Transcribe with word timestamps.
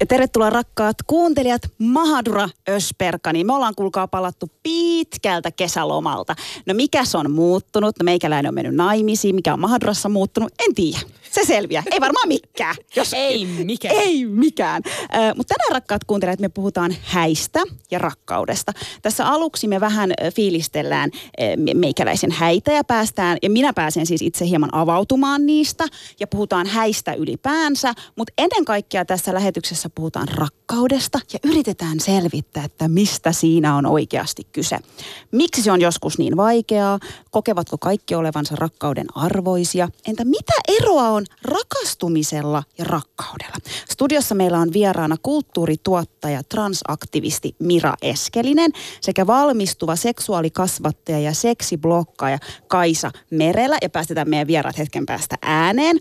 Ja 0.00 0.06
tervetuloa 0.06 0.50
rakkaat 0.50 0.96
kuuntelijat 1.06 1.62
Mahadura 1.78 2.48
Ösperkani. 2.68 3.44
Me 3.44 3.52
ollaan 3.52 3.74
kuulkaa 3.76 4.08
palattu 4.08 4.50
pitkältä 4.62 5.50
kesälomalta. 5.50 6.36
No 6.66 6.74
mikä 6.74 7.02
on 7.14 7.30
muuttunut? 7.30 7.94
No 8.00 8.04
meikäläinen 8.04 8.50
on 8.50 8.54
mennyt 8.54 8.74
naimisiin. 8.74 9.34
Mikä 9.34 9.52
on 9.52 9.60
Mahadurassa 9.60 10.08
muuttunut? 10.08 10.52
En 10.68 10.74
tiedä. 10.74 10.98
Se 11.34 11.44
selviää. 11.44 11.82
Ei 11.90 12.00
varmaan 12.00 12.28
mikään. 12.28 12.76
Jos... 12.96 13.12
Ei 13.12 13.46
mikään. 13.46 13.94
Ei 13.96 14.26
mikään. 14.26 14.82
Äh, 15.14 15.36
Mutta 15.36 15.54
tänään 15.54 15.72
rakkaat 15.72 16.04
kuuntelijat 16.04 16.40
me 16.40 16.48
puhutaan 16.48 16.94
häistä 17.02 17.60
ja 17.90 17.98
rakkaudesta. 17.98 18.72
Tässä 19.02 19.26
aluksi 19.26 19.68
me 19.68 19.80
vähän 19.80 20.12
fiilistellään 20.34 21.10
äh, 21.14 21.74
meikäläisen 21.74 22.30
häitä 22.30 22.72
ja 22.72 22.84
päästään, 22.84 23.38
ja 23.42 23.50
minä 23.50 23.72
pääsen 23.72 24.06
siis 24.06 24.22
itse 24.22 24.46
hieman 24.46 24.74
avautumaan 24.74 25.46
niistä 25.46 25.84
ja 26.20 26.26
puhutaan 26.26 26.66
häistä 26.66 27.14
ylipäänsä. 27.14 27.94
Mutta 28.16 28.32
ennen 28.38 28.64
kaikkea 28.64 29.04
tässä 29.04 29.32
lähetyksessä 29.54 29.90
puhutaan 29.94 30.28
rakkaudesta 30.28 31.20
ja 31.32 31.38
yritetään 31.44 32.00
selvittää, 32.00 32.64
että 32.64 32.88
mistä 32.88 33.32
siinä 33.32 33.76
on 33.76 33.86
oikeasti 33.86 34.42
kyse. 34.52 34.78
Miksi 35.32 35.62
se 35.62 35.72
on 35.72 35.80
joskus 35.80 36.18
niin 36.18 36.36
vaikeaa? 36.36 36.98
Kokevatko 37.30 37.78
kaikki 37.78 38.14
olevansa 38.14 38.56
rakkauden 38.56 39.06
arvoisia? 39.14 39.88
Entä 40.08 40.24
mitä 40.24 40.52
eroa 40.68 41.08
on 41.08 41.24
rakastumisella 41.42 42.62
ja 42.78 42.84
rakkaudella? 42.84 43.56
Studiossa 43.90 44.34
meillä 44.34 44.58
on 44.58 44.72
vieraana 44.72 45.16
kulttuurituottaja, 45.22 46.42
transaktivisti 46.42 47.56
Mira 47.58 47.94
Eskelinen 48.02 48.72
sekä 49.00 49.26
valmistuva 49.26 49.96
seksuaalikasvattaja 49.96 51.18
ja 51.18 51.34
seksiblokkaaja 51.34 52.38
Kaisa 52.68 53.10
Merelä. 53.30 53.78
Ja 53.82 53.90
päästetään 53.90 54.30
meidän 54.30 54.46
vieraat 54.46 54.78
hetken 54.78 55.06
päästä 55.06 55.36
ääneen. 55.42 56.00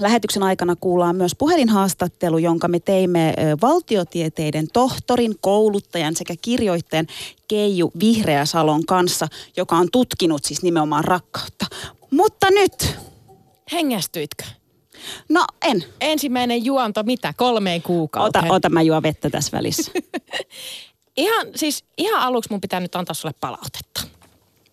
Lähetyksen 0.00 0.42
aikana 0.42 0.76
kuullaan 0.76 1.16
myös 1.16 1.34
puhelinhaastattelu, 1.38 2.38
jonka 2.38 2.68
me 2.68 2.80
teimme 2.80 3.34
valtiotieteiden 3.62 4.68
tohtorin, 4.72 5.34
kouluttajan 5.40 6.16
sekä 6.16 6.34
kirjoittajan 6.42 7.06
Keiju 7.48 7.92
Vihreäsalon 8.00 8.86
kanssa, 8.86 9.28
joka 9.56 9.76
on 9.76 9.88
tutkinut 9.92 10.44
siis 10.44 10.62
nimenomaan 10.62 11.04
rakkautta. 11.04 11.66
Mutta 12.10 12.46
nyt... 12.50 12.98
Hengästyitkö? 13.72 14.44
No 15.28 15.44
en. 15.62 15.84
Ensimmäinen 16.00 16.64
juonto 16.64 17.02
mitä? 17.02 17.34
Kolmeen 17.36 17.82
kuukauteen? 17.82 18.44
Ota, 18.44 18.54
ota 18.54 18.68
mä 18.68 18.82
juon 18.82 19.02
vettä 19.02 19.30
tässä 19.30 19.56
välissä. 19.56 19.92
ihan, 21.16 21.46
siis 21.56 21.84
ihan 21.98 22.22
aluksi 22.22 22.50
mun 22.50 22.60
pitää 22.60 22.80
nyt 22.80 22.96
antaa 22.96 23.14
sulle 23.14 23.34
palautetta. 23.40 24.00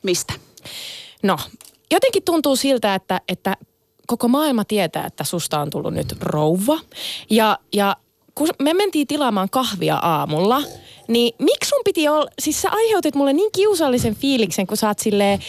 Mistä? 0.03 0.33
No, 1.23 1.37
jotenkin 1.91 2.23
tuntuu 2.23 2.55
siltä, 2.55 2.95
että, 2.95 3.21
että 3.27 3.57
koko 4.07 4.27
maailma 4.27 4.65
tietää, 4.65 5.05
että 5.05 5.23
susta 5.23 5.59
on 5.59 5.69
tullut 5.69 5.93
nyt 5.93 6.15
rouva. 6.21 6.79
Ja, 7.29 7.59
ja 7.73 7.95
kun 8.35 8.49
me 8.59 8.73
mentiin 8.73 9.07
tilaamaan 9.07 9.49
kahvia 9.49 9.95
aamulla, 9.95 10.61
niin 11.07 11.35
miksi 11.39 11.69
sun 11.69 11.81
piti 11.85 12.07
olla, 12.07 12.27
siis 12.39 12.61
sä 12.61 12.69
aiheutit 12.71 13.15
mulle 13.15 13.33
niin 13.33 13.51
kiusallisen 13.51 14.15
fiiliksen, 14.15 14.67
kun 14.67 14.77
sä 14.77 14.87
oot 14.87 14.99
silleen 14.99 15.39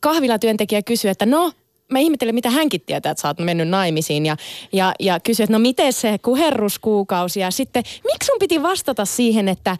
kahvilatyöntekijä 0.00 0.82
kysyä, 0.82 1.10
että 1.10 1.26
no, 1.26 1.52
mä 1.92 1.98
ihmettelen, 1.98 2.34
mitä 2.34 2.50
hänkin 2.50 2.80
tietää, 2.86 3.12
että 3.12 3.22
sä 3.22 3.28
oot 3.28 3.38
mennyt 3.38 3.68
naimisiin 3.68 4.26
ja, 4.26 4.36
ja, 4.72 4.94
ja 5.00 5.20
kysyi, 5.20 5.44
että 5.44 5.52
no 5.52 5.58
miten 5.58 5.92
se 5.92 6.18
kuherruskuukausi 6.18 7.40
ja 7.40 7.50
sitten 7.50 7.82
miksi 8.04 8.26
sun 8.26 8.38
piti 8.38 8.62
vastata 8.62 9.04
siihen, 9.04 9.48
että 9.48 9.76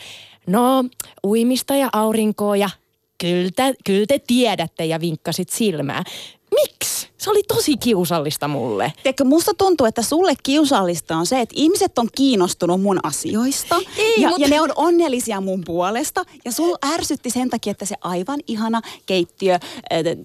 no 0.47 0.85
uimista 1.27 1.75
ja 1.75 1.89
aurinkoa 1.93 2.57
ja 2.57 2.71
kyllä 3.21 3.51
te, 3.57 3.75
kyllä 3.85 4.07
te 4.07 4.19
tiedätte 4.27 4.85
ja 4.85 5.01
vinkkasit 5.01 5.49
silmää. 5.49 6.05
Miksi? 6.55 7.09
Se 7.19 7.31
oli 7.31 7.43
tosi 7.49 7.77
kiusallista 7.77 8.49
mulle. 8.49 8.93
Tiedätkö, 9.03 9.25
musta 9.25 9.55
tuntuu, 9.59 9.87
että 9.87 10.03
sulle 10.03 10.35
kiusallista 10.43 11.17
on 11.17 11.27
se, 11.27 11.41
että 11.41 11.55
ihmiset 11.59 11.99
on 11.99 12.09
kiinnostunut 12.17 12.83
mun 12.83 13.01
asioista. 13.03 13.77
Ei, 13.97 14.21
ja, 14.21 14.29
mutta... 14.29 14.43
ja 14.43 14.49
ne 14.49 14.61
on 14.61 14.73
onnellisia 14.77 15.41
mun 15.41 15.63
puolesta. 15.65 16.25
Ja 16.45 16.53
sul 16.53 16.77
ärsytti 16.95 17.31
sen 17.31 17.51
takia, 17.51 17.71
että 17.71 17.85
se 17.85 17.95
aivan 18.01 18.41
ihana 18.47 18.83
keittiö, 19.07 19.55
äh, 19.55 19.61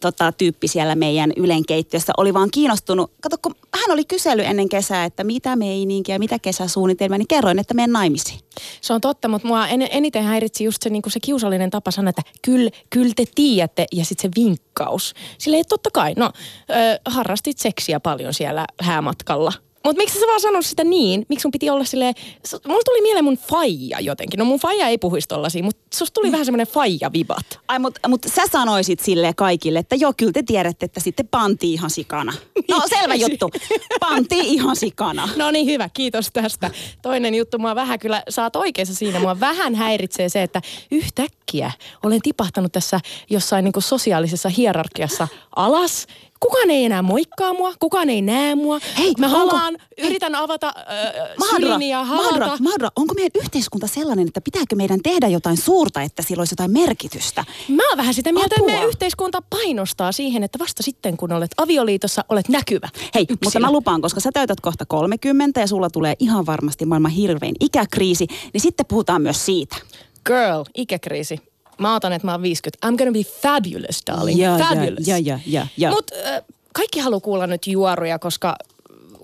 tota, 0.01 0.31
tyyppi 0.31 0.67
siellä 0.67 0.95
meidän 0.95 1.33
Ylen 1.37 1.65
keittiössä 1.65 2.13
oli 2.17 2.33
vaan 2.33 2.51
kiinnostunut. 2.51 3.11
Kato, 3.21 3.37
kun 3.41 3.55
hän 3.73 3.91
oli 3.91 4.05
kysely 4.05 4.43
ennen 4.43 4.69
kesää, 4.69 5.05
että 5.05 5.23
mitä 5.23 5.55
meininkiä, 5.55 6.19
mitä 6.19 6.39
kesäsuunnitelmia, 6.39 7.17
niin 7.17 7.27
kerroin, 7.27 7.59
että 7.59 7.73
menen 7.73 7.91
naimisiin. 7.91 8.39
Se 8.81 8.93
on 8.93 9.01
totta, 9.01 9.27
mutta 9.27 9.47
mua 9.47 9.67
en, 9.67 9.87
eniten 9.91 10.23
häiritsi 10.23 10.63
just 10.63 10.83
se, 10.83 10.89
niin 10.89 11.03
se 11.07 11.19
kiusallinen 11.19 11.69
tapa 11.69 11.91
sanoa, 11.91 12.09
että 12.09 12.21
kyllä, 12.41 12.71
kyllä 12.89 13.13
te 13.15 13.25
tiedätte 13.35 13.85
ja 13.91 14.05
sitten 14.05 14.31
se 14.31 14.41
vinkkaus. 14.41 15.13
Sille 15.37 15.63
totta 15.63 15.89
kai, 15.93 16.13
no 16.17 16.31
ö, 16.69 16.82
harrastit 17.05 17.57
seksiä 17.57 17.99
paljon 17.99 18.33
siellä 18.33 18.65
häämatkalla. 18.81 19.53
Mutta 19.85 19.97
miksi 19.97 20.19
sä 20.19 20.27
vaan 20.27 20.41
sanonut 20.41 20.65
sitä 20.65 20.83
niin? 20.83 21.25
Miksi 21.29 21.41
sun 21.41 21.51
piti 21.51 21.69
olla 21.69 21.83
silleen... 21.83 22.13
Mulla 22.67 22.81
tuli 22.85 23.01
mieleen 23.01 23.25
mun 23.25 23.37
faija 23.37 23.99
jotenkin. 23.99 24.37
No 24.37 24.45
mun 24.45 24.59
faija 24.59 24.87
ei 24.87 24.97
puhuisi 24.97 25.27
tollasia, 25.27 25.63
mutta 25.63 25.97
susta 25.97 26.13
tuli 26.13 26.27
mm. 26.27 26.31
vähän 26.31 26.45
semmoinen 26.45 26.67
faija-vibat. 26.67 27.59
Ai, 27.67 27.79
mutta 27.79 28.07
mut 28.07 28.25
sä 28.35 28.41
sanoisit 28.51 28.99
sille 28.99 29.33
kaikille, 29.37 29.79
että 29.79 29.95
joo, 29.95 30.13
kyllä 30.17 30.31
te 30.31 30.43
tiedätte, 30.43 30.85
että 30.85 30.99
sitten 30.99 31.27
panti 31.27 31.73
ihan 31.73 31.89
sikana. 31.89 32.33
No 32.69 32.81
selvä 32.89 33.15
juttu. 33.15 33.49
Panti 33.99 34.39
ihan 34.39 34.75
sikana. 34.75 35.29
No 35.35 35.51
niin, 35.51 35.65
hyvä. 35.65 35.89
Kiitos 35.93 36.29
tästä. 36.33 36.71
Toinen 37.01 37.35
juttu, 37.35 37.59
mua 37.59 37.75
vähän 37.75 37.99
kyllä, 37.99 38.23
saat 38.29 38.55
oikeassa 38.55 38.95
siinä. 38.95 39.19
Mua 39.19 39.39
vähän 39.39 39.75
häiritsee 39.75 40.29
se, 40.29 40.43
että 40.43 40.61
yhtäkkiä 40.91 41.71
olen 42.03 42.21
tipahtanut 42.21 42.71
tässä 42.71 42.99
jossain 43.29 43.65
niin 43.65 43.73
sosiaalisessa 43.79 44.49
hierarkiassa 44.49 45.27
alas 45.55 46.07
kukaan 46.43 46.69
ei 46.69 46.85
enää 46.85 47.01
moikkaa 47.01 47.53
mua, 47.53 47.73
kukaan 47.79 48.09
ei 48.09 48.21
näe 48.21 48.55
mua. 48.55 48.79
Hei, 48.97 49.13
mä 49.19 49.25
onko, 49.25 49.37
halaan, 49.37 49.77
hei, 49.97 50.07
yritän 50.07 50.35
avata 50.35 50.67
äh, 50.67 51.81
ja 51.89 52.03
halata. 52.03 52.57
Mahadra, 52.59 52.89
onko 52.95 53.13
meidän 53.13 53.31
yhteiskunta 53.35 53.87
sellainen, 53.87 54.27
että 54.27 54.41
pitääkö 54.41 54.75
meidän 54.75 54.99
tehdä 55.03 55.27
jotain 55.27 55.57
suurta, 55.57 56.01
että 56.01 56.21
sillä 56.21 56.41
olisi 56.41 56.53
jotain 56.53 56.71
merkitystä? 56.71 57.45
Mä 57.69 57.89
oon 57.89 57.97
vähän 57.97 58.13
sitä 58.13 58.31
mieltä, 58.31 58.55
Apua. 58.55 58.67
että 58.67 58.71
meidän 58.71 58.89
yhteiskunta 58.89 59.41
painostaa 59.49 60.11
siihen, 60.11 60.43
että 60.43 60.59
vasta 60.59 60.83
sitten 60.83 61.17
kun 61.17 61.31
olet 61.31 61.51
avioliitossa, 61.57 62.25
olet 62.29 62.49
näkyvä. 62.49 62.89
Hei, 63.15 63.23
Yksilö. 63.23 63.37
mutta 63.43 63.59
mä 63.59 63.71
lupaan, 63.71 64.01
koska 64.01 64.19
sä 64.19 64.29
täytät 64.33 64.61
kohta 64.61 64.85
30 64.85 65.59
ja 65.59 65.67
sulla 65.67 65.89
tulee 65.89 66.13
ihan 66.19 66.45
varmasti 66.45 66.85
maailman 66.85 67.11
hirvein 67.11 67.55
ikäkriisi, 67.59 68.27
niin 68.53 68.61
sitten 68.61 68.85
puhutaan 68.85 69.21
myös 69.21 69.45
siitä. 69.45 69.75
Girl, 70.25 70.63
ikäkriisi 70.75 71.52
Mä 71.79 71.95
otan, 71.95 72.13
että 72.13 72.27
mä 72.27 72.31
oon 72.31 72.41
50. 72.41 72.87
I'm 72.87 72.97
gonna 72.97 73.11
be 73.11 73.23
fabulous, 73.41 74.03
darling. 74.07 74.41
Ja, 74.41 74.57
fabulous. 74.57 75.07
Ja, 75.07 75.17
ja, 75.17 75.39
ja, 75.45 75.67
ja. 75.77 75.89
Mut 75.89 76.11
äh, 76.25 76.41
kaikki 76.73 76.99
haluaa 76.99 77.19
kuulla 77.19 77.47
nyt 77.47 77.67
juoruja, 77.67 78.19
koska 78.19 78.55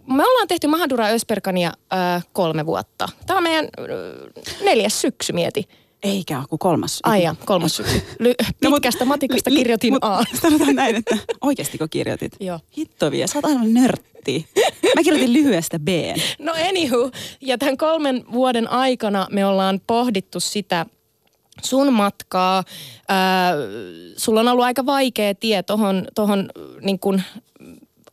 me 0.08 0.24
ollaan 0.24 0.48
tehty 0.48 0.68
Mahadura 0.68 1.08
Ösperkania 1.08 1.72
äh, 1.94 2.26
kolme 2.34 2.66
vuotta. 2.66 3.10
Tämä 3.28 3.38
on 3.38 3.44
meidän 3.44 3.66
äh, 3.66 4.64
neljäs 4.64 5.02
syksy, 5.02 5.34
mieti. 5.34 5.68
Eikä 6.04 6.38
ole 6.38 6.46
kuin 6.50 6.60
kolmas. 6.60 7.00
Ai 7.04 7.24
ja, 7.24 7.36
kolmas 7.46 7.76
syksy. 7.76 8.02
Ly- 8.20 8.36
pitkästä 8.74 9.06
no, 9.06 9.10
matikasta 9.10 9.50
kirjoitin 9.50 9.94
mut, 9.94 10.04
A. 10.04 10.24
Sanotaan 10.42 10.76
näin, 10.76 10.96
että 10.96 11.18
oikeastiko 11.42 11.88
kirjoitit? 11.88 12.36
Joo. 12.40 12.60
Hitto 12.78 13.12
vielä, 13.12 13.28
sä 13.28 13.38
oot 13.38 13.46
aivan 13.46 13.74
nörtti. 13.74 14.48
Mä 14.96 15.04
kirjoitin 15.04 15.34
lyhyestä 15.34 15.80
B. 15.80 15.88
No 16.40 16.54
anywho, 16.70 17.12
ja 17.42 17.58
tämän 17.58 17.78
kolmen 17.78 18.24
vuoden 18.31 18.72
aikana 18.72 19.28
me 19.31 19.46
ollaan 19.46 19.81
pohdittu 19.88 20.40
sitä, 20.40 20.86
sun 21.64 21.94
matkaa. 21.94 22.64
Ää, 23.08 23.53
sulla 24.18 24.40
on 24.40 24.47
ollut 24.47 24.66
aika 24.66 24.86
vaikea 24.86 25.36
tie 25.36 25.64
tohon, 25.64 26.08
tohon 26.16 26.50
niin 26.81 27.00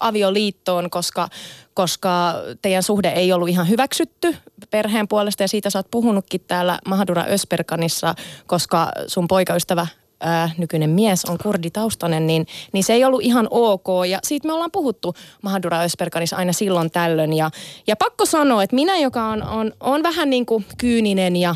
avioliittoon, 0.01 0.91
koska, 0.91 1.29
koska 1.75 2.35
teidän 2.63 2.83
suhde 2.83 3.09
ei 3.09 3.33
ollut 3.33 3.49
ihan 3.49 3.69
hyväksytty 3.69 4.37
perheen 4.71 5.09
puolesta 5.09 5.43
ja 5.43 5.49
siitä 5.49 5.71
sä 5.71 5.79
oot 5.79 5.91
puhunutkin 5.91 6.41
täällä 6.47 6.79
Mahadura 6.89 7.25
Ösperkanissa, 7.29 8.15
koska 8.47 8.93
sun 9.07 9.29
poikaystävä 9.29 9.87
ää, 10.21 10.51
nykyinen 10.59 10.91
mies 10.91 11.25
on 11.25 11.39
kurditaustainen, 11.43 12.27
niin, 12.27 12.47
niin 12.73 12.85
se 12.85 12.93
ei 12.93 13.05
ollut 13.05 13.23
ihan 13.23 13.49
ok. 13.51 13.87
Ja 14.09 14.19
siitä 14.23 14.49
me 14.49 14.53
ollaan 14.53 14.71
puhuttu 14.71 15.15
Mahadura 15.43 15.81
Ösperkanissa 15.81 16.37
aina 16.37 16.53
silloin 16.53 16.91
tällöin. 16.91 17.33
Ja, 17.33 17.51
ja 17.87 17.97
pakko 17.97 18.27
sanoa, 18.27 18.63
että 18.63 18.77
minä, 18.77 18.99
joka 18.99 19.29
on, 19.29 19.43
on, 19.43 19.73
on 19.81 20.03
vähän 20.03 20.31
niin 20.31 20.47
kuin 20.47 20.67
kyyninen 20.79 21.37
ja 21.37 21.55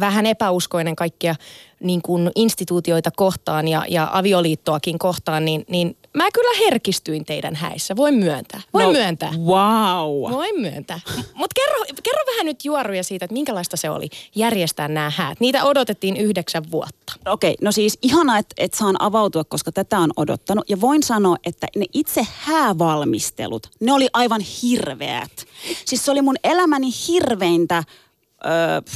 vähän 0.00 0.26
epäuskoinen 0.26 0.96
kaikkia 0.96 1.34
niin 1.80 2.02
kuin 2.02 2.30
instituutioita 2.34 3.10
kohtaan 3.16 3.68
ja, 3.68 3.84
ja 3.88 4.08
avioliittoakin 4.12 4.98
kohtaan, 4.98 5.44
niin, 5.44 5.64
niin 5.68 5.96
mä 6.16 6.30
kyllä 6.34 6.58
herkistyin 6.64 7.24
teidän 7.24 7.54
häissä. 7.54 7.96
Voin 7.96 8.14
myöntää. 8.14 8.60
Voin 8.74 8.86
no, 8.86 8.92
myöntää. 8.92 9.32
Wow. 9.32 10.32
Voin 10.32 10.60
myöntää. 10.60 11.00
Mutta 11.34 11.54
kerro, 11.54 11.84
kerro 12.02 12.22
vähän 12.32 12.46
nyt 12.46 12.64
juoruja 12.64 13.02
siitä, 13.02 13.24
että 13.24 13.32
minkälaista 13.32 13.76
se 13.76 13.90
oli 13.90 14.08
järjestää 14.34 14.88
nämä 14.88 15.12
häät. 15.16 15.40
Niitä 15.40 15.64
odotettiin 15.64 16.16
yhdeksän 16.16 16.70
vuotta. 16.70 17.12
Okei, 17.26 17.50
okay, 17.50 17.64
no 17.64 17.72
siis 17.72 17.98
ihana, 18.02 18.38
että 18.38 18.54
et 18.58 18.74
saan 18.74 19.02
avautua, 19.02 19.44
koska 19.44 19.72
tätä 19.72 19.98
on 19.98 20.10
odottanut. 20.16 20.70
Ja 20.70 20.80
voin 20.80 21.02
sanoa, 21.02 21.36
että 21.46 21.66
ne 21.76 21.86
itse 21.92 22.26
häävalmistelut, 22.30 23.70
ne 23.80 23.92
oli 23.92 24.08
aivan 24.12 24.40
hirveät. 24.40 25.46
Siis 25.84 26.04
se 26.04 26.10
oli 26.10 26.22
mun 26.22 26.36
elämäni 26.44 26.88
hirveintä 27.08 27.82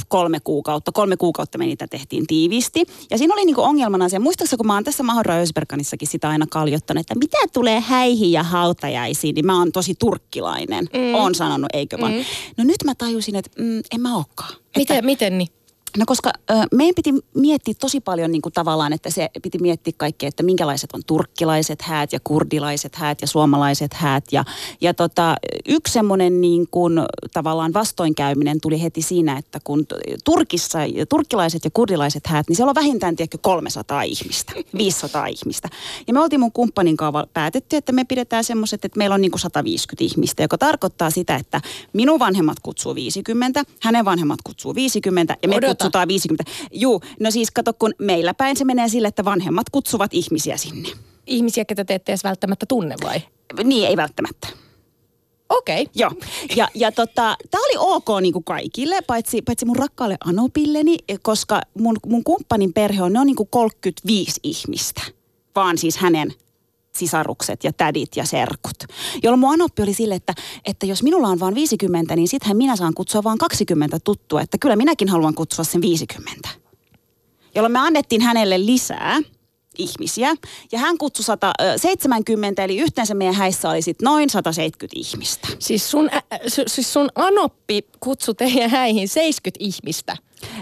kolme 0.07 0.39
kuukautta. 0.39 0.91
Kolme 0.91 1.17
kuukautta 1.17 1.57
me 1.57 1.65
niitä 1.65 1.87
tehtiin 1.87 2.27
tiivisti. 2.27 2.85
Ja 3.09 3.17
siinä 3.17 3.33
oli 3.33 3.45
niinku 3.45 3.61
ongelmana 3.61 4.09
se, 4.09 4.19
muistaakseni 4.19 4.57
kun 4.57 4.67
mä 4.67 4.73
oon 4.73 4.83
tässä 4.83 5.03
Mahora 5.03 5.35
Ösberkanissakin 5.35 6.07
sitä 6.07 6.29
aina 6.29 6.45
kaljottanut, 6.49 7.01
että 7.01 7.15
mitä 7.15 7.37
tulee 7.53 7.79
häihin 7.79 8.31
ja 8.31 8.43
hautajaisiin, 8.43 9.35
niin 9.35 9.45
mä 9.45 9.57
oon 9.57 9.71
tosi 9.71 9.95
turkkilainen. 9.99 10.89
Mm. 10.93 11.15
Oon 11.15 11.35
sanonut, 11.35 11.69
eikö 11.73 11.97
vaan. 12.01 12.13
Mm. 12.13 12.25
No 12.57 12.63
nyt 12.63 12.83
mä 12.85 12.95
tajusin, 12.95 13.35
että 13.35 13.61
mm, 13.61 13.81
en 13.91 14.01
mä 14.01 14.15
olekaan. 14.15 14.53
Miten, 14.77 14.97
että, 14.97 15.05
miten 15.05 15.37
niin? 15.37 15.47
No 15.97 16.05
koska 16.07 16.31
ö, 16.51 16.53
meidän 16.71 16.95
piti 16.95 17.13
miettiä 17.35 17.73
tosi 17.79 17.99
paljon 17.99 18.31
niin 18.31 18.41
kuin 18.41 18.53
tavallaan, 18.53 18.93
että 18.93 19.09
se 19.09 19.29
piti 19.41 19.57
miettiä 19.57 19.93
kaikkea, 19.97 20.29
että 20.29 20.43
minkälaiset 20.43 20.89
on 20.93 21.01
turkkilaiset 21.07 21.81
häät 21.81 22.13
ja 22.13 22.19
kurdilaiset 22.23 22.95
häät 22.95 23.21
ja 23.21 23.27
suomalaiset 23.27 23.93
häät. 23.93 24.23
Ja, 24.31 24.45
ja 24.81 24.93
tota, 24.93 25.35
yksi 25.67 25.93
semmoinen 25.93 26.41
niin 26.41 26.67
kuin, 26.71 26.93
tavallaan 27.33 27.73
vastoinkäyminen 27.73 28.61
tuli 28.61 28.81
heti 28.81 29.01
siinä, 29.01 29.37
että 29.37 29.59
kun 29.63 29.85
Turkissa 30.23 30.79
turkkilaiset 31.09 31.65
ja 31.65 31.71
kurdilaiset 31.73 32.27
häät, 32.27 32.49
niin 32.49 32.55
siellä 32.55 32.69
on 32.69 32.75
vähintään 32.75 33.15
tiedätkö 33.15 33.37
300 33.41 34.01
ihmistä, 34.01 34.53
500 34.77 35.25
ihmistä. 35.25 35.69
Ja 36.07 36.13
me 36.13 36.19
oltiin 36.19 36.39
mun 36.39 36.51
kumppanin 36.51 36.97
kanssa 36.97 37.27
päätetty, 37.33 37.75
että 37.75 37.91
me 37.91 38.03
pidetään 38.03 38.43
semmoiset, 38.43 38.85
että 38.85 38.97
meillä 38.97 39.13
on 39.13 39.21
niin 39.21 39.31
kuin 39.31 39.39
150 39.39 40.03
ihmistä, 40.03 40.43
joka 40.43 40.57
tarkoittaa 40.57 41.09
sitä, 41.09 41.35
että 41.35 41.61
minun 41.93 42.19
vanhemmat 42.19 42.57
kutsuu 42.59 42.95
50, 42.95 43.63
hänen 43.81 44.05
vanhemmat 44.05 44.39
kutsuu 44.43 44.75
50 44.75 45.37
ja 45.43 45.49
me 45.49 45.55
Odot 45.55 45.80
250. 45.81 46.51
Juu, 46.71 47.01
no 47.19 47.31
siis 47.31 47.51
kato, 47.51 47.73
kun 47.73 47.93
meillä 47.99 48.33
päin 48.33 48.57
se 48.57 48.65
menee 48.65 48.89
sille, 48.89 49.07
että 49.07 49.25
vanhemmat 49.25 49.69
kutsuvat 49.69 50.13
ihmisiä 50.13 50.57
sinne. 50.57 50.89
Ihmisiä, 51.27 51.65
ketä 51.65 51.85
te 51.85 51.95
ette 51.95 52.11
edes 52.11 52.23
välttämättä 52.23 52.65
tunne 52.65 52.95
vai? 53.03 53.21
Niin, 53.63 53.87
ei 53.87 53.97
välttämättä. 53.97 54.47
Okei. 55.49 55.81
Okay. 55.81 55.93
Joo. 55.95 56.11
Ja, 56.55 56.67
ja 56.75 56.91
tota, 56.91 57.37
tämä 57.51 57.63
oli 57.65 57.75
ok 57.77 58.21
niin 58.21 58.33
kuin 58.33 58.43
kaikille, 58.43 59.01
paitsi, 59.07 59.41
paitsi 59.41 59.65
mun 59.65 59.75
rakkaalle 59.75 60.17
Anopilleni, 60.25 60.97
koska 61.21 61.61
mun, 61.79 61.97
mun 62.05 62.23
kumppanin 62.23 62.73
perhe 62.73 63.03
on, 63.03 63.13
ne 63.13 63.19
on 63.19 63.27
niin 63.27 63.35
kuin 63.35 63.49
35 63.49 64.39
ihmistä. 64.43 65.01
Vaan 65.55 65.77
siis 65.77 65.97
hänen 65.97 66.33
sisarukset 66.97 67.63
ja 67.63 67.73
tädit 67.73 68.15
ja 68.15 68.25
serkut. 68.25 68.83
Jolloin 69.23 69.39
mun 69.39 69.53
anoppi 69.53 69.81
oli 69.81 69.93
sille, 69.93 70.15
että, 70.15 70.33
että 70.65 70.85
jos 70.85 71.03
minulla 71.03 71.27
on 71.27 71.39
vain 71.39 71.55
50, 71.55 72.15
niin 72.15 72.27
sittenhän 72.27 72.57
minä 72.57 72.75
saan 72.75 72.93
kutsua 72.93 73.23
vain 73.23 73.37
20 73.37 73.99
tuttua. 73.99 74.41
Että 74.41 74.57
kyllä 74.57 74.75
minäkin 74.75 75.09
haluan 75.09 75.35
kutsua 75.35 75.65
sen 75.65 75.81
50. 75.81 76.49
Jolloin 77.55 77.71
me 77.71 77.79
annettiin 77.79 78.21
hänelle 78.21 78.65
lisää 78.65 79.19
ihmisiä. 79.77 80.35
Ja 80.71 80.79
hän 80.79 80.97
kutsui 80.97 81.23
170, 81.23 82.63
eli 82.63 82.77
yhteensä 82.77 83.13
meidän 83.13 83.35
häissä 83.35 83.69
oli 83.69 83.81
sit 83.81 84.01
noin 84.01 84.29
170 84.29 84.99
ihmistä. 84.99 85.47
Siis 85.59 85.91
sun, 85.91 86.09
ä, 86.13 86.21
siis 86.67 86.93
sun 86.93 87.09
anoppi 87.15 87.81
kutsui 87.99 88.35
teidän 88.35 88.69
häihin 88.69 89.07
70 89.07 89.57
ihmistä. 89.59 90.17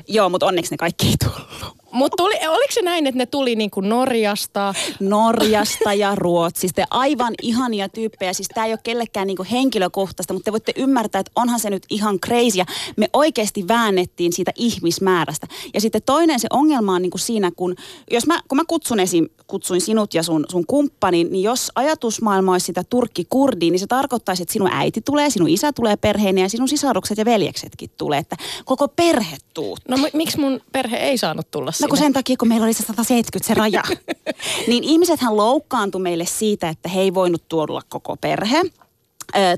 Joo, 0.07 0.29
mutta 0.29 0.45
onneksi 0.45 0.73
ne 0.73 0.77
kaikki 0.77 1.07
ei 1.07 1.15
tullut. 1.23 1.78
Mutta 1.91 2.23
oliko 2.23 2.71
se 2.71 2.81
näin, 2.81 3.07
että 3.07 3.17
ne 3.17 3.25
tuli 3.25 3.55
niinku 3.55 3.81
Norjasta? 3.81 4.73
Norjasta 4.99 5.93
ja 5.93 6.15
Ruotsista. 6.15 6.81
Aivan 6.89 7.33
ihania 7.41 7.89
tyyppejä. 7.89 8.33
Siis 8.33 8.47
tämä 8.53 8.65
ei 8.65 8.73
ole 8.73 8.79
kellekään 8.83 9.27
niinku 9.27 9.45
henkilökohtaista, 9.51 10.33
mutta 10.33 10.45
te 10.45 10.51
voitte 10.51 10.73
ymmärtää, 10.75 11.19
että 11.19 11.31
onhan 11.35 11.59
se 11.59 11.69
nyt 11.69 11.85
ihan 11.89 12.19
crazy. 12.19 12.59
Me 12.97 13.09
oikeasti 13.13 13.67
väännettiin 13.67 14.33
siitä 14.33 14.51
ihmismäärästä. 14.55 15.47
Ja 15.73 15.81
sitten 15.81 16.01
toinen 16.05 16.39
se 16.39 16.47
ongelma 16.53 16.95
on 16.95 17.01
niinku 17.01 17.17
siinä, 17.17 17.51
kun, 17.55 17.75
jos 18.11 18.27
mä, 18.27 18.39
kun 18.47 18.55
mä 18.55 18.63
kutsun 18.67 18.99
esim, 18.99 19.27
kutsuin 19.47 19.81
sinut 19.81 20.13
ja 20.13 20.23
sun, 20.23 20.45
sun 20.49 20.65
kumppanin, 20.67 21.31
niin 21.31 21.43
jos 21.43 21.71
ajatusmaailma 21.75 22.51
olisi 22.51 22.65
sitä 22.65 22.83
turkki-kurdiin, 22.89 23.71
niin 23.71 23.79
se 23.79 23.87
tarkoittaisi, 23.87 24.43
että 24.43 24.53
sinun 24.53 24.69
äiti 24.71 25.01
tulee, 25.01 25.29
sinun 25.29 25.49
isä 25.49 25.73
tulee 25.73 25.97
perheenä 25.97 26.41
ja 26.41 26.49
sinun 26.49 26.67
sisarukset 26.67 27.17
ja 27.17 27.25
veljeksetkin 27.25 27.89
tulee. 27.97 28.19
Että 28.19 28.37
koko 28.65 28.87
perhe 28.87 29.37
tuu. 29.53 29.77
No 29.87 29.97
m- 29.97 30.17
miksi 30.17 30.39
mun 30.39 30.61
perhe 30.71 30.97
ei 30.97 31.17
saanut 31.17 31.51
tulla 31.51 31.71
No 31.81 31.87
kun 31.87 31.97
sen 31.97 32.13
takia, 32.13 32.35
kun 32.39 32.47
meillä 32.47 32.65
oli 32.65 32.73
se 32.73 32.83
170 32.83 33.47
se 33.47 33.53
raja. 33.53 33.83
niin 34.67 34.83
ihmisethän 34.83 35.37
loukkaantui 35.37 36.01
meille 36.01 36.25
siitä, 36.25 36.69
että 36.69 36.89
he 36.89 37.01
ei 37.01 37.13
voinut 37.13 37.43
tuodulla 37.49 37.81
koko 37.89 38.17
perhe. 38.17 38.61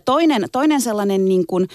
Toinen, 0.06 0.45
toinen 0.51 0.81
sellainen, 0.81 1.25
niin 1.25 1.47
kuin, 1.47 1.68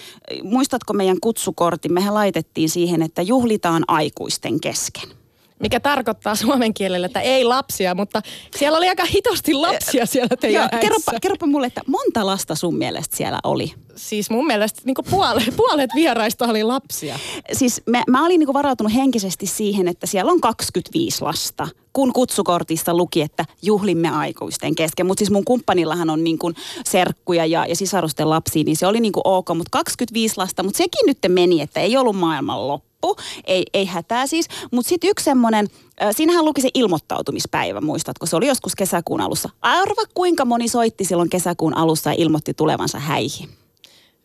muistatko 0.42 0.92
meidän 0.92 1.20
kutsukortin, 1.20 1.92
mehän 1.92 2.14
laitettiin 2.14 2.68
siihen, 2.68 3.02
että 3.02 3.22
juhlitaan 3.22 3.84
aikuisten 3.88 4.60
kesken 4.60 5.15
mikä 5.60 5.80
tarkoittaa 5.80 6.34
suomen 6.34 6.74
kielellä, 6.74 7.06
että 7.06 7.20
ei 7.20 7.44
lapsia, 7.44 7.94
mutta 7.94 8.22
siellä 8.56 8.78
oli 8.78 8.88
aika 8.88 9.04
hitosti 9.04 9.54
lapsia 9.54 10.06
siellä 10.06 10.36
teidän 10.40 10.68
Joo, 10.72 10.80
kerropa, 10.80 11.12
kerropa 11.22 11.46
mulle, 11.46 11.66
että 11.66 11.82
monta 11.86 12.26
lasta 12.26 12.54
sun 12.54 12.76
mielestä 12.76 13.16
siellä 13.16 13.38
oli? 13.44 13.74
Siis 13.96 14.30
mun 14.30 14.46
mielestä 14.46 14.82
niin 14.84 14.96
puolet, 15.10 15.56
puolet 15.56 15.90
vieraista 15.94 16.46
oli 16.46 16.62
lapsia. 16.62 17.18
Siis 17.52 17.82
mä, 17.86 18.02
mä 18.08 18.26
olin 18.26 18.38
niin 18.38 18.54
varautunut 18.54 18.94
henkisesti 18.94 19.46
siihen, 19.46 19.88
että 19.88 20.06
siellä 20.06 20.32
on 20.32 20.40
25 20.40 21.22
lasta, 21.22 21.68
kun 21.92 22.12
kutsukortista 22.12 22.94
luki, 22.94 23.22
että 23.22 23.44
juhlimme 23.62 24.08
aikuisten 24.08 24.74
kesken. 24.74 25.06
Mutta 25.06 25.18
siis 25.18 25.30
mun 25.30 25.44
kumppanillahan 25.44 26.10
on 26.10 26.24
niin 26.24 26.38
kuin 26.38 26.54
serkkuja 26.84 27.46
ja, 27.46 27.66
ja 27.66 27.76
sisarusten 27.76 28.30
lapsia, 28.30 28.64
niin 28.64 28.76
se 28.76 28.86
oli 28.86 29.00
niin 29.00 29.12
kuin 29.12 29.22
ok, 29.24 29.48
mutta 29.48 29.70
25 29.70 30.34
lasta, 30.36 30.62
mutta 30.62 30.78
sekin 30.78 31.06
nyt 31.06 31.18
meni, 31.28 31.60
että 31.60 31.80
ei 31.80 31.96
ollut 31.96 32.16
maailman 32.16 32.68
loppu 32.68 32.95
loppu, 33.06 33.22
ei, 33.46 33.66
ei 33.74 33.86
hätää 33.86 34.26
siis. 34.26 34.48
Mutta 34.72 34.88
sitten 34.88 35.10
yksi 35.10 35.24
semmoinen, 35.24 35.66
siinähän 36.10 36.44
luki 36.44 36.60
se 36.60 36.68
ilmoittautumispäivä, 36.74 37.80
muistatko? 37.80 38.26
Se 38.26 38.36
oli 38.36 38.46
joskus 38.46 38.74
kesäkuun 38.74 39.20
alussa. 39.20 39.48
Arva 39.62 40.02
kuinka 40.14 40.44
moni 40.44 40.68
soitti 40.68 41.04
silloin 41.04 41.30
kesäkuun 41.30 41.76
alussa 41.76 42.10
ja 42.10 42.16
ilmoitti 42.18 42.54
tulevansa 42.54 42.98
häihin? 42.98 43.48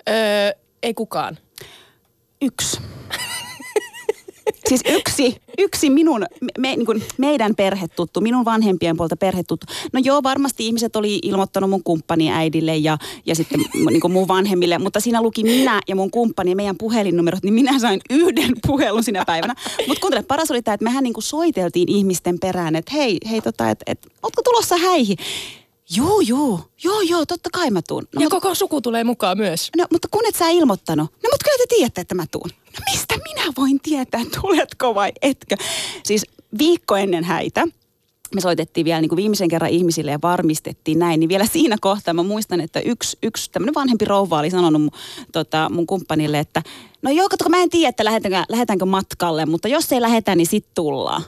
Öö, 0.10 0.52
ei 0.84 0.94
kukaan. 0.94 1.38
Yksi. 2.42 2.80
Siis 4.70 4.82
yksi, 4.86 5.36
yksi 5.58 5.90
minun, 5.90 6.26
me, 6.58 6.76
niin 6.76 6.86
kuin 6.86 7.04
meidän 7.18 7.56
perhetuttu, 7.56 8.22
minun 8.22 8.46
vanhempien 8.46 8.98
puolta 8.98 9.16
perhetuttu. 9.16 9.66
No 9.94 10.02
joo, 10.04 10.24
varmasti 10.24 10.66
ihmiset 10.66 10.96
oli 10.96 11.20
ilmoittanut 11.24 11.70
mun 11.70 11.84
kumppani 11.84 12.32
äidille 12.32 12.78
ja, 12.78 12.98
ja 13.26 13.36
sitten 13.36 13.60
niin 13.90 14.02
kuin 14.02 14.14
mun 14.14 14.28
vanhemmille, 14.28 14.78
mutta 14.78 15.00
siinä 15.00 15.22
luki 15.22 15.44
minä 15.44 15.82
ja 15.88 15.96
mun 15.96 16.12
kumppani 16.12 16.50
ja 16.50 16.56
meidän 16.56 16.78
puhelinnumerot, 16.78 17.44
niin 17.44 17.54
minä 17.54 17.80
sain 17.80 18.02
yhden 18.10 18.52
puhelun 18.68 19.04
sinä 19.04 19.26
päivänä. 19.26 19.56
Mutta 19.88 20.02
kuuntele, 20.02 20.24
paras 20.24 20.52
oli 20.52 20.62
tämä, 20.62 20.74
että 20.74 20.84
mehän 20.84 21.04
niin 21.04 21.14
kuin 21.14 21.24
soiteltiin 21.24 21.90
ihmisten 21.90 22.40
perään, 22.40 22.76
että 22.76 22.92
hei, 22.92 23.18
hei 23.30 23.42
tota, 23.42 23.70
että 23.70 23.84
et, 23.88 24.08
ootko 24.24 24.42
tulossa 24.42 24.78
häihin? 24.78 25.18
Joo, 25.98 26.22
joo, 26.22 26.60
joo, 26.84 27.02
joo, 27.02 27.26
totta 27.26 27.50
kai 27.54 27.72
mä 27.72 27.82
tuun. 27.88 28.04
No, 28.04 28.08
ja 28.14 28.20
mutta, 28.20 28.42
koko 28.42 28.56
suku 28.56 28.82
tulee 28.82 29.04
mukaan 29.04 29.38
myös. 29.38 29.70
No, 29.78 29.86
mutta 29.92 30.08
kun 30.12 30.26
et 30.28 30.36
sä 30.36 30.50
ilmoittanut. 30.50 31.12
No, 31.12 31.30
mutta 31.32 31.44
kyllä 31.44 31.58
te 31.58 31.76
tiedätte, 31.76 32.02
että 32.02 32.16
mä 32.16 32.26
tuun. 32.32 32.50
No, 32.74 32.80
mistä 32.92 33.16
minä 33.24 33.54
voin 33.58 33.80
tietää, 33.80 34.22
tuletko 34.42 34.96
vai 34.96 35.12
etkö? 35.22 35.56
Siis 36.04 36.26
viikko 36.58 36.96
ennen 36.96 37.24
häitä 37.24 37.68
me 38.36 38.42
soitettiin 38.42 38.86
vielä 38.86 39.02
niin 39.02 39.10
kuin 39.10 39.18
viimeisen 39.18 39.48
kerran 39.48 39.72
ihmisille 39.72 40.12
ja 40.12 40.20
varmistettiin 40.22 41.00
näin, 41.00 41.20
niin 41.20 41.30
vielä 41.30 41.46
siinä 41.46 41.76
kohtaa 41.82 42.14
mä 42.14 42.24
muistan, 42.24 42.62
että 42.62 42.80
yksi, 42.80 43.18
yksi 43.24 43.52
tämmöinen 43.52 43.74
vanhempi 43.74 44.06
rouva 44.06 44.40
oli 44.40 44.50
sanonut 44.50 44.82
mun, 44.82 44.92
tota, 45.32 45.70
mun 45.70 45.88
kumppanille, 45.88 46.40
että 46.40 46.62
no 47.02 47.12
joo, 47.12 47.30
katso, 47.30 47.50
mä 47.50 47.64
en 47.64 47.70
tiedä, 47.70 47.90
että 47.90 48.06
lähdetäänkö, 48.06 48.44
lähdetäänkö 48.50 48.86
matkalle, 48.86 49.46
mutta 49.46 49.68
jos 49.68 49.92
ei 49.92 50.02
lähetä, 50.02 50.36
niin 50.36 50.48
sit 50.48 50.66
tullaan. 50.74 51.24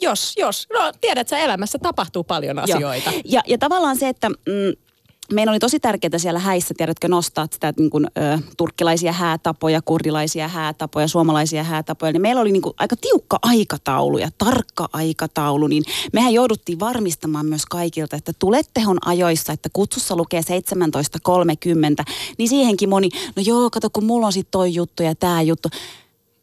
Jos, 0.00 0.34
jos. 0.36 0.66
No 0.72 0.92
tiedät, 1.00 1.20
että 1.20 1.38
elämässä 1.38 1.78
tapahtuu 1.78 2.24
paljon 2.24 2.58
asioita. 2.58 3.12
Ja, 3.24 3.42
ja 3.46 3.58
tavallaan 3.58 3.96
se, 3.96 4.08
että... 4.08 4.28
Mm, 4.28 4.83
meillä 5.32 5.50
oli 5.50 5.58
tosi 5.58 5.80
tärkeää 5.80 6.18
siellä 6.18 6.40
häissä, 6.40 6.74
tiedätkö, 6.76 7.08
nostaa 7.08 7.48
sitä 7.52 7.72
niin 7.78 7.90
kuin, 7.90 8.06
ö, 8.06 8.38
turkkilaisia 8.56 9.12
häätapoja, 9.12 9.82
kurdilaisia 9.84 10.48
häätapoja, 10.48 11.08
suomalaisia 11.08 11.64
häätapoja. 11.64 12.12
Niin 12.12 12.22
meillä 12.22 12.40
oli 12.40 12.52
niin 12.52 12.62
kuin, 12.62 12.74
aika 12.78 12.96
tiukka 12.96 13.38
aikataulu 13.42 14.18
ja 14.18 14.28
tarkka 14.38 14.88
aikataulu, 14.92 15.66
niin 15.66 15.84
mehän 16.12 16.32
jouduttiin 16.32 16.80
varmistamaan 16.80 17.46
myös 17.46 17.66
kaikilta, 17.66 18.16
että 18.16 18.32
tulettehan 18.38 18.98
ajoissa, 19.04 19.52
että 19.52 19.68
kutsussa 19.72 20.16
lukee 20.16 20.40
17.30, 20.40 22.04
niin 22.38 22.48
siihenkin 22.48 22.88
moni, 22.88 23.08
no 23.36 23.42
joo, 23.46 23.70
kato 23.70 23.90
kun 23.90 24.04
mulla 24.04 24.26
on 24.26 24.32
sitten 24.32 24.52
toi 24.52 24.74
juttu 24.74 25.02
ja 25.02 25.14
tämä 25.14 25.42
juttu. 25.42 25.68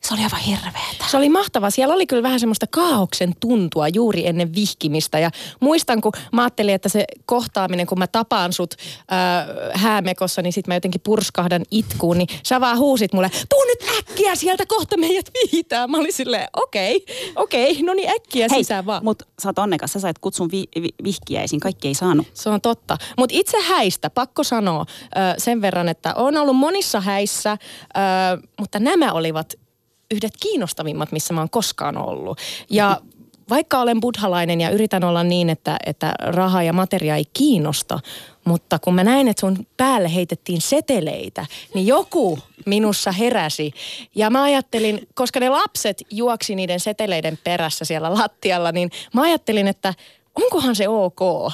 Se 0.03 0.13
oli 0.13 0.24
aivan 0.24 0.39
hirveetä. 0.39 1.05
Se 1.08 1.17
oli 1.17 1.29
mahtava. 1.29 1.70
Siellä 1.70 1.96
oli 1.96 2.08
kyllä 2.08 2.24
vähän 2.24 2.39
semmoista 2.39 2.65
kaauksen 2.67 3.34
tuntua 3.39 3.88
juuri 3.88 4.27
ennen 4.27 4.55
vihkimistä. 4.55 5.20
Ja 5.20 5.31
muistan, 5.60 6.01
kun 6.01 6.12
mä 6.34 6.41
ajattelin, 6.41 6.75
että 6.75 6.89
se 6.89 7.05
kohtaaminen, 7.25 7.88
kun 7.88 8.00
mä 8.00 8.08
tapaan 8.08 8.53
sut 8.53 8.74
äh, 8.74 9.81
häämekossa, 9.81 10.41
niin 10.41 10.53
sit 10.53 10.67
mä 10.67 10.74
jotenkin 10.74 11.01
purskahdan 11.01 11.62
itkuun. 11.72 12.17
Niin 12.17 12.27
sä 12.43 12.62
vaan 12.62 12.77
huusit 12.77 13.13
mulle, 13.13 13.31
tuu 13.50 13.63
nyt 13.63 13.79
äkkiä 14.00 14.36
sieltä, 14.36 14.65
kohta 14.65 14.98
meidät 14.98 15.29
vihitään. 15.34 15.91
Mä 15.91 15.98
olin 15.98 16.13
silleen, 16.13 16.48
okei, 16.53 16.96
okay, 16.96 17.15
okei, 17.36 17.72
okay, 17.72 17.84
no 17.84 17.93
niin 17.93 18.10
äkkiä 18.10 18.48
Hei, 18.51 18.63
sisään 18.63 18.86
vaan. 18.86 19.03
Mutta 19.03 19.25
sä 19.43 19.50
oot 19.50 19.60
onnekas, 19.60 19.93
sä 19.93 20.00
sait 20.00 20.20
kutsun 20.20 20.50
vi- 20.51 20.81
vi- 20.81 20.96
vihkiäisiin, 21.03 21.60
kaikki 21.60 21.88
ei 21.88 21.93
saanut. 21.93 22.27
Se 22.34 22.50
on 22.50 22.62
totta. 22.62 22.98
Mutta 23.17 23.36
itse 23.38 23.58
häistä, 23.62 24.10
pakko 24.10 24.43
sanoa 24.43 24.81
äh, 24.81 25.36
sen 25.38 25.62
verran, 25.62 25.89
että 25.89 26.13
on 26.15 26.38
ollut 26.38 26.55
monissa 26.55 27.01
häissä, 27.01 27.51
äh, 27.51 27.58
mutta 28.60 28.79
nämä 28.79 29.12
olivat 29.12 29.61
yhdet 30.12 30.34
kiinnostavimmat, 30.39 31.12
missä 31.12 31.34
mä 31.34 31.41
oon 31.41 31.50
koskaan 31.50 31.98
ollut. 31.98 32.39
Ja 32.70 33.01
vaikka 33.50 33.80
olen 33.80 34.00
buddhalainen 34.00 34.62
ja 34.62 34.70
yritän 34.70 35.03
olla 35.03 35.24
niin, 35.24 35.50
että, 35.50 35.77
että 35.86 36.13
raha 36.20 36.63
ja 36.63 36.74
materia 36.74 37.15
ei 37.15 37.25
kiinnosta, 37.34 38.00
mutta 38.46 38.80
kun 38.80 38.96
mä 38.96 39.03
näin, 39.03 39.27
että 39.27 39.39
sun 39.41 39.68
päälle 39.77 40.15
heitettiin 40.15 40.62
seteleitä, 40.62 41.46
niin 41.74 41.88
joku 41.88 42.39
minussa 42.65 43.12
heräsi. 43.12 43.72
Ja 44.15 44.30
mä 44.30 44.44
ajattelin, 44.44 45.08
koska 45.13 45.39
ne 45.39 45.50
lapset 45.50 46.03
juoksi 46.12 46.56
niiden 46.56 46.80
seteleiden 46.80 47.39
perässä 47.44 47.86
siellä 47.86 48.13
lattialla, 48.13 48.72
niin 48.72 48.91
mä 49.13 49.22
ajattelin, 49.22 49.68
että 49.68 49.94
onkohan 50.36 50.75
se 50.75 50.88
ok? 50.88 51.51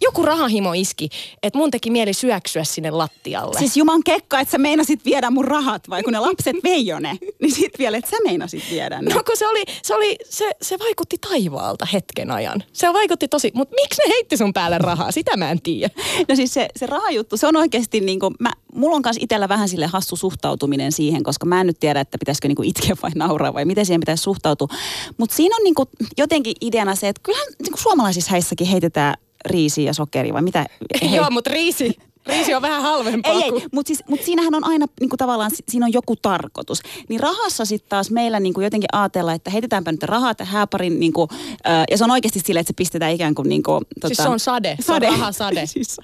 Joku 0.00 0.22
rahahimo 0.22 0.72
iski, 0.72 1.08
että 1.42 1.58
mun 1.58 1.70
teki 1.70 1.90
mieli 1.90 2.12
syöksyä 2.12 2.64
sinne 2.64 2.90
lattialle. 2.90 3.58
Siis 3.58 3.76
juman 3.76 4.02
kekka, 4.04 4.40
että 4.40 4.52
sä 4.52 4.58
meinasit 4.58 5.04
viedä 5.04 5.30
mun 5.30 5.44
rahat, 5.44 5.90
vai 5.90 6.02
kun 6.02 6.12
ne 6.12 6.18
lapset 6.18 6.56
vei 6.64 6.86
jo 6.86 6.98
ne, 6.98 7.18
niin 7.42 7.52
sit 7.52 7.78
vielä, 7.78 7.96
että 7.96 8.10
sä 8.10 8.16
meinasit 8.24 8.64
viedä 8.70 9.02
ne. 9.02 9.14
No 9.14 9.22
kun 9.24 9.36
se 9.36 9.48
oli, 9.48 9.64
se, 9.82 9.94
oli, 9.94 10.16
se, 10.30 10.50
se 10.62 10.78
vaikutti 10.78 11.16
taivaalta 11.18 11.86
hetken 11.92 12.30
ajan. 12.30 12.62
Se 12.72 12.92
vaikutti 12.92 13.28
tosi, 13.28 13.50
mutta 13.54 13.74
miksi 13.74 14.02
ne 14.02 14.14
heitti 14.14 14.36
sun 14.36 14.52
päälle 14.52 14.78
rahaa? 14.78 15.12
Sitä 15.12 15.36
mä 15.36 15.50
en 15.50 15.62
tiedä. 15.62 15.94
No 16.28 16.36
siis 16.36 16.54
se, 16.54 16.68
se 16.76 16.86
rahajuttu, 16.86 17.36
se 17.36 17.46
on 17.46 17.56
oikeasti 17.56 18.00
niin 18.00 18.20
kuin, 18.20 18.34
mä, 18.40 18.50
mulla 18.74 18.96
on 18.96 19.02
kanssa 19.02 19.22
itsellä 19.22 19.48
vähän 19.48 19.68
sille 19.68 19.86
hassu 19.86 20.16
suhtautuminen 20.16 20.92
siihen, 20.92 21.22
koska 21.22 21.46
mä 21.46 21.60
en 21.60 21.66
nyt 21.66 21.80
tiedä, 21.80 22.00
että 22.00 22.18
pitäisikö 22.18 22.48
niin 22.48 22.56
kuin 22.56 22.68
itkeä 22.68 22.96
vai 23.02 23.10
nauraa 23.14 23.54
vai 23.54 23.64
miten 23.64 23.86
siihen 23.86 24.00
pitäisi 24.00 24.22
suhtautua. 24.22 24.68
Mutta 25.16 25.36
siinä 25.36 25.56
on 25.56 25.64
niin 25.64 25.74
kuin 25.74 25.88
jotenkin 26.18 26.54
ideana 26.60 26.94
se, 26.94 27.08
että 27.08 27.20
kyllähän 27.22 27.46
niin 27.62 27.72
kuin 27.72 27.82
suomalaisissa 27.82 28.30
häissäkin 28.30 28.66
heitetään 28.66 29.14
riisi 29.46 29.84
ja 29.84 29.94
sokeri 29.94 30.32
vai 30.32 30.42
mitä? 30.42 30.66
Joo, 31.16 31.30
mutta 31.30 31.50
riisi, 31.50 31.96
Riisi 32.26 32.54
on 32.54 32.62
vähän 32.62 32.82
halvempaa. 32.82 33.32
Ei, 33.32 33.42
ei 33.42 33.50
mutta 33.72 33.88
siis, 33.88 34.02
mut 34.08 34.20
siinähän 34.22 34.54
on 34.54 34.64
aina 34.64 34.86
niin 35.00 35.10
kuin 35.10 35.18
tavallaan, 35.18 35.50
siinä 35.68 35.86
on 35.86 35.92
joku 35.92 36.16
tarkoitus. 36.16 36.80
Niin 37.08 37.20
rahassa 37.20 37.64
sitten 37.64 37.88
taas 37.88 38.10
meillä 38.10 38.40
niin 38.40 38.54
kuin 38.54 38.64
jotenkin 38.64 38.88
ajatella, 38.92 39.32
että 39.32 39.50
heitetäänpä 39.50 39.92
nyt 39.92 40.02
rahat 40.02 40.38
hääparin, 40.40 41.00
niin 41.00 41.12
kuin, 41.12 41.28
äh, 41.68 41.84
ja 41.90 41.98
se 41.98 42.04
on 42.04 42.10
oikeasti 42.10 42.40
silleen, 42.40 42.60
että 42.60 42.70
se 42.70 42.76
pistetään 42.76 43.12
ikään 43.12 43.34
kuin... 43.34 43.48
Niin 43.48 43.62
kuin 43.62 43.84
tota, 44.00 44.08
siis 44.08 44.16
se 44.16 44.28
on 44.28 44.40
sade, 44.40 44.76
sade. 44.80 45.06
se 45.06 45.12
on 45.12 45.18
rahasade. 45.18 45.66
siis 45.76 45.96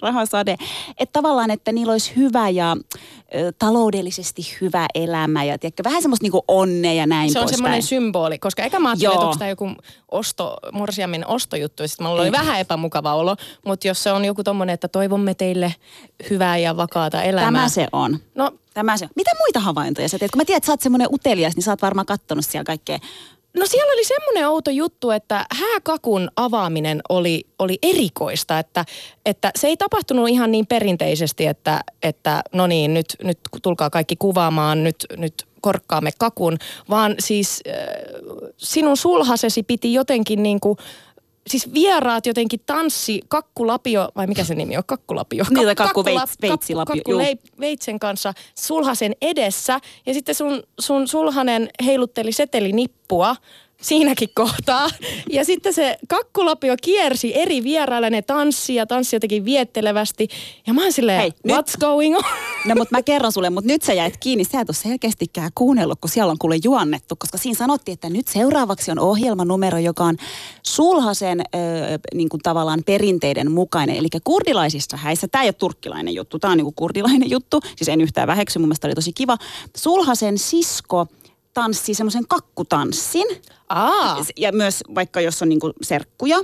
rahasade. 0.00 0.56
Että 0.98 1.12
tavallaan, 1.12 1.50
että 1.50 1.72
niillä 1.72 1.92
olisi 1.92 2.12
hyvä 2.16 2.48
ja 2.48 2.76
taloudellisesti 3.58 4.42
hyvä 4.60 4.86
elämä 4.94 5.44
ja 5.44 5.58
tiedätkö, 5.58 5.84
vähän 5.84 6.02
semmoista 6.02 6.24
niinku 6.24 6.44
onnea 6.48 6.92
ja 6.92 7.06
näin 7.06 7.32
Se 7.32 7.40
on 7.40 7.48
semmoinen 7.48 7.82
symboli, 7.82 8.38
koska 8.38 8.62
eikä 8.62 8.78
mä 8.78 8.88
ajattelin, 8.88 9.12
että 9.12 9.26
onko 9.26 9.38
tämä 9.38 9.48
joku 9.48 9.70
osto, 10.10 10.56
morsiamin 10.72 11.26
ostojuttu. 11.26 11.88
Sitten 11.88 12.06
mulla 12.06 12.22
oli 12.22 12.32
vähän 12.32 12.60
epämukava 12.60 13.14
olo, 13.14 13.36
mutta 13.66 13.88
jos 13.88 14.02
se 14.02 14.12
on 14.12 14.24
joku 14.24 14.44
tommonen, 14.44 14.74
että 14.74 14.88
toivomme 14.88 15.34
teille 15.34 15.74
hyvää 16.30 16.56
ja 16.56 16.76
vakaata 16.76 17.22
elämää. 17.22 17.52
Tämä 17.52 17.68
se 17.68 17.88
on. 17.92 18.18
No, 18.34 18.52
Tämä 18.74 18.96
se 18.96 19.04
on. 19.04 19.10
Mitä 19.16 19.30
muita 19.38 19.60
havaintoja 19.60 20.08
sä 20.08 20.18
teet? 20.18 20.30
Kun 20.30 20.40
mä 20.40 20.44
tiedän, 20.44 20.56
että 20.56 20.66
sä 20.66 20.72
oot 20.72 20.80
semmoinen 20.80 21.08
utelias, 21.12 21.56
niin 21.56 21.64
sä 21.64 21.72
oot 21.72 21.82
varmaan 21.82 22.06
kattonut 22.06 22.44
siellä 22.44 22.64
kaikkea 22.64 22.98
No 23.56 23.66
siellä 23.66 23.92
oli 23.92 24.04
semmoinen 24.04 24.48
outo 24.48 24.70
juttu, 24.70 25.10
että 25.10 25.46
hääkakun 25.60 26.30
avaaminen 26.36 27.00
oli, 27.08 27.44
oli 27.58 27.78
erikoista, 27.82 28.58
että, 28.58 28.84
että 29.26 29.50
se 29.56 29.66
ei 29.66 29.76
tapahtunut 29.76 30.28
ihan 30.28 30.50
niin 30.50 30.66
perinteisesti, 30.66 31.46
että, 31.46 31.80
että 32.02 32.42
no 32.52 32.66
niin, 32.66 32.94
nyt, 32.94 33.16
nyt 33.22 33.38
tulkaa 33.62 33.90
kaikki 33.90 34.16
kuvaamaan, 34.16 34.84
nyt, 34.84 35.06
nyt 35.16 35.47
korkkaamme 35.60 36.10
kakun, 36.18 36.56
vaan 36.90 37.14
siis 37.18 37.62
äh, 37.68 37.74
sinun 38.56 38.96
sulhasesi 38.96 39.62
piti 39.62 39.92
jotenkin 39.94 40.42
niin 40.42 40.60
kuin 40.60 40.78
siis 41.46 41.74
vieraat 41.74 42.26
jotenkin 42.26 42.60
tanssi 42.66 43.20
kakkulapio, 43.28 44.08
vai 44.16 44.26
mikä 44.26 44.44
se 44.44 44.54
nimi 44.54 44.76
on, 44.76 44.82
kakkulapio? 44.86 45.44
Ka- 45.44 45.54
Niitä 45.54 45.74
kakku, 45.74 46.04
veits, 46.04 46.36
veitsilapio. 46.42 46.94
Kakku, 46.94 47.10
kakku 47.10 47.60
veitsen 47.60 47.98
kanssa 47.98 48.32
sulhasen 48.58 49.12
edessä 49.22 49.80
ja 50.06 50.14
sitten 50.14 50.34
sun, 50.34 50.62
sun 50.80 51.08
sulhanen 51.08 51.68
heilutteli 51.84 52.32
setelinippua 52.32 53.36
siinäkin 53.80 54.28
kohtaa. 54.34 54.88
Ja 55.30 55.44
sitten 55.44 55.72
se 55.72 55.98
kakkulapio 56.08 56.74
kiersi 56.82 57.38
eri 57.38 57.64
vieraille, 57.64 58.10
ne 58.10 58.22
tanssi 58.22 58.74
ja 58.74 58.86
tanssi 58.86 59.16
jotenkin 59.16 59.44
viettelevästi. 59.44 60.28
Ja 60.66 60.74
mä 60.74 60.82
oon 60.82 60.92
silleen, 60.92 61.20
Hei, 61.20 61.30
what's 61.30 61.56
nyt... 61.56 61.76
going 61.80 62.16
on? 62.16 62.22
No 62.64 62.74
mutta 62.74 62.96
mä 62.96 63.02
kerron 63.02 63.32
sulle, 63.32 63.50
mutta 63.50 63.68
nyt 63.68 63.82
sä 63.82 63.92
jäit 63.92 64.16
kiinni. 64.16 64.44
Sä 64.44 64.60
et 64.60 64.68
ole 64.68 64.76
selkeästikään 64.76 65.50
kuunnellut, 65.54 66.00
kun 66.00 66.10
siellä 66.10 66.30
on 66.30 66.38
kuule 66.38 66.56
juonnettu. 66.64 67.16
Koska 67.18 67.38
siinä 67.38 67.58
sanottiin, 67.58 67.92
että 67.92 68.10
nyt 68.10 68.28
seuraavaksi 68.28 68.90
on 68.90 68.98
ohjelmanumero, 68.98 69.78
joka 69.78 70.04
on 70.04 70.16
sulhasen 70.62 71.40
äh, 71.40 71.46
niin 72.14 72.28
kuin 72.28 72.40
tavallaan 72.40 72.82
perinteiden 72.86 73.50
mukainen. 73.50 73.96
Eli 73.96 74.08
kurdilaisissa 74.24 74.96
häissä, 74.96 75.28
tämä 75.28 75.42
ei 75.42 75.48
ole 75.48 75.52
turkkilainen 75.52 76.14
juttu, 76.14 76.38
tämä 76.38 76.50
on 76.50 76.56
niin 76.56 76.64
kuin 76.64 76.74
kurdilainen 76.74 77.30
juttu. 77.30 77.60
Siis 77.76 77.88
en 77.88 78.00
yhtään 78.00 78.26
väheksy, 78.28 78.58
mun 78.58 78.68
mielestä 78.68 78.86
oli 78.86 78.94
tosi 78.94 79.12
kiva. 79.12 79.38
Sulhasen 79.76 80.38
sisko 80.38 81.06
tanssii 81.54 81.94
semmoisen 81.94 82.28
kakkutanssin. 82.28 83.26
Aa. 83.68 84.24
Ja 84.36 84.52
myös 84.52 84.84
vaikka 84.94 85.20
jos 85.20 85.42
on 85.42 85.48
niinku 85.48 85.72
serkkuja, 85.82 86.38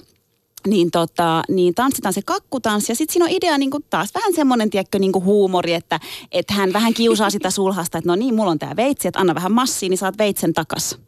niin, 0.66 0.90
tota, 0.90 1.43
niin 1.49 1.75
tanssitaan 1.75 2.12
se 2.12 2.23
kakkutanssi. 2.23 2.93
Ja 2.93 2.97
sitten 2.97 3.12
siinä 3.12 3.25
on 3.25 3.31
idea 3.31 3.59
niin 3.59 3.71
kuin 3.71 3.85
taas 3.90 4.14
vähän 4.14 4.35
semmoinen, 4.35 4.71
tiedätkö, 4.71 4.99
niin 4.99 5.25
huumori, 5.25 5.75
että, 5.75 6.00
että 6.33 6.54
hän 6.54 6.73
vähän 6.73 6.95
kiusaa 6.95 7.31
sitä 7.31 7.50
sulhasta, 7.50 7.99
että 7.99 8.11
no 8.11 8.16
niin, 8.16 8.35
mulla 8.35 8.50
on 8.50 8.59
tämä 8.59 8.76
veitsi, 8.76 9.09
että 9.09 9.21
anna 9.21 9.35
vähän 9.35 9.52
massia, 9.52 9.88
niin 9.88 9.99
saat 9.99 10.19
veitsen 10.19 10.52
takas. 10.52 10.99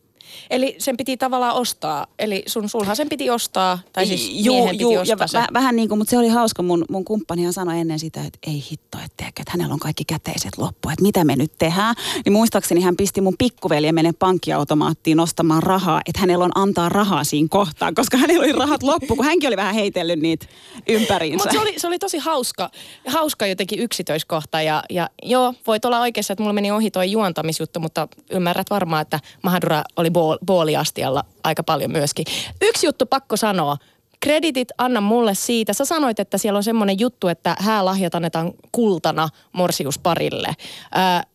Eli 0.51 0.77
sen 0.79 0.97
piti 0.97 1.17
tavallaan 1.17 1.55
ostaa, 1.55 2.07
eli 2.19 2.43
sun 2.47 2.69
sen 2.95 3.09
piti 3.09 3.31
ostaa, 3.31 3.79
tai 3.93 4.07
siis 4.07 4.31
juu, 4.33 4.57
miehen 4.57 4.81
juu, 4.81 4.91
piti 4.91 5.01
ostaa 5.01 5.25
ja 5.25 5.29
se. 5.29 5.39
Väh, 5.39 5.47
vähän 5.53 5.77
niin 5.77 5.89
kuin, 5.89 5.99
mutta 5.99 6.11
se 6.11 6.19
oli 6.19 6.29
hauska, 6.29 6.63
mun, 6.63 6.85
mun 6.91 7.05
kumppanihan 7.05 7.53
sanoi 7.53 7.81
ennen 7.81 7.99
sitä, 7.99 8.21
että 8.21 8.39
ei 8.47 8.65
hitto, 8.71 8.99
että, 8.99 9.15
tiedätkö, 9.17 9.43
että 9.43 9.53
hänellä 9.53 9.73
on 9.73 9.79
kaikki 9.79 10.05
käteiset 10.05 10.59
loppu, 10.59 10.89
että 10.89 11.03
mitä 11.03 11.25
me 11.25 11.37
nyt 11.37 11.53
tehdään. 11.59 11.95
Niin 12.25 12.33
muistaakseni 12.33 12.81
hän 12.81 12.97
pisti 12.97 13.21
mun 13.21 13.35
pikkuveljen 13.39 13.95
menen 13.95 14.15
pankkiautomaattiin 14.15 15.17
nostamaan 15.17 15.63
rahaa, 15.63 16.01
että 16.07 16.21
hänellä 16.21 16.45
on 16.45 16.53
antaa 16.55 16.89
rahaa 16.89 17.25
siinä 17.25 17.49
kohtaan, 17.51 17.95
koska 17.95 18.17
hänellä 18.17 18.45
oli 18.45 18.53
rahat 18.53 18.83
loppu, 18.83 19.17
kun 19.17 19.25
hänkin 19.25 19.49
oli 19.49 19.57
vähän 19.57 19.75
heitellyt 19.75 20.21
niitä 20.21 20.47
ympäriinsä. 20.89 21.45
Mutta 21.45 21.53
se 21.53 21.61
oli, 21.61 21.75
se 21.77 21.87
oli 21.87 21.99
tosi 21.99 22.19
hauska, 22.19 22.71
hauska 23.07 23.47
jotenkin 23.47 23.79
yksityiskohta 23.79 24.63
ja, 24.63 24.83
ja 24.91 25.11
joo, 25.23 25.55
voit 25.67 25.85
olla 25.85 26.01
oikeassa, 26.01 26.33
että 26.33 26.43
mulla 26.43 26.53
meni 26.53 26.71
ohi 26.71 26.91
toi 26.91 27.11
juontamisjuttu, 27.11 27.81
mutta 27.81 28.09
ymmärrät 28.31 28.71
varmaan, 28.71 29.03
että 29.03 29.21
Mahadura 29.43 29.83
oli 29.97 30.11
booliastialla 30.47 31.25
aika 31.45 31.63
paljon 31.63 31.91
myöskin. 31.91 32.25
Yksi 32.63 32.87
juttu 32.87 33.07
pakko 33.07 33.37
sanoa. 33.37 33.77
Kreditit 34.21 34.69
anna 34.79 35.01
mulle 35.01 35.35
siitä. 35.35 35.73
Sä 35.73 35.85
sanoit, 35.85 36.21
että 36.21 36.39
siellä 36.39 36.57
on 36.57 36.65
semmoinen 36.65 37.01
juttu, 37.01 37.29
että 37.29 37.57
häälahjat 37.59 38.15
annetaan 38.15 38.53
kultana 38.73 39.29
morsiusparille. 39.53 40.49
Ö, 40.49 41.27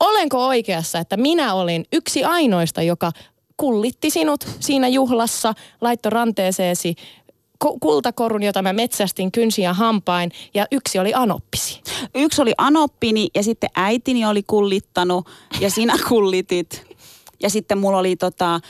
olenko 0.00 0.46
oikeassa, 0.46 0.98
että 0.98 1.16
minä 1.16 1.54
olin 1.54 1.84
yksi 1.92 2.24
ainoista, 2.24 2.82
joka 2.82 3.12
kullitti 3.56 4.10
sinut 4.10 4.44
siinä 4.60 4.88
juhlassa, 4.88 5.54
laitto 5.80 6.10
ranteeseesi 6.10 6.94
kultakorun, 7.80 8.42
jota 8.42 8.62
mä 8.62 8.72
metsästin 8.72 9.32
kynsin 9.32 9.62
ja 9.62 9.74
hampain, 9.74 10.30
ja 10.54 10.66
yksi 10.72 10.98
oli 10.98 11.14
anoppisi. 11.14 11.80
Yksi 12.14 12.42
oli 12.42 12.52
anoppini 12.58 13.28
ja 13.34 13.42
sitten 13.42 13.70
äitini 13.76 14.26
oli 14.26 14.42
kullittanut 14.42 15.26
ja 15.60 15.70
sinä 15.70 15.94
kullitit. 16.08 16.87
Ja 17.42 17.50
sitten 17.50 17.78
mulla 17.78 17.98
oli 17.98 18.16
tota, 18.16 18.60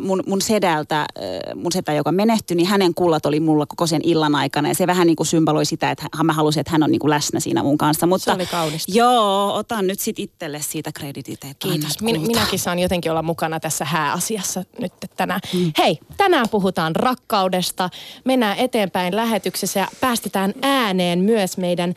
mun, 0.00 0.22
mun 0.26 0.42
sedältä, 0.42 1.06
mun 1.54 1.72
setä, 1.72 1.92
joka 1.92 2.12
menehtyi, 2.12 2.56
niin 2.56 2.66
hänen 2.66 2.94
kullat 2.94 3.26
oli 3.26 3.40
mulla 3.40 3.66
koko 3.66 3.86
sen 3.86 4.00
illan 4.04 4.34
aikana. 4.34 4.68
Ja 4.68 4.74
se 4.74 4.86
vähän 4.86 5.06
niin 5.06 5.16
kuin 5.16 5.26
symboloi 5.26 5.64
sitä, 5.64 5.90
että 5.90 6.06
mä 6.24 6.32
halusin, 6.32 6.60
että 6.60 6.72
hän 6.72 6.82
on 6.82 6.90
niin 6.90 6.98
kuin 6.98 7.10
läsnä 7.10 7.40
siinä 7.40 7.62
mun 7.62 7.78
kanssa. 7.78 8.06
Mutta, 8.06 8.24
se 8.24 8.32
oli 8.32 8.46
kaunista. 8.46 8.92
Joo, 8.94 9.54
otan 9.54 9.86
nyt 9.86 10.00
sit 10.00 10.18
itselle 10.18 10.60
siitä 10.62 10.90
kreditit. 10.94 11.40
Kiitos. 11.58 12.02
Min, 12.02 12.20
minäkin 12.20 12.58
saan 12.58 12.78
jotenkin 12.78 13.10
olla 13.10 13.22
mukana 13.22 13.60
tässä 13.60 13.84
hääasiassa 13.84 14.64
nyt 14.78 14.92
tänään. 15.16 15.40
Hmm. 15.52 15.72
Hei, 15.78 15.98
tänään 16.16 16.48
puhutaan 16.48 16.96
rakkaudesta. 16.96 17.90
Mennään 18.24 18.58
eteenpäin 18.58 19.16
lähetyksessä 19.16 19.80
ja 19.80 19.88
päästetään 20.00 20.54
ääneen 20.62 21.18
myös 21.18 21.58
meidän 21.58 21.94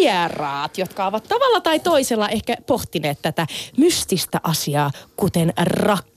vieraat, 0.00 0.78
jotka 0.78 1.06
ovat 1.06 1.24
tavalla 1.28 1.60
tai 1.60 1.80
toisella 1.80 2.28
ehkä 2.28 2.56
pohtineet 2.66 3.22
tätä 3.22 3.46
mystistä 3.76 4.40
asiaa, 4.42 4.90
kuten 5.16 5.52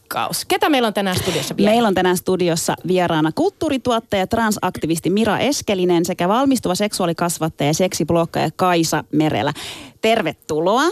rakkaus. 0.06 0.46
Ketä 0.46 0.70
meillä 0.70 0.88
on 0.88 0.94
tänään 0.94 1.18
studiossa 1.18 1.58
vieraana? 1.58 1.76
Meillä 1.76 1.88
on 1.88 1.94
tänään 1.94 2.18
studiossa 2.18 2.76
vieraana 2.88 3.32
kulttuurituottaja, 3.36 4.28
transaktivisti 4.28 5.10
Mira 5.10 5.40
Eskelinen 5.40 6.06
sekä 6.06 6.28
valmistuva 6.28 6.76
seksuaalikasvattaja 6.76 7.70
ja 7.70 7.74
seksiblokkaja 7.74 8.50
Kaisa 8.56 9.04
Merelä. 9.12 9.54
Tervetuloa. 10.02 10.84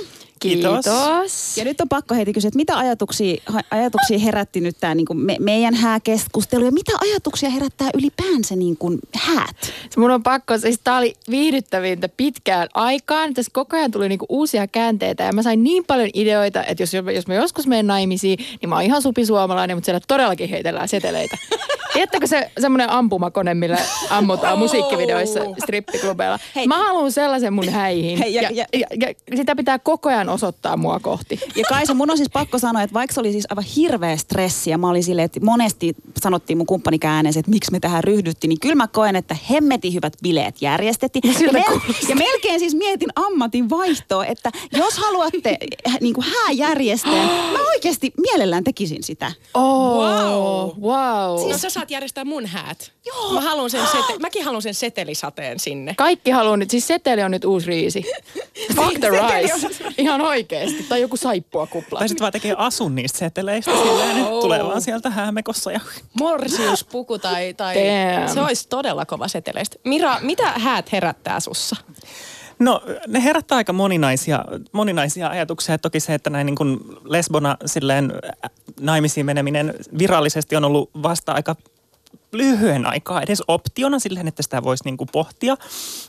Kiitos. 0.43 0.85
Kiitos. 0.85 1.57
Ja 1.57 1.63
nyt 1.63 1.81
on 1.81 1.89
pakko 1.89 2.15
heti 2.15 2.33
kysyä, 2.33 2.47
että 2.47 2.57
mitä 2.57 2.77
ajatuksia, 2.77 3.35
ajatuksia 3.71 4.19
herätti 4.19 4.61
nyt 4.61 4.77
tämä 4.79 4.95
niin 4.95 5.05
me, 5.13 5.37
meidän 5.39 5.73
hääkeskustelu 5.73 6.65
ja 6.65 6.71
mitä 6.71 6.91
ajatuksia 7.01 7.49
herättää 7.49 7.89
ylipäänsä 7.93 8.55
niin 8.55 8.77
kuin 8.77 8.99
häät? 9.15 9.55
Mun 9.97 10.11
on 10.11 10.23
pakko, 10.23 10.57
siis 10.57 10.79
tämä 10.83 10.97
oli 10.97 11.13
viihdyttävintä 11.29 12.09
pitkään 12.09 12.67
aikaan. 12.73 13.33
Tässä 13.33 13.49
koko 13.53 13.77
ajan 13.77 13.91
tuli 13.91 14.09
niin 14.09 14.19
kuin 14.19 14.27
uusia 14.29 14.67
käänteitä 14.67 15.23
ja 15.23 15.33
mä 15.33 15.43
sain 15.43 15.63
niin 15.63 15.83
paljon 15.87 16.09
ideoita, 16.13 16.63
että 16.63 16.83
jos, 16.83 16.93
jos 17.15 17.27
mä 17.27 17.33
joskus 17.33 17.67
menen 17.67 17.87
naimisiin, 17.87 18.39
niin 18.61 18.69
mä 18.69 18.75
oon 18.75 18.83
ihan 18.83 19.01
supisuomalainen, 19.01 19.77
mutta 19.77 19.85
siellä 19.85 19.99
todellakin 20.07 20.49
heitellään 20.49 20.87
seteleitä. 20.87 21.37
Tiedättekö 21.93 22.27
se 22.27 22.51
semmoinen 22.59 22.89
ampumakone, 22.89 23.53
millä 23.53 23.77
ammutaan 24.09 24.59
musiikkivideoissa 24.59 25.39
strippiklubeilla? 25.63 26.39
Hei. 26.55 26.67
Mä 26.67 26.77
haluan 26.77 27.11
sellaisen 27.11 27.53
mun 27.53 27.69
häihin. 27.69 28.17
Hei, 28.17 28.33
ja- 28.33 28.41
ja, 28.41 28.49
ja- 28.51 28.65
ja, 28.73 28.87
ja, 28.99 29.07
ja, 29.07 29.37
sitä 29.37 29.55
pitää 29.55 29.79
koko 29.79 30.09
ajan 30.09 30.29
osoittaa 30.33 30.77
mua 30.77 30.99
kohti. 30.99 31.39
Ja 31.55 31.63
Kaisa, 31.69 31.93
mun 31.93 32.11
on 32.11 32.17
siis 32.17 32.29
pakko 32.33 32.59
sanoa, 32.59 32.81
että 32.81 32.93
vaikka 32.93 33.13
se 33.13 33.19
oli 33.19 33.31
siis 33.31 33.45
aivan 33.49 33.63
hirveä 33.63 34.17
stressi 34.17 34.69
ja 34.69 34.77
mä 34.77 34.89
olin 34.89 35.03
silleen, 35.03 35.25
että 35.25 35.39
monesti 35.43 35.95
sanottiin 36.21 36.57
mun 36.57 36.65
kumppanikään 36.67 37.15
ääneen, 37.15 37.39
että 37.39 37.51
miksi 37.51 37.71
me 37.71 37.79
tähän 37.79 38.03
ryhdyttiin, 38.03 38.49
niin 38.49 38.59
kyllä 38.59 38.75
mä 38.75 38.87
koen, 38.87 39.15
että 39.15 39.35
hemmetin 39.49 39.93
hyvät 39.93 40.13
bileet 40.23 40.61
järjestettiin. 40.61 41.23
Ja, 41.33 41.37
siltä 41.39 41.57
mel- 41.57 42.09
ja 42.09 42.15
melkein 42.15 42.59
siis 42.59 42.75
mietin 42.75 43.09
ammatin 43.15 43.69
vaihtoa, 43.69 44.25
että 44.25 44.51
jos 44.77 44.97
haluatte 44.97 45.57
äh, 45.87 45.97
niin 46.01 46.13
kuin 46.13 46.25
hääjärjesteen, 46.43 47.25
mä 47.27 47.59
oikeasti 47.75 48.13
mielellään 48.21 48.63
tekisin 48.63 49.03
sitä. 49.03 49.31
Oh, 49.53 49.93
Wow. 50.03 50.69
wow. 50.81 51.51
No 51.51 51.57
sä 51.57 51.69
saat 51.69 51.91
järjestää 51.91 52.25
mun 52.25 52.45
häät. 52.45 52.91
Joo. 53.05 53.33
Mä 53.33 53.41
haluan 53.41 53.69
sen 53.69 53.81
sete- 53.81 54.19
mäkin 54.19 54.45
haluan 54.45 54.61
sen 54.61 54.73
setelisateen 54.73 55.59
sinne. 55.59 55.93
Kaikki 55.97 56.31
haluaa 56.31 56.57
nyt, 56.57 56.69
siis 56.69 56.87
seteli 56.87 57.23
on 57.23 57.31
nyt 57.31 57.45
uusi 57.45 57.67
riisi. 57.67 58.03
Fuck 58.75 58.99
the 58.99 59.09
rice. 59.09 59.67
Ihan 59.97 60.21
oikeesti. 60.23 60.83
Tai 60.83 61.01
joku 61.01 61.17
saippua 61.17 61.67
kupla. 61.67 61.99
Tai 61.99 62.09
sitten 62.09 62.23
vaan 62.23 62.31
tekee 62.31 62.55
asun 62.57 62.95
niistä 62.95 63.17
seteleistä 63.17 63.71
silleen, 63.71 64.17
että 64.17 64.29
tulee 64.29 64.63
vaan 64.63 64.81
sieltä 64.81 65.09
häämekossa 65.09 65.71
ja 65.71 65.79
Morsiuspuku 66.19 67.19
tai, 67.19 67.53
tai 67.53 67.75
Damn. 67.75 68.33
se 68.33 68.41
olisi 68.41 68.67
todella 68.67 69.05
kova 69.05 69.27
seteleistä. 69.27 69.75
Mira, 69.83 70.17
mitä 70.21 70.51
häät 70.51 70.91
herättää 70.91 71.39
sussa? 71.39 71.75
No 72.59 72.81
ne 73.07 73.23
herättää 73.23 73.55
aika 73.55 73.73
moninaisia, 73.73 74.45
moninaisia 74.71 75.29
ajatuksia. 75.29 75.77
Toki 75.77 75.99
se, 75.99 76.13
että 76.13 76.29
näin 76.29 76.45
niin 76.45 76.55
kuin 76.55 76.79
lesbona 77.03 77.57
silleen 77.65 78.13
naimisiin 78.79 79.25
meneminen 79.25 79.73
virallisesti 79.97 80.55
on 80.55 80.63
ollut 80.63 80.89
vasta 81.03 81.31
aika 81.31 81.55
lyhyen 82.33 82.85
aikaa 82.85 83.21
edes 83.21 83.43
optiona 83.47 83.99
silleen, 83.99 84.27
että 84.27 84.43
sitä 84.43 84.63
voisi 84.63 84.83
niin 84.85 84.97
kuin 84.97 85.09
pohtia. 85.11 85.57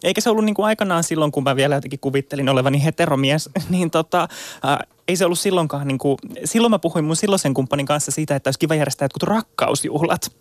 Eikä 0.03 0.21
se 0.21 0.31
ollut 0.31 0.45
niin 0.45 0.55
kuin 0.55 0.67
aikanaan 0.67 1.05
silloin, 1.05 1.33
kun 1.33 1.45
mä 1.45 1.57
vielä 1.57 1.75
jotenkin 1.75 1.99
kuvittelin 1.99 2.49
olevani 2.49 2.85
heteromies, 2.85 3.51
niin 3.71 3.91
tota, 3.91 4.29
ää, 4.63 4.85
ei 5.09 5.17
se 5.17 5.25
ollut 5.25 5.39
silloinkaan, 5.39 5.89
niin 5.89 5.99
kuin, 5.99 6.19
silloin 6.45 6.71
mä 6.71 6.79
puhuin 6.79 7.05
mun 7.05 7.17
silloisen 7.17 7.55
kumppanin 7.55 7.87
kanssa 7.87 8.11
siitä, 8.11 8.37
että 8.37 8.49
olisi 8.49 8.59
kiva 8.59 8.75
järjestää 8.75 9.05
jotkut 9.05 9.23
rakkausjuhlat 9.23 10.33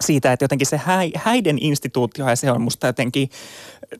siitä, 0.00 0.32
että 0.32 0.44
jotenkin 0.44 0.66
se 0.66 0.76
häi, 0.76 1.12
häiden 1.14 1.58
instituutio 1.60 2.28
ja 2.28 2.36
se 2.36 2.50
on 2.50 2.60
musta 2.60 2.86
jotenkin, 2.86 3.30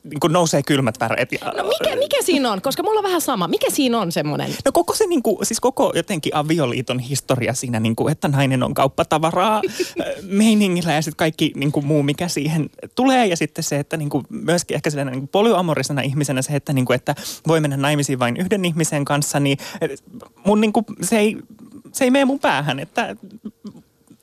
niin 0.03 0.19
kuin 0.19 0.33
nousee 0.33 0.63
kylmät 0.63 0.99
väreet. 0.99 1.31
Ja, 1.31 1.53
No 1.57 1.63
mikä, 1.63 1.95
mikä 1.95 2.17
siinä 2.21 2.51
on? 2.51 2.61
Koska 2.61 2.83
mulla 2.83 2.99
on 2.99 3.03
vähän 3.03 3.21
sama. 3.21 3.47
Mikä 3.47 3.69
siinä 3.69 3.99
on 3.99 4.11
semmoinen? 4.11 4.55
No 4.65 4.71
koko 4.71 4.95
se 4.95 5.05
niin 5.05 5.23
kuin, 5.23 5.45
siis 5.45 5.59
koko 5.59 5.91
jotenkin 5.95 6.35
avioliiton 6.35 6.99
historia 6.99 7.53
siinä, 7.53 7.79
niin 7.79 7.95
kuin, 7.95 8.11
että 8.11 8.27
nainen 8.27 8.63
on 8.63 8.73
kauppatavaraa 8.73 9.61
meiningillä 10.23 10.93
ja 10.93 11.01
sitten 11.01 11.17
kaikki 11.17 11.51
niin 11.55 11.71
kuin, 11.71 11.85
muu, 11.85 12.03
mikä 12.03 12.27
siihen 12.27 12.69
tulee. 12.95 13.25
Ja 13.25 13.37
sitten 13.37 13.63
se, 13.63 13.79
että 13.79 13.97
niin 13.97 14.09
kuin, 14.09 14.25
myöskin 14.29 14.75
ehkä 14.75 14.89
sellainen 14.89 15.13
niin 15.13 15.27
polyamorisena 15.27 16.01
ihmisenä 16.01 16.41
se, 16.41 16.55
että, 16.55 16.73
niin 16.73 16.85
kuin, 16.85 16.95
että 16.95 17.15
voi 17.47 17.59
mennä 17.59 17.77
naimisiin 17.77 18.19
vain 18.19 18.37
yhden 18.37 18.65
ihmisen 18.65 19.05
kanssa, 19.05 19.39
niin 19.39 19.57
mun 20.45 20.61
niin 20.61 20.73
kuin, 20.73 20.85
se 21.01 21.17
ei, 21.17 21.37
se 21.93 22.03
ei 22.03 22.11
mene 22.11 22.25
mun 22.25 22.39
päähän, 22.39 22.79
että 22.79 23.15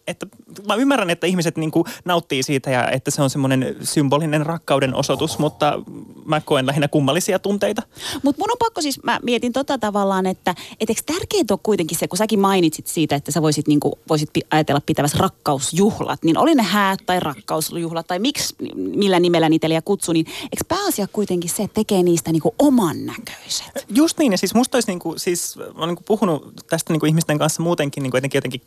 että 0.07 0.27
mä 0.67 0.75
ymmärrän, 0.75 1.11
että 1.11 1.27
ihmiset 1.27 1.57
niin 1.57 1.71
nauttii 2.05 2.43
siitä 2.43 2.71
ja 2.71 2.91
että 2.91 3.11
se 3.11 3.23
on 3.23 3.31
semmoinen 3.31 3.77
symbolinen 3.83 4.47
rakkauden 4.47 4.95
osoitus, 4.95 5.39
mutta 5.39 5.83
mä 6.27 6.41
koen 6.41 6.67
lähinnä 6.67 6.89
kummallisia 6.89 7.39
tunteita. 7.39 7.83
Mutta 8.23 8.43
mun 8.43 8.51
on 8.51 8.57
pakko 8.59 8.83
siis, 8.83 9.03
mä 9.03 9.21
mietin 9.23 9.53
tota 9.53 9.79
tavallaan, 9.79 10.27
että 10.27 10.55
et 10.81 10.91
eikö 10.91 11.03
tärkeintä 11.07 11.55
ole 11.55 11.61
kuitenkin 11.63 11.99
se, 11.99 12.09
kun 12.09 12.19
säkin 12.19 12.41
mainitsit 12.41 12.87
siitä, 12.87 13.17
että 13.17 13.33
sä 13.33 13.43
voisit, 13.43 13.69
niinku, 13.69 13.99
voisit 14.09 14.31
ajatella 14.51 14.81
pitävässä 14.87 15.19
rakkausjuhlat, 15.19 16.23
niin 16.25 16.39
oli 16.39 16.55
ne 16.55 16.63
häät 16.63 17.01
tai 17.07 17.21
rakkausjuhlat 17.21 18.07
tai 18.07 18.19
miksi, 18.19 18.55
millä 18.75 19.21
nimellä 19.21 19.49
niitä 19.49 19.69
liian 19.69 19.83
kutsu, 19.83 20.13
niin 20.13 20.27
eikö 20.27 20.65
pääasia 20.69 21.07
kuitenkin 21.13 21.51
se, 21.51 21.63
että 21.63 21.75
tekee 21.75 22.03
niistä 22.03 22.33
niinku 22.33 22.55
oman 22.59 23.07
näköiset? 23.07 23.87
Just 23.89 24.19
niin, 24.19 24.33
ja 24.33 24.39
siis 24.39 24.55
musta 24.55 24.77
olisi 24.77 24.89
niinku, 24.89 25.15
siis, 25.17 25.57
mä 25.57 25.65
oon 25.79 25.89
niinku 25.89 26.03
puhunut 26.07 26.53
tästä 26.71 26.93
niinku 26.93 27.07
ihmisten 27.07 27.39
kanssa 27.39 27.63
muutenkin, 27.63 28.03
niinku 28.03 28.17
jotenkin, 28.17 28.39
jotenkin 28.39 28.61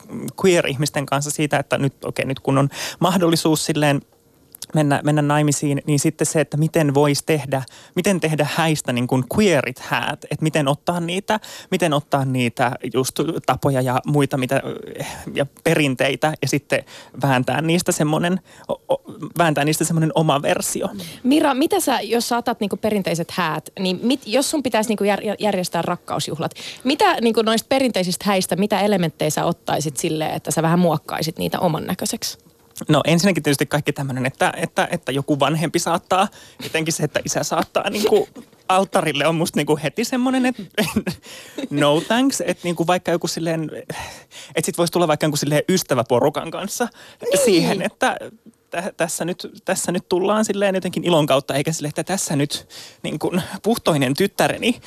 queer-ihmisten 0.45 1.05
kanssa 1.05 1.31
siitä, 1.31 1.59
että 1.59 1.77
nyt, 1.77 1.93
okei, 1.93 2.23
okay, 2.23 2.25
nyt 2.25 2.39
kun 2.39 2.57
on 2.57 2.69
mahdollisuus 2.99 3.65
silleen 3.65 4.01
mennä, 4.75 5.01
mennä 5.03 5.21
naimisiin, 5.21 5.81
niin 5.87 5.99
sitten 5.99 6.27
se, 6.27 6.41
että 6.41 6.57
miten 6.57 6.93
voisi 6.93 7.23
tehdä, 7.25 7.63
miten 7.95 8.19
tehdä 8.19 8.47
häistä 8.55 8.93
niin 8.93 9.07
kuin 9.07 9.23
queerit 9.35 9.79
häät, 9.79 10.23
että 10.23 10.43
miten 10.43 10.67
ottaa 10.67 10.99
niitä, 10.99 11.39
miten 11.71 11.93
ottaa 11.93 12.25
niitä 12.25 12.71
just 12.93 13.19
tapoja 13.45 13.81
ja 13.81 13.99
muita 14.05 14.37
mitä, 14.37 14.61
ja 15.33 15.45
perinteitä 15.63 16.33
ja 16.41 16.47
sitten 16.47 16.83
vääntää 17.21 17.61
niistä 17.61 17.91
semmoinen, 17.91 18.39
vääntää 19.37 19.65
niistä 19.65 19.83
semmoinen 19.83 20.11
oma 20.15 20.41
versio. 20.41 20.87
Mira, 21.23 21.53
mitä 21.53 21.79
sä, 21.79 22.01
jos 22.01 22.29
sä 22.29 22.37
otat 22.37 22.59
niinku 22.59 22.77
perinteiset 22.77 23.31
häät, 23.31 23.69
niin 23.79 23.99
mit, 24.03 24.21
jos 24.25 24.51
sun 24.51 24.63
pitäisi 24.63 24.89
niinku 24.89 25.03
jär, 25.03 25.19
järjestää 25.39 25.81
rakkausjuhlat, 25.81 26.51
mitä 26.83 27.21
niinku 27.21 27.41
noista 27.41 27.67
perinteisistä 27.69 28.25
häistä, 28.27 28.55
mitä 28.55 28.79
elementtejä 28.79 29.29
sä 29.29 29.45
ottaisit 29.45 29.97
silleen, 29.97 30.35
että 30.35 30.51
sä 30.51 30.61
vähän 30.61 30.79
muokkaisit 30.79 31.37
niitä 31.37 31.59
oman 31.59 31.85
näköiseksi? 31.85 32.48
No 32.87 33.01
ensinnäkin 33.05 33.43
tietysti 33.43 33.65
kaikki 33.65 33.93
tämmöinen, 33.93 34.25
että, 34.25 34.53
että, 34.55 34.87
että 34.91 35.11
joku 35.11 35.39
vanhempi 35.39 35.79
saattaa, 35.79 36.27
jotenkin 36.63 36.93
se, 36.93 37.03
että 37.03 37.19
isä 37.25 37.43
saattaa 37.43 37.89
niin 37.89 38.07
kuin 38.09 38.27
alttarille 38.69 39.27
on 39.27 39.35
musta 39.35 39.59
niin 39.59 39.67
kuin 39.67 39.79
heti 39.79 40.05
semmoinen, 40.05 40.45
että 40.45 40.63
no 41.69 42.01
thanks, 42.01 42.41
että 42.41 42.61
niin 42.63 42.75
kuin 42.75 42.87
vaikka 42.87 43.11
joku 43.11 43.27
silleen, 43.27 43.71
että 44.55 44.65
sit 44.65 44.77
voisi 44.77 44.93
tulla 44.93 45.07
vaikka 45.07 45.25
joku 45.25 45.37
silleen 45.37 45.63
ystäväporukan 45.69 46.51
kanssa 46.51 46.87
niin. 47.21 47.45
siihen, 47.45 47.81
että 47.81 48.17
tä- 48.69 48.93
tässä 48.97 49.25
nyt, 49.25 49.47
tässä 49.65 49.91
nyt 49.91 50.09
tullaan 50.09 50.45
silleen 50.45 50.75
jotenkin 50.75 51.03
ilon 51.03 51.25
kautta, 51.25 51.55
eikä 51.55 51.71
sille, 51.71 51.87
että 51.87 52.03
tässä 52.03 52.35
nyt 52.35 52.67
niin 53.03 53.19
kuin 53.19 53.41
puhtoinen 53.63 54.13
tyttäreni, 54.13 54.81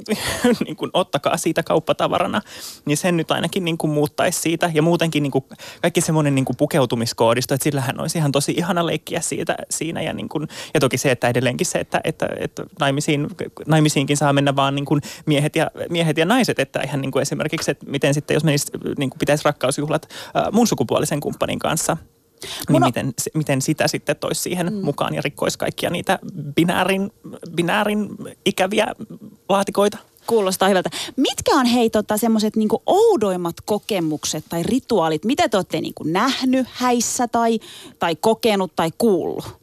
niin 0.64 0.76
kuin 0.76 0.90
ottakaa 0.94 1.36
siitä 1.36 1.62
kauppatavarana, 1.62 2.40
niin 2.84 2.96
sen 2.96 3.16
nyt 3.16 3.30
ainakin 3.30 3.64
niin 3.64 3.78
kuin 3.78 3.90
muuttaisi 3.90 4.40
siitä. 4.40 4.70
Ja 4.74 4.82
muutenkin 4.82 5.22
niin 5.22 5.30
kuin 5.30 5.44
kaikki 5.82 6.00
semmoinen 6.00 6.34
niin 6.34 6.44
kuin 6.44 6.56
pukeutumiskoodisto, 6.56 7.54
että 7.54 7.64
sillähän 7.64 8.00
olisi 8.00 8.18
ihan 8.18 8.32
tosi 8.32 8.52
ihana 8.56 8.86
leikkiä 8.86 9.20
siitä, 9.20 9.56
siinä. 9.70 10.02
Ja, 10.02 10.12
niin 10.12 10.28
kuin, 10.28 10.48
ja 10.74 10.80
toki 10.80 10.98
se, 10.98 11.10
että 11.10 11.28
edelleenkin 11.28 11.66
se, 11.66 11.78
että, 11.78 12.00
että, 12.04 12.28
että 12.38 12.64
naimisiin, 12.80 13.27
naimisiinkin 13.66 14.16
saa 14.16 14.32
mennä 14.32 14.56
vaan 14.56 14.74
niin 14.74 14.84
kuin 14.84 15.00
miehet, 15.26 15.56
ja, 15.56 15.70
miehet 15.90 16.18
ja 16.18 16.24
naiset, 16.24 16.58
että 16.58 16.80
ihan 16.80 17.00
niin 17.00 17.12
kuin 17.12 17.22
esimerkiksi, 17.22 17.70
että 17.70 17.86
miten 17.86 18.14
sitten, 18.14 18.34
jos 18.34 18.44
menisi, 18.44 18.72
niin 18.98 19.10
kuin 19.10 19.18
pitäisi 19.18 19.44
rakkausjuhlat 19.44 20.08
äh, 20.36 20.52
mun 20.52 20.66
sukupuolisen 20.66 21.20
kumppanin 21.20 21.58
kanssa, 21.58 21.96
niin 22.42 22.52
Mun 22.68 22.82
on- 22.82 22.88
miten, 22.88 23.12
miten 23.34 23.62
sitä 23.62 23.88
sitten 23.88 24.16
toisi 24.16 24.42
siihen 24.42 24.72
mm. 24.72 24.84
mukaan 24.84 25.14
ja 25.14 25.22
rikkoisi 25.22 25.58
kaikkia 25.58 25.90
niitä 25.90 26.18
binäärin, 26.54 27.12
binäärin 27.54 28.08
ikäviä 28.44 28.86
laatikoita? 29.48 29.98
Kuulostaa 30.26 30.68
hyvältä. 30.68 30.90
Mitkä 31.16 31.54
on 31.54 31.66
hei 31.66 31.90
tota, 31.90 32.16
semmoiset 32.16 32.56
niinku 32.56 32.82
oudoimmat 32.86 33.56
kokemukset 33.64 34.44
tai 34.48 34.62
rituaalit, 34.62 35.24
mitä 35.24 35.48
te 35.48 35.56
olette 35.56 35.80
niinku 35.80 36.04
nähnyt 36.04 36.66
häissä 36.70 37.28
tai, 37.28 37.60
tai 37.98 38.16
kokenut 38.16 38.72
tai 38.76 38.90
kuullut? 38.98 39.57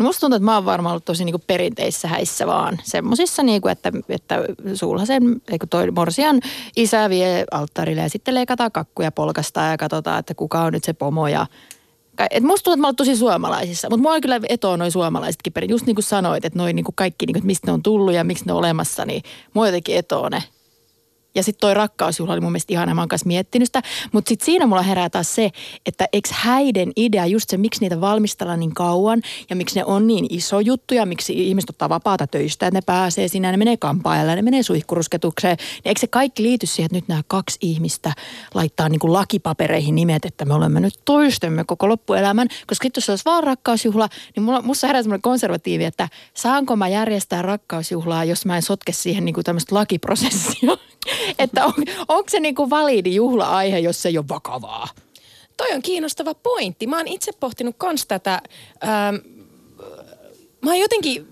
No 0.00 0.06
musta 0.06 0.20
tuntuu, 0.20 0.36
että 0.36 0.44
mä 0.44 0.54
oon 0.54 0.64
varmaan 0.64 0.92
ollut 0.92 1.04
tosi 1.04 1.24
niinku 1.24 1.42
perinteissä 1.46 2.08
häissä 2.08 2.46
vaan. 2.46 2.78
Semmosissa, 2.82 3.42
niinku, 3.42 3.68
että, 3.68 3.92
että 4.08 4.44
sulhasen, 4.74 5.22
eikö 5.50 5.66
toi 5.70 5.90
morsian 5.90 6.40
isä 6.76 7.10
vie 7.10 7.44
alttarille 7.50 8.02
ja 8.02 8.10
sitten 8.10 8.34
leikataan 8.34 8.72
kakkuja 8.72 9.12
polkastaan 9.12 9.70
ja 9.70 9.78
katsotaan, 9.78 10.18
että 10.18 10.34
kuka 10.34 10.60
on 10.60 10.72
nyt 10.72 10.84
se 10.84 10.92
pomo 10.92 11.28
ja 11.28 11.46
Et 12.30 12.42
musta 12.42 12.64
tuntuu, 12.64 12.72
että 12.72 12.80
mä 12.80 12.86
oon 12.86 12.96
tosi 12.96 13.16
suomalaisissa, 13.16 13.88
mutta 13.90 14.02
mua 14.02 14.12
on 14.12 14.20
kyllä 14.20 14.40
etoa 14.48 14.76
noin 14.76 14.92
suomalaisetkin 14.92 15.52
perin. 15.52 15.70
Just 15.70 15.86
niin 15.86 15.96
kuin 15.96 16.04
sanoit, 16.04 16.44
että 16.44 16.58
noin 16.58 16.76
niin 16.76 16.84
kaikki, 16.94 17.26
niin 17.26 17.34
kuin, 17.34 17.40
että 17.40 17.46
mistä 17.46 17.66
ne 17.66 17.72
on 17.72 17.82
tullut 17.82 18.14
ja 18.14 18.24
miksi 18.24 18.44
ne 18.46 18.52
on 18.52 18.58
olemassa, 18.58 19.04
niin 19.04 19.22
mua 19.54 19.66
jotenkin 19.68 19.96
etoo 19.96 20.28
ne. 20.28 20.42
Ja 21.34 21.42
sitten 21.42 21.60
toi 21.60 21.74
rakkausjuhla 21.74 22.32
oli 22.32 22.40
mun 22.40 22.52
mielestä 22.52 22.72
ihana, 22.72 22.94
mä 22.94 23.00
oon 23.00 23.08
kanssa 23.08 23.26
miettinyt 23.26 23.68
sitä. 23.68 23.82
Mutta 24.12 24.28
sitten 24.28 24.46
siinä 24.46 24.66
mulla 24.66 24.82
herää 24.82 25.10
taas 25.10 25.34
se, 25.34 25.50
että 25.86 26.08
eikö 26.12 26.28
häiden 26.32 26.92
idea 26.96 27.26
just 27.26 27.50
se, 27.50 27.56
miksi 27.56 27.80
niitä 27.80 28.00
valmistellaan 28.00 28.60
niin 28.60 28.74
kauan 28.74 29.22
ja 29.50 29.56
miksi 29.56 29.76
ne 29.76 29.84
on 29.84 30.06
niin 30.06 30.26
iso 30.30 30.60
juttu 30.60 30.94
ja 30.94 31.06
miksi 31.06 31.48
ihmiset 31.48 31.70
ottaa 31.70 31.88
vapaata 31.88 32.26
töistä, 32.26 32.66
että 32.66 32.76
ne 32.76 32.82
pääsee 32.86 33.28
sinne 33.28 33.50
ne 33.50 33.56
menee 33.56 33.76
kampaajalle 33.76 34.32
ja 34.32 34.36
ne 34.36 34.42
menee 34.42 34.62
suihkurusketukseen. 34.62 35.56
Niin 35.56 35.82
eikö 35.84 36.00
se 36.00 36.06
kaikki 36.06 36.42
liity 36.42 36.66
siihen, 36.66 36.86
että 36.86 36.96
nyt 36.96 37.08
nämä 37.08 37.22
kaksi 37.26 37.58
ihmistä 37.60 38.12
laittaa 38.54 38.88
niin 38.88 39.00
kuin 39.00 39.12
lakipapereihin 39.12 39.94
nimet, 39.94 40.24
että 40.24 40.44
me 40.44 40.54
olemme 40.54 40.80
nyt 40.80 41.00
toistemme 41.04 41.64
koko 41.64 41.88
loppuelämän. 41.88 42.48
Koska 42.66 42.84
sitten 42.84 43.00
jos 43.00 43.06
se 43.06 43.12
olisi 43.12 43.24
vaan 43.24 43.44
rakkausjuhla, 43.44 44.08
niin 44.36 44.44
mulla, 44.44 44.62
musta 44.62 44.86
herää 44.86 45.02
semmoinen 45.02 45.22
konservatiivi, 45.22 45.84
että 45.84 46.08
saanko 46.34 46.76
mä 46.76 46.88
järjestää 46.88 47.42
rakkausjuhlaa, 47.42 48.24
jos 48.24 48.46
mä 48.46 48.56
en 48.56 48.62
sotke 48.62 48.92
siihen 48.92 49.24
niin 49.24 49.34
kuin 49.34 49.44
tämmöistä 49.44 49.74
lakiprosessia. 49.74 50.76
Että 51.38 51.66
on, 51.66 51.74
onko 52.08 52.28
se 52.28 52.40
niin 52.40 52.54
kuin 52.54 52.70
validi 52.70 53.14
juhla-aihe, 53.14 53.78
jos 53.78 54.02
se 54.02 54.08
ei 54.08 54.18
ole 54.18 54.28
vakavaa? 54.28 54.88
Toi 55.56 55.72
on 55.72 55.82
kiinnostava 55.82 56.34
pointti. 56.34 56.86
Mä 56.86 56.96
oon 56.96 57.08
itse 57.08 57.32
pohtinut 57.40 57.74
kans 57.78 58.06
tätä. 58.06 58.42
Ähm, 58.84 59.14
mä 60.62 60.70
oon 60.70 60.78
jotenkin, 60.78 61.28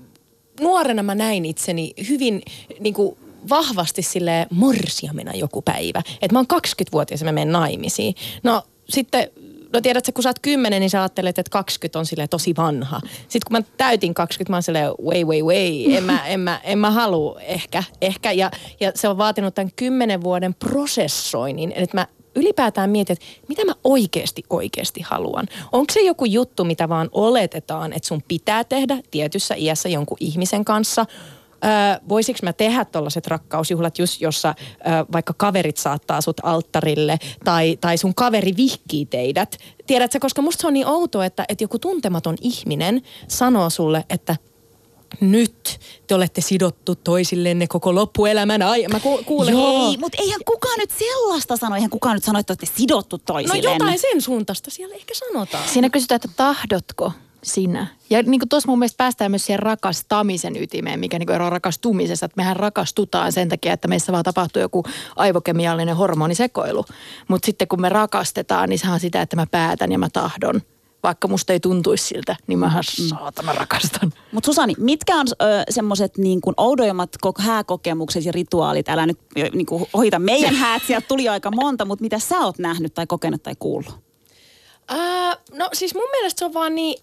nuorena 0.60 1.02
mä 1.02 1.14
näin 1.14 1.44
itseni 1.44 1.92
hyvin 2.08 2.42
niin 2.80 2.94
kuin 2.94 3.18
vahvasti 3.48 4.02
sille 4.02 4.46
morsiamena 4.50 5.34
joku 5.34 5.62
päivä. 5.62 6.02
Että 6.22 6.32
mä 6.32 6.38
oon 6.38 6.60
20-vuotias 6.62 7.20
ja 7.20 7.24
mä 7.24 7.32
menen 7.32 7.52
naimisiin. 7.52 8.14
No 8.42 8.62
sitten 8.88 9.30
no 9.72 9.80
tiedätkö, 9.80 10.12
kun 10.12 10.22
sä 10.22 10.28
oot 10.28 10.38
kymmenen, 10.42 10.80
niin 10.80 10.90
sä 10.90 11.00
ajattelet, 11.00 11.38
että 11.38 11.50
20 11.50 11.98
on 11.98 12.06
sille 12.06 12.28
tosi 12.28 12.56
vanha. 12.56 13.00
Sitten 13.28 13.40
kun 13.46 13.56
mä 13.56 13.62
täytin 13.76 14.14
20, 14.14 14.52
mä 14.52 14.56
oon 14.56 14.62
silleen, 14.62 14.90
way, 15.04 15.24
way, 15.24 15.42
way, 15.42 15.96
en 15.96 16.04
mä, 16.04 16.26
en 16.26 16.40
mä, 16.40 16.60
en 16.64 16.78
mä 16.78 16.90
halua 16.90 17.40
ehkä, 17.40 17.84
ehkä. 18.00 18.32
Ja, 18.32 18.50
ja 18.80 18.92
se 18.94 19.08
on 19.08 19.18
vaatinut 19.18 19.54
tämän 19.54 19.72
kymmenen 19.76 20.22
vuoden 20.22 20.54
prosessoinnin, 20.54 21.72
että 21.76 21.96
mä 21.96 22.06
ylipäätään 22.34 22.90
mietin, 22.90 23.12
että 23.12 23.26
mitä 23.48 23.64
mä 23.64 23.74
oikeasti 23.84 24.42
oikeasti 24.50 25.00
haluan. 25.00 25.46
Onko 25.72 25.92
se 25.92 26.00
joku 26.00 26.24
juttu, 26.24 26.64
mitä 26.64 26.88
vaan 26.88 27.08
oletetaan, 27.12 27.92
että 27.92 28.08
sun 28.08 28.22
pitää 28.28 28.64
tehdä 28.64 28.98
tietyssä 29.10 29.54
iässä 29.54 29.88
jonkun 29.88 30.16
ihmisen 30.20 30.64
kanssa– 30.64 31.06
Öö, 31.64 31.70
voisiko 32.08 32.38
mä 32.42 32.52
tehdä 32.52 32.84
tuollaiset 32.84 33.26
rakkausjuhlat, 33.26 33.98
just 33.98 34.20
jossa 34.20 34.54
öö, 34.58 35.04
vaikka 35.12 35.34
kaverit 35.36 35.76
saattaa 35.76 36.20
sut 36.20 36.40
alttarille 36.42 37.18
tai, 37.44 37.78
tai 37.80 37.98
sun 37.98 38.14
kaveri 38.14 38.56
vihkii 38.56 39.06
teidät. 39.06 39.56
Tiedätkö, 39.86 40.18
koska 40.20 40.42
musta 40.42 40.60
se 40.60 40.66
on 40.66 40.74
niin 40.74 40.86
outoa, 40.86 41.24
että, 41.24 41.44
että 41.48 41.64
joku 41.64 41.78
tuntematon 41.78 42.36
ihminen 42.40 43.02
sanoo 43.28 43.70
sulle, 43.70 44.04
että 44.10 44.36
nyt 45.20 45.78
te 46.06 46.14
olette 46.14 46.40
sidottu 46.40 46.94
toisillenne 46.94 47.66
koko 47.66 47.94
loppuelämän 47.94 48.62
ajan. 48.62 48.92
Mä 48.92 49.00
ku- 49.00 49.22
kuulen. 49.26 49.54
Ei, 49.54 49.96
mutta 49.96 50.18
eihän 50.22 50.40
kukaan 50.46 50.78
nyt 50.78 50.90
sellaista 50.90 51.56
sano. 51.56 51.74
Eihän 51.74 51.90
kukaan 51.90 52.14
nyt 52.14 52.24
sano, 52.24 52.38
että 52.38 52.50
olette 52.50 52.66
sidottu 52.76 53.18
toisillenne. 53.18 53.68
No 53.68 53.72
jotain 53.72 53.98
sen 53.98 54.22
suuntaista 54.22 54.70
siellä 54.70 54.94
ehkä 54.94 55.14
sanotaan. 55.14 55.68
Siinä 55.68 55.90
kysytään, 55.90 56.16
että 56.16 56.28
tahdotko 56.36 57.12
sinä. 57.42 57.86
Ja 58.10 58.22
niin 58.22 58.40
kuin 58.40 58.48
tuossa 58.48 58.68
mun 58.68 58.78
mielestä 58.78 58.96
päästään 58.96 59.30
myös 59.30 59.46
siihen 59.46 59.58
rakastamisen 59.58 60.56
ytimeen, 60.56 61.00
mikä 61.00 61.18
niin 61.18 61.26
kuin 61.26 61.34
eroaa 61.34 61.50
rakastumisessa. 61.50 62.26
Että 62.26 62.36
mehän 62.36 62.56
rakastutaan 62.56 63.32
sen 63.32 63.48
takia, 63.48 63.72
että 63.72 63.88
meissä 63.88 64.12
vaan 64.12 64.24
tapahtuu 64.24 64.62
joku 64.62 64.84
aivokemiallinen 65.16 65.96
hormonisekoilu. 65.96 66.84
Mutta 67.28 67.46
sitten 67.46 67.68
kun 67.68 67.80
me 67.80 67.88
rakastetaan, 67.88 68.68
niin 68.68 68.78
se 68.78 68.90
on 68.90 69.00
sitä, 69.00 69.22
että 69.22 69.36
mä 69.36 69.46
päätän 69.50 69.92
ja 69.92 69.98
mä 69.98 70.08
tahdon. 70.12 70.62
Vaikka 71.02 71.28
musta 71.28 71.52
ei 71.52 71.60
tuntuisi 71.60 72.04
siltä, 72.04 72.36
niin 72.46 72.58
mähän 72.58 72.84
mm. 73.00 73.08
saatana 73.08 73.52
rakastan. 73.52 74.12
Mutta 74.32 74.46
Susani, 74.46 74.74
mitkä 74.78 75.16
on 75.16 75.26
semmoiset 75.70 76.18
niin 76.18 76.40
oudoimmat 76.56 77.10
hääkokemukset 77.38 78.24
ja 78.24 78.32
rituaalit? 78.32 78.88
Älä 78.88 79.06
nyt 79.06 79.18
niin 79.54 79.66
kuin, 79.66 79.86
ohita 79.92 80.18
meidän 80.18 80.54
häät, 80.54 80.82
sieltä 80.86 81.08
tuli 81.08 81.28
aika 81.28 81.50
monta, 81.50 81.84
mutta 81.84 82.02
mitä 82.02 82.18
sä 82.18 82.38
oot 82.38 82.58
nähnyt 82.58 82.94
tai 82.94 83.06
kokenut 83.06 83.42
tai 83.42 83.54
kuullut? 83.58 83.94
Ää, 84.88 85.36
no 85.52 85.68
siis 85.72 85.94
mun 85.94 86.10
mielestä 86.10 86.38
se 86.38 86.44
on 86.44 86.54
vaan 86.54 86.74
niin 86.74 87.02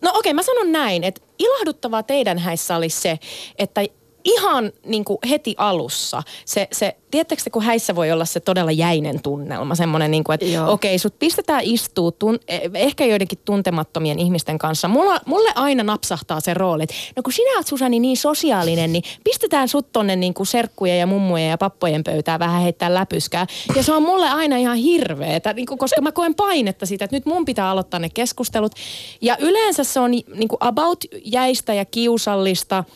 No 0.00 0.10
okei, 0.10 0.18
okay, 0.18 0.32
mä 0.32 0.42
sanon 0.42 0.72
näin, 0.72 1.04
että 1.04 1.20
ilahduttavaa 1.38 2.02
teidän 2.02 2.38
häissä 2.38 2.76
olisi 2.76 3.00
se, 3.00 3.18
että 3.58 3.80
ihan 4.24 4.72
niin 4.86 5.04
kuin 5.04 5.18
heti 5.28 5.54
alussa 5.58 6.22
se, 6.44 6.68
se 6.72 6.96
tiedättekö 7.10 7.42
kun 7.52 7.62
häissä 7.62 7.94
voi 7.94 8.12
olla 8.12 8.24
se 8.24 8.40
todella 8.40 8.72
jäinen 8.72 9.22
tunnelma, 9.22 9.74
semmoinen 9.74 10.10
niin 10.10 10.24
kuin, 10.24 10.34
että 10.34 10.66
okei, 10.66 10.90
okay, 10.90 10.98
sut 10.98 11.18
pistetään 11.18 11.60
istuu 11.64 12.12
tun, 12.12 12.38
ehkä 12.74 13.04
joidenkin 13.04 13.38
tuntemattomien 13.44 14.18
ihmisten 14.18 14.58
kanssa. 14.58 14.88
Mulla, 14.88 15.20
mulle 15.26 15.48
aina 15.54 15.82
napsahtaa 15.82 16.40
se 16.40 16.54
rooli, 16.54 16.82
että 16.82 16.94
no 17.16 17.22
kun 17.22 17.32
sinä 17.32 17.56
oot 17.56 17.66
Susani 17.66 18.00
niin 18.00 18.16
sosiaalinen, 18.16 18.92
niin 18.92 19.04
pistetään 19.24 19.68
sut 19.68 19.92
tonne 19.92 20.16
niin 20.16 20.34
kuin 20.34 20.46
serkkujen 20.46 20.98
ja 20.98 21.06
mummujen 21.06 21.50
ja 21.50 21.58
pappojen 21.58 22.04
pöytään 22.04 22.40
vähän 22.40 22.62
heittää 22.62 22.94
läpyskää. 22.94 23.46
Ja 23.76 23.82
se 23.82 23.92
on 23.92 24.02
mulle 24.02 24.28
aina 24.28 24.56
ihan 24.56 24.76
hirveetä, 24.76 25.52
niin 25.52 25.66
kuin, 25.66 25.78
koska 25.78 26.00
mä 26.00 26.12
koen 26.12 26.34
painetta 26.34 26.86
siitä, 26.86 27.04
että 27.04 27.16
nyt 27.16 27.26
mun 27.26 27.44
pitää 27.44 27.70
aloittaa 27.70 28.00
ne 28.00 28.08
keskustelut. 28.08 28.72
Ja 29.20 29.36
yleensä 29.40 29.84
se 29.84 30.00
on 30.00 30.10
niin 30.10 30.48
kuin 30.48 30.58
about 30.60 31.04
jäistä 31.24 31.74
ja 31.74 31.84
kiusallista– 31.84 32.84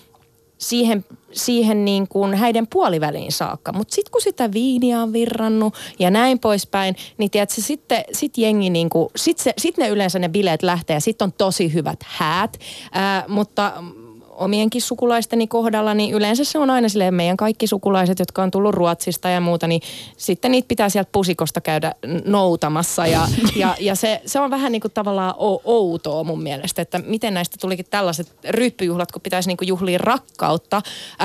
siihen, 0.58 1.04
siihen 1.32 1.84
niin 1.84 2.08
kuin 2.08 2.34
häiden 2.34 2.66
puoliväliin 2.66 3.32
saakka. 3.32 3.72
Mutta 3.72 3.94
sitten 3.94 4.12
kun 4.12 4.20
sitä 4.20 4.52
viiniä 4.52 5.02
on 5.02 5.12
virrannut 5.12 5.74
ja 5.98 6.10
näin 6.10 6.38
poispäin, 6.38 6.96
niin 7.18 7.30
tiedätkö, 7.30 7.60
sitten 7.60 8.04
sit 8.12 8.38
jengi 8.38 8.70
niin 8.70 8.90
kuin, 8.90 9.08
sit, 9.16 9.38
se, 9.38 9.52
sit 9.58 9.76
ne 9.76 9.88
yleensä 9.88 10.18
ne 10.18 10.28
bileet 10.28 10.62
lähtee 10.62 10.94
ja 10.94 11.00
sitten 11.00 11.26
on 11.26 11.32
tosi 11.32 11.74
hyvät 11.74 12.00
häät. 12.06 12.58
Ää, 12.92 13.24
mutta 13.28 13.72
omienkin 14.38 14.82
sukulaisteni 14.82 15.46
kohdalla, 15.46 15.94
niin 15.94 16.14
yleensä 16.14 16.44
se 16.44 16.58
on 16.58 16.70
aina 16.70 16.88
silleen 16.88 17.14
meidän 17.14 17.36
kaikki 17.36 17.66
sukulaiset, 17.66 18.18
jotka 18.18 18.42
on 18.42 18.50
tullut 18.50 18.74
Ruotsista 18.74 19.28
ja 19.28 19.40
muuta, 19.40 19.66
niin 19.66 19.82
sitten 20.16 20.52
niitä 20.52 20.68
pitää 20.68 20.88
sieltä 20.88 21.10
pusikosta 21.12 21.60
käydä 21.60 21.94
noutamassa. 22.24 23.06
Ja, 23.06 23.28
ja, 23.56 23.76
ja 23.80 23.94
se, 23.94 24.20
se 24.26 24.40
on 24.40 24.50
vähän 24.50 24.72
niin 24.72 24.82
kuin 24.82 24.92
tavallaan 24.92 25.34
outoa 25.64 26.24
mun 26.24 26.42
mielestä, 26.42 26.82
että 26.82 26.98
miten 26.98 27.34
näistä 27.34 27.56
tulikin 27.60 27.86
tällaiset 27.90 28.34
ryppyjuhlat, 28.48 29.12
kun 29.12 29.22
pitäisi 29.22 29.48
niin 29.48 29.56
kuin 29.56 29.68
juhlia 29.68 29.98
rakkautta. 29.98 30.82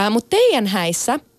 Mutta 0.10 0.30
teidän 0.30 0.68
häissä– 0.68 1.20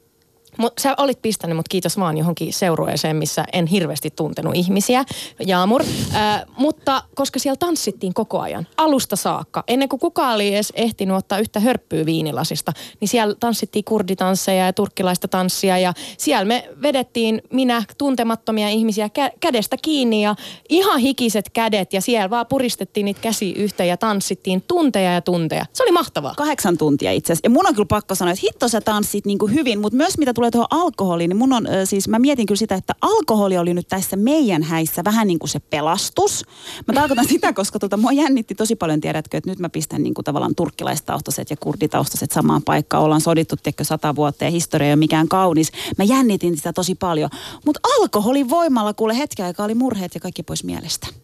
Mut 0.59 0.73
sä 0.81 0.95
olit 0.99 1.23
pistänyt 1.23 1.57
mut 1.57 1.69
kiitos 1.69 1.99
vaan 1.99 2.19
johonkin 2.19 2.53
seurueeseen, 2.53 3.17
missä 3.17 3.45
en 3.53 3.67
hirveästi 3.67 4.11
tuntenut 4.11 4.55
ihmisiä, 4.55 5.05
Jaamur. 5.47 5.85
Äh, 6.15 6.43
mutta 6.57 7.03
koska 7.15 7.39
siellä 7.39 7.57
tanssittiin 7.57 8.15
koko 8.15 8.41
ajan, 8.41 8.67
alusta 8.77 9.17
saakka, 9.17 9.65
ennen 9.69 9.89
kuin 9.89 10.01
kukaan 10.01 10.35
oli 10.35 10.55
edes 10.55 10.73
ehtinyt 10.77 11.17
ottaa 11.17 11.39
yhtä 11.39 11.61
hörppyä 11.61 12.07
viinilasista, 12.07 12.73
niin 13.01 13.09
siellä 13.09 13.35
tanssittiin 13.41 13.85
kurditansseja 13.85 14.67
ja 14.67 14.73
turkkilaista 14.73 15.29
tanssia 15.29 15.79
ja 15.79 15.93
siellä 16.19 16.45
me 16.45 16.69
vedettiin 16.83 17.43
minä 17.53 17.83
tuntemattomia 17.99 18.69
ihmisiä 18.69 19.07
kä- 19.07 19.37
kädestä 19.41 19.77
kiinni 19.83 20.23
ja 20.23 20.35
ihan 20.69 20.99
hikiset 20.99 21.51
kädet 21.51 21.93
ja 21.93 22.01
siellä 22.01 22.31
vaan 22.31 22.47
puristettiin 22.47 23.05
niitä 23.05 23.21
käsi 23.21 23.53
yhteen 23.53 23.89
ja 23.89 23.97
tanssittiin 23.97 24.63
tunteja 24.69 25.13
ja 25.13 25.21
tunteja. 25.21 25.67
Se 25.73 25.83
oli 25.83 25.93
mahtavaa. 25.93 26.35
Kahdeksan 26.37 26.79
tuntia 26.79 27.13
itse 27.13 27.33
asiassa. 27.33 27.47
Ja 27.47 27.51
mun 27.51 27.67
on 27.67 27.75
kyllä 27.75 27.87
pakko 27.87 28.15
sanoa, 28.15 28.33
että 28.33 28.47
hitto 28.47 28.69
sä 28.69 28.81
tanssit 28.81 29.27
niin 29.27 29.39
kuin 29.39 29.55
hyvin, 29.55 29.81
mutta 29.81 29.97
myös 29.97 30.19
mitä 30.19 30.35
tulee 30.35 30.44
tuohon 30.51 30.67
alkoholiin, 30.71 31.29
niin 31.29 31.37
mun 31.37 31.53
on 31.53 31.69
siis, 31.85 32.09
mä 32.09 32.19
mietin 32.19 32.47
kyllä 32.47 32.59
sitä, 32.59 32.75
että 32.75 32.95
alkoholi 33.01 33.59
oli 33.59 33.75
nyt 33.75 33.89
tässä 33.89 34.17
meidän 34.17 34.63
häissä 34.63 35.05
vähän 35.05 35.27
niin 35.27 35.39
kuin 35.39 35.51
se 35.51 35.61
pelastus. 35.61 36.45
Mä 36.89 36.95
tarkoitan 36.95 37.29
sitä, 37.29 37.53
koska 37.53 37.79
tota, 37.79 37.97
mua 37.97 38.13
jännitti 38.13 38.55
tosi 38.55 38.77
paljon, 38.77 39.01
tiedätkö, 39.01 39.37
että 39.37 39.51
nyt 39.51 39.59
mä 39.59 39.69
pistän 39.69 40.03
niin 40.03 40.15
kuin 40.15 40.25
tavallaan 40.25 40.55
turkkilaistaustaset 40.55 41.51
ja 41.51 41.57
kurditaustaset 41.57 42.31
samaan 42.31 42.63
paikkaan. 42.63 43.03
Ollaan 43.03 43.21
sodittu, 43.21 43.57
tiedätkö, 43.57 43.85
sata 43.85 44.17
vuotta 44.17 44.45
ja 44.45 44.51
historia 44.51 44.87
ei 44.87 44.93
ole 44.93 44.97
mikään 44.97 45.29
kaunis. 45.29 45.73
Mä 45.99 46.05
jännitin 46.05 46.57
sitä 46.57 46.73
tosi 46.73 46.95
paljon. 46.95 47.31
Mutta 47.67 47.81
alkoholin 47.99 48.51
voimalla 48.51 48.95
kuule 48.95 49.19
hetken 49.19 49.47
aikaa 49.47 49.65
oli 49.65 49.75
murheet 49.75 50.15
ja 50.15 50.21
kaikki 50.21 50.43
pois 50.43 50.65
mielestä. 50.65 51.24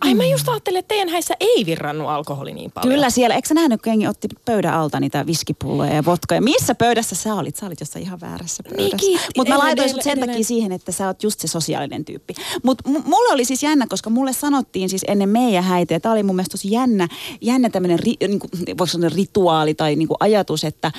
Ai 0.00 0.14
mä 0.14 0.24
just 0.24 0.48
ajattelin, 0.48 0.78
että 0.78 0.88
teidän 0.88 1.08
häissä 1.08 1.34
ei 1.40 1.66
virrannut 1.66 2.08
alkoholi 2.08 2.52
niin 2.52 2.70
paljon. 2.70 2.94
Kyllä 2.94 3.10
siellä. 3.10 3.34
Eikö 3.34 3.48
sä 3.48 3.54
nähnyt, 3.54 3.82
kun 3.82 3.90
jengi 3.90 4.06
otti 4.06 4.28
pöydän 4.44 4.74
alta 4.74 5.00
niitä 5.00 5.26
viskipulloja 5.26 5.94
ja 5.94 6.04
vodkoja? 6.04 6.40
Missä 6.40 6.74
pöydässä 6.74 7.14
sä 7.16 7.34
olit? 7.34 7.56
Sä 7.56 7.66
olit 7.66 7.80
jossain 7.80 8.04
ihan 8.04 8.20
väärässä 8.20 8.62
pöydässä. 8.62 8.96
Niin, 8.96 9.20
Mutta 9.36 9.52
mä 9.52 9.58
laitoin 9.58 9.90
sut 9.90 10.02
sen 10.02 10.12
edelleen. 10.12 10.30
takia 10.30 10.44
siihen, 10.44 10.72
että 10.72 10.92
sä 10.92 11.06
oot 11.06 11.22
just 11.22 11.40
se 11.40 11.48
sosiaalinen 11.48 12.04
tyyppi. 12.04 12.34
Mutta 12.62 12.90
m- 12.90 13.02
mulle 13.04 13.32
oli 13.34 13.44
siis 13.44 13.62
jännä, 13.62 13.86
koska 13.88 14.10
mulle 14.10 14.32
sanottiin 14.32 14.88
siis 14.88 15.04
ennen 15.08 15.28
meidän 15.28 15.64
häitä, 15.64 16.00
tää 16.00 16.12
oli 16.12 16.22
mun 16.22 16.36
mielestä 16.36 16.52
tosi 16.52 16.70
jännä, 16.70 17.08
jännä 17.40 17.70
tämmöinen, 17.70 17.98
ri, 17.98 18.14
niin 18.28 18.40
voiko 18.78 18.86
sanoa 18.86 19.10
rituaali 19.14 19.74
tai 19.74 19.96
niin 19.96 20.08
kuin 20.08 20.16
ajatus, 20.20 20.64
että 20.64 20.92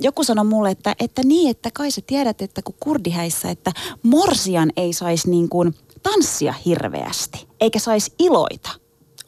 joku 0.00 0.24
sanoi 0.24 0.44
mulle, 0.44 0.70
että, 0.70 0.94
että 1.00 1.22
niin, 1.24 1.50
että 1.50 1.70
kai 1.74 1.90
sä 1.90 2.00
tiedät, 2.06 2.42
että 2.42 2.62
kun 2.62 2.74
kurdihäissä, 2.80 3.50
että 3.50 3.72
morsian 4.02 4.72
ei 4.76 4.92
saisi 4.92 5.30
niin 5.30 5.48
kuin 5.48 5.74
tanssia 6.10 6.54
hirveästi, 6.64 7.46
eikä 7.60 7.78
saisi 7.78 8.12
iloita. 8.18 8.70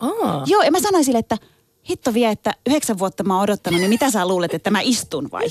Aa. 0.00 0.42
Joo, 0.46 0.62
ja 0.62 0.70
mä 0.70 0.80
sanoin 0.80 1.04
sille, 1.04 1.18
että 1.18 1.36
hitto 1.90 2.14
vie, 2.14 2.30
että 2.30 2.54
yhdeksän 2.66 2.98
vuotta 2.98 3.24
mä 3.24 3.34
oon 3.34 3.42
odottanut, 3.42 3.80
niin 3.80 3.90
mitä 3.90 4.10
sä 4.10 4.28
luulet, 4.28 4.54
että 4.54 4.70
mä 4.70 4.80
istun 4.82 5.28
vai? 5.32 5.50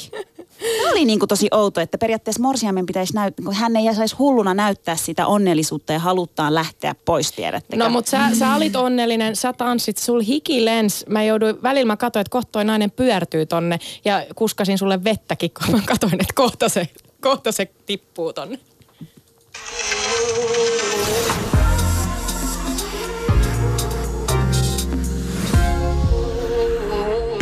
Tämä 0.78 0.92
oli 0.92 1.06
niin 1.06 1.20
kuin 1.20 1.30
tosi 1.30 1.48
outo, 1.52 1.82
että 1.82 1.98
periaatteessa 1.98 2.42
morsiamen 2.42 2.86
pitäisi 2.86 3.14
näyttää, 3.14 3.44
kun 3.46 3.54
hän 3.54 3.76
ei 3.76 3.96
saisi 3.96 4.16
hulluna 4.16 4.54
näyttää 4.54 4.96
sitä 4.96 5.28
onnellisuutta 5.28 5.94
ja 5.94 6.00
haluttaan 6.00 6.56
lähteä 6.56 6.96
pois, 7.06 7.32
tiedättekö? 7.32 7.84
No 7.84 7.90
mutta 7.90 8.12
sä, 8.12 8.36
sä 8.40 8.56
olit 8.56 8.76
onnellinen, 8.76 9.36
sä 9.36 9.54
tanssit, 9.54 9.98
sul 9.98 10.22
hiki 10.28 10.66
lens. 10.66 11.06
Mä 11.10 11.24
jouduin, 11.24 11.64
välillä 11.64 11.88
mä 11.88 11.98
katsoin, 11.98 12.22
että 12.22 12.32
kohta 12.32 12.52
toi 12.52 12.66
nainen 12.66 12.92
pyörtyy 12.92 13.46
tonne 13.46 13.80
ja 14.06 14.26
kuskasin 14.36 14.78
sulle 14.78 15.04
vettäkin, 15.04 15.52
kun 15.54 15.76
mä 15.76 15.82
katsoin, 15.86 16.14
että 16.14 16.34
kohta 16.36 16.70
se, 16.70 16.90
kohta 17.22 17.52
se 17.52 17.72
tippuu 17.86 18.34
tonne. 18.34 18.60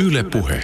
Yle 0.05 0.23
Puhe. 0.23 0.63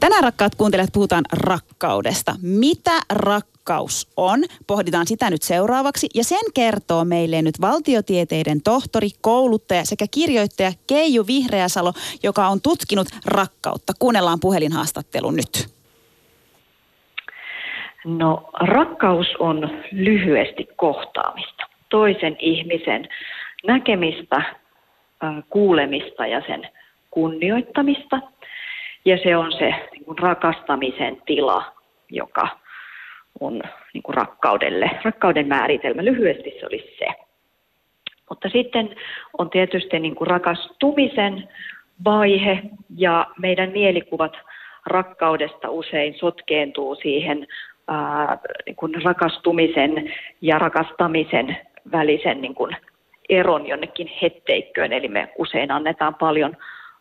Tänään 0.00 0.22
rakkaat 0.22 0.54
kuuntelijat 0.54 0.92
puhutaan 0.92 1.24
rakkaudesta. 1.32 2.36
Mitä 2.42 3.00
rakkaus 3.10 4.08
on? 4.16 4.44
Pohditaan 4.66 5.06
sitä 5.06 5.30
nyt 5.30 5.42
seuraavaksi 5.42 6.08
ja 6.14 6.24
sen 6.24 6.52
kertoo 6.54 7.04
meille 7.04 7.42
nyt 7.42 7.60
valtiotieteiden 7.60 8.62
tohtori, 8.62 9.10
kouluttaja 9.20 9.84
sekä 9.84 10.06
kirjoittaja 10.10 10.72
Keiju 10.86 11.26
Vihreäsalo, 11.26 11.92
joka 12.22 12.48
on 12.48 12.60
tutkinut 12.60 13.08
rakkautta. 13.24 13.92
Kuunnellaan 13.98 14.40
puhelinhaastattelu 14.40 15.30
nyt. 15.30 15.74
No 18.04 18.50
rakkaus 18.60 19.26
on 19.38 19.70
lyhyesti 19.92 20.68
kohtaamista, 20.76 21.66
toisen 21.88 22.36
ihmisen 22.38 23.08
näkemistä, 23.66 24.42
kuulemista 25.48 26.26
ja 26.26 26.42
sen 26.46 26.68
kunnioittamista. 27.10 28.20
Ja 29.04 29.18
se 29.22 29.36
on 29.36 29.52
se 29.52 29.74
niin 29.92 30.04
kuin 30.04 30.18
rakastamisen 30.18 31.22
tila, 31.26 31.72
joka 32.10 32.48
on 33.40 33.62
niin 33.94 34.02
kuin 34.02 34.16
rakkaudelle, 34.16 34.90
rakkauden 35.04 35.48
määritelmä. 35.48 36.04
Lyhyesti 36.04 36.56
se 36.60 36.66
olisi 36.66 36.96
se. 36.98 37.06
Mutta 38.30 38.48
sitten 38.48 38.96
on 39.38 39.50
tietysti 39.50 39.98
niin 39.98 40.14
kuin 40.14 40.28
rakastumisen 40.28 41.48
vaihe 42.04 42.62
ja 42.96 43.26
meidän 43.38 43.70
mielikuvat 43.70 44.32
rakkaudesta 44.86 45.70
usein 45.70 46.14
sotkeentuu 46.18 46.94
siihen 46.94 47.46
ää, 47.88 48.38
niin 48.66 48.76
kuin 48.76 49.02
rakastumisen 49.02 50.12
ja 50.40 50.58
rakastamisen 50.58 51.56
välisen 51.92 52.40
niin 52.40 52.54
kuin 52.54 52.76
eron 53.28 53.66
jonnekin 53.66 54.10
hetteikköön. 54.22 54.92
Eli 54.92 55.08
me 55.08 55.32
usein 55.38 55.70
annetaan 55.70 56.14
paljon 56.14 56.56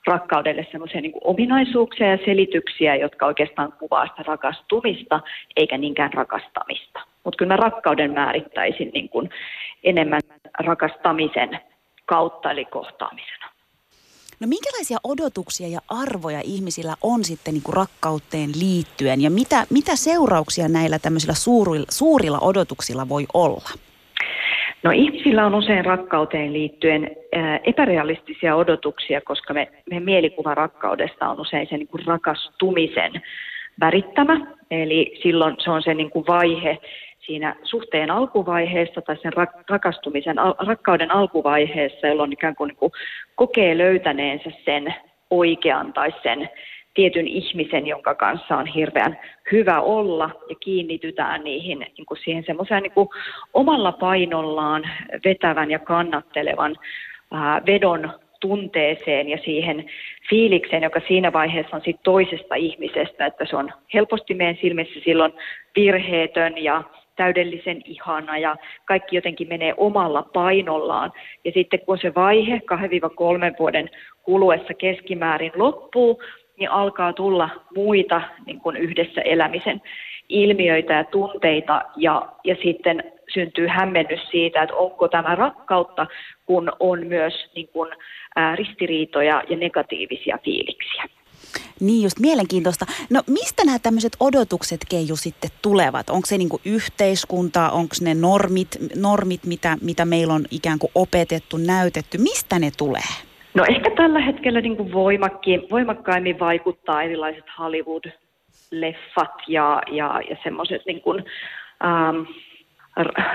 rakkaudelle 0.08 0.68
semmoisia 0.72 1.02
niin 1.02 1.14
ominaisuuksia 1.22 2.08
ja 2.08 2.18
selityksiä, 2.26 2.96
jotka 2.96 3.26
oikeastaan 3.26 3.72
kuvaa 3.72 4.08
sitä 4.08 4.24
rakastumista, 4.28 5.20
eikä 5.58 5.78
niinkään 5.78 6.14
rakastamista. 6.14 7.00
Mutta 7.24 7.38
kyllä 7.38 7.54
mä 7.54 7.58
rakkauden 7.58 8.14
määrittäisin 8.14 8.92
niin 8.94 9.10
kuin 9.10 9.30
enemmän 9.84 10.22
rakastamisen 10.60 11.60
kautta, 12.06 12.52
eli 12.52 12.66
kohtaamisena. 12.66 13.53
No 14.44 14.48
minkälaisia 14.48 14.98
odotuksia 15.04 15.68
ja 15.68 15.80
arvoja 15.90 16.42
ihmisillä 16.44 16.96
on 17.02 17.24
sitten 17.24 17.54
niin 17.54 17.64
kuin 17.64 17.76
rakkauteen 17.76 18.50
liittyen 18.60 19.22
ja 19.22 19.30
mitä, 19.30 19.66
mitä 19.70 19.96
seurauksia 19.96 20.68
näillä 20.68 21.00
tämmöisillä 21.00 21.34
suurilla, 21.34 21.86
suurilla 21.90 22.40
odotuksilla 22.40 23.10
voi 23.10 23.26
olla? 23.34 23.70
No 24.84 24.92
ihmisillä 24.92 25.46
on 25.46 25.56
usein 25.56 25.86
rakkauteen 25.86 26.54
liittyen 26.54 27.12
ää, 27.36 27.60
epärealistisia 27.64 28.56
odotuksia, 28.56 29.22
koska 29.22 29.54
me, 29.54 29.72
meidän 29.90 30.06
mielikuva 30.06 30.56
rakkaudesta 30.56 31.30
on 31.30 31.40
usein 31.40 31.68
se 31.70 31.78
niin 31.78 31.88
kuin 31.88 32.06
rakastumisen 32.06 33.12
värittämä. 33.80 34.48
Eli 34.72 35.20
silloin 35.24 35.56
se 35.64 35.72
on 35.72 35.84
se 35.84 35.94
niin 35.94 36.10
kuin 36.10 36.26
vaihe 36.28 36.78
siinä 37.26 37.56
suhteen 37.64 38.12
alkuvaiheessa 38.12 39.02
tai 39.02 39.18
sen 39.18 39.34
rakastumisen, 39.70 40.36
rakkauden 40.68 41.12
alkuvaiheessa, 41.12 42.08
jolloin 42.08 42.34
ikään 42.34 42.56
kuin, 42.56 42.68
niin 42.68 42.78
kuin 42.78 42.92
kokee 43.36 43.78
löytäneensä 43.78 44.52
sen 44.66 44.96
oikean 45.30 45.94
tai 45.94 46.14
sen 46.24 46.50
tietyn 46.94 47.28
ihmisen, 47.28 47.88
jonka 47.88 48.16
kanssa 48.16 48.58
on 48.58 48.66
hirveän 48.66 49.20
hyvä 49.52 49.82
olla 49.82 50.30
ja 50.50 50.56
kiinnitytään 50.56 51.44
niihin 51.44 51.80
niin 51.80 52.06
kuin 52.06 52.20
siihen 52.24 52.44
semmoiseen 52.46 52.84
niin 52.84 53.08
omalla 53.54 53.92
painollaan 53.92 54.84
vetävän 55.26 55.72
ja 55.72 55.80
kannattelevan 55.80 56.76
ää, 57.32 57.62
vedon 57.66 58.14
tunteeseen 58.40 59.30
ja 59.30 59.38
siihen 59.46 59.86
fiilikseen, 60.30 60.84
joka 60.84 61.02
siinä 61.08 61.34
vaiheessa 61.34 61.76
on 61.76 61.82
sit 61.86 62.04
toisesta 62.04 62.56
ihmisestä, 62.56 63.26
että 63.26 63.46
se 63.50 63.56
on 63.56 63.72
helposti 63.94 64.34
meidän 64.34 64.58
silmissä 64.62 65.00
silloin 65.06 65.34
virheetön 65.76 66.64
ja 66.64 66.84
täydellisen 67.16 67.82
ihana 67.86 68.38
ja 68.38 68.56
kaikki 68.86 69.16
jotenkin 69.16 69.48
menee 69.48 69.74
omalla 69.78 70.24
painollaan. 70.34 71.12
Ja 71.46 71.52
sitten 71.52 71.80
kun 71.80 71.98
se 71.98 72.16
vaihe 72.16 72.62
2-3 73.54 73.60
vuoden 73.60 73.90
kuluessa 74.24 74.74
keskimäärin 74.74 75.52
loppuu, 75.56 76.22
niin 76.58 76.72
alkaa 76.72 77.14
tulla 77.14 77.50
muita 77.76 78.22
niin 78.46 78.60
kuin 78.60 78.78
yhdessä 78.78 79.22
elämisen 79.22 79.82
ilmiöitä 80.30 80.94
ja 80.94 81.04
tunteita 81.04 81.82
ja, 81.98 82.30
ja 82.44 82.56
sitten 82.64 83.04
syntyy 83.34 83.68
hämmennys 83.68 84.30
siitä, 84.32 84.64
että 84.64 84.76
onko 84.76 85.08
tämä 85.08 85.36
rakkautta, 85.36 86.08
kun 86.46 86.72
on 86.80 87.08
myös 87.08 87.34
niin 87.56 87.68
kuin, 87.68 87.90
ää, 88.36 88.56
ristiriitoja 88.56 89.44
ja 89.50 89.58
negatiivisia 89.58 90.40
fiiliksiä. 90.44 91.04
Niin 91.80 92.04
just, 92.04 92.20
mielenkiintoista. 92.20 92.86
No 93.10 93.22
mistä 93.28 93.66
nämä 93.66 93.80
tämmöiset 93.80 94.18
odotukset, 94.20 94.80
Keiju, 94.90 95.16
sitten 95.16 95.50
tulevat? 95.62 96.10
Onko 96.10 96.26
se 96.26 96.38
niinku 96.38 96.62
yhteiskunta, 96.66 97.70
onko 97.70 97.96
ne 98.02 98.14
normit, 98.14 98.78
normit 98.96 99.46
mitä, 99.46 99.78
mitä 99.82 100.06
meillä 100.06 100.34
on 100.34 100.46
ikään 100.52 100.80
kuin 100.80 100.92
opetettu, 100.96 101.58
näytetty? 101.58 102.18
Mistä 102.18 102.60
ne 102.60 102.72
tulee? 102.78 103.12
No 103.54 103.66
ehkä 103.70 103.92
tällä 103.96 104.20
hetkellä 104.20 104.62
niin 104.62 104.78
kuin 104.78 104.92
voimakkaimmin 105.72 106.40
vaikuttaa 106.40 107.04
erilaiset 107.04 107.46
Hollywood-leffat 107.60 109.34
ja, 109.48 109.82
ja, 109.92 110.22
ja 110.30 110.38
semmoiset 110.44 110.82
niin 110.86 111.02
kuin, 111.02 111.24
ähm, 111.86 112.22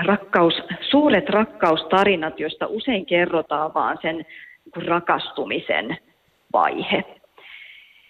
rakkaus, 0.05 0.53
suuret 0.89 1.29
rakkaustarinat, 1.29 2.39
joista 2.39 2.67
usein 2.67 3.05
kerrotaan 3.05 3.73
vaan 3.73 3.97
sen 4.01 4.15
niin 4.15 4.87
rakastumisen 4.87 5.97
vaihe. 6.53 7.18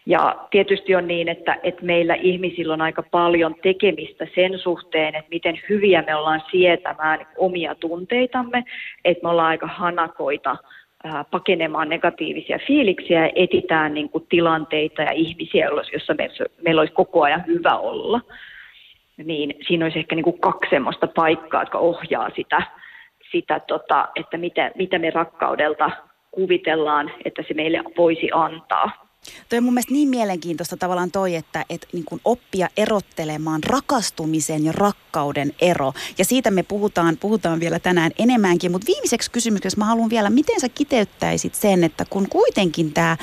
Ja 0.09 0.47
tietysti 0.51 0.95
on 0.95 1.07
niin, 1.07 1.29
että, 1.29 1.57
että 1.63 1.85
meillä 1.85 2.15
ihmisillä 2.15 2.73
on 2.73 2.81
aika 2.81 3.03
paljon 3.03 3.55
tekemistä 3.61 4.27
sen 4.35 4.59
suhteen, 4.59 5.15
että 5.15 5.29
miten 5.29 5.59
hyviä 5.69 6.03
me 6.07 6.15
ollaan 6.15 6.41
sietämään 6.51 7.27
omia 7.37 7.75
tunteitamme, 7.75 8.63
että 9.05 9.23
me 9.23 9.29
ollaan 9.29 9.47
aika 9.47 9.67
hanakoita 9.67 10.57
pakenemaan 11.31 11.89
negatiivisia 11.89 12.59
fiiliksiä 12.67 13.25
ja 13.25 13.31
etitään 13.35 13.93
niin 13.93 14.09
kuin 14.09 14.25
tilanteita 14.29 15.01
ja 15.01 15.11
ihmisiä, 15.11 15.65
joissa 15.91 16.15
meillä 16.61 16.81
olisi 16.81 16.93
koko 16.93 17.23
ajan 17.23 17.45
hyvä 17.47 17.77
olla. 17.77 18.21
Niin 19.17 19.55
siinä 19.67 19.85
olisi 19.85 19.99
ehkä 19.99 20.15
niin 20.15 20.23
kuin 20.23 20.39
kaksi 20.39 20.69
semmoista 20.69 21.07
paikkaa, 21.07 21.61
jotka 21.61 21.77
ohjaa 21.77 22.29
sitä, 22.35 22.61
sitä 23.31 23.59
tota, 23.59 24.07
että 24.15 24.37
mitä, 24.37 24.71
mitä 24.75 24.99
me 24.99 25.09
rakkaudelta 25.09 25.91
kuvitellaan, 26.31 27.11
että 27.25 27.43
se 27.47 27.53
meille 27.53 27.83
voisi 27.97 28.29
antaa. 28.33 29.08
Toi 29.49 29.57
on 29.57 29.63
mun 29.63 29.73
mielestä 29.73 29.93
niin 29.93 30.09
mielenkiintoista 30.09 30.77
tavallaan 30.77 31.11
toi, 31.11 31.35
että, 31.35 31.65
että 31.69 31.87
niin 31.93 32.05
kuin 32.05 32.21
oppia 32.25 32.67
erottelemaan 32.77 33.63
rakastumisen 33.63 34.65
ja 34.65 34.71
rakkauden 34.71 35.51
ero. 35.61 35.93
Ja 36.17 36.25
siitä 36.25 36.51
me 36.51 36.63
puhutaan, 36.63 37.17
puhutaan 37.17 37.59
vielä 37.59 37.79
tänään 37.79 38.11
enemmänkin. 38.19 38.71
Mutta 38.71 38.87
viimeiseksi 38.87 39.31
kysymyksessä 39.31 39.79
mä 39.79 39.85
haluan 39.85 40.09
vielä, 40.09 40.29
miten 40.29 40.59
sä 40.59 40.67
kiteyttäisit 40.69 41.55
sen, 41.55 41.83
että 41.83 42.05
kun 42.09 42.29
kuitenkin 42.29 42.93
tämä 42.93 43.17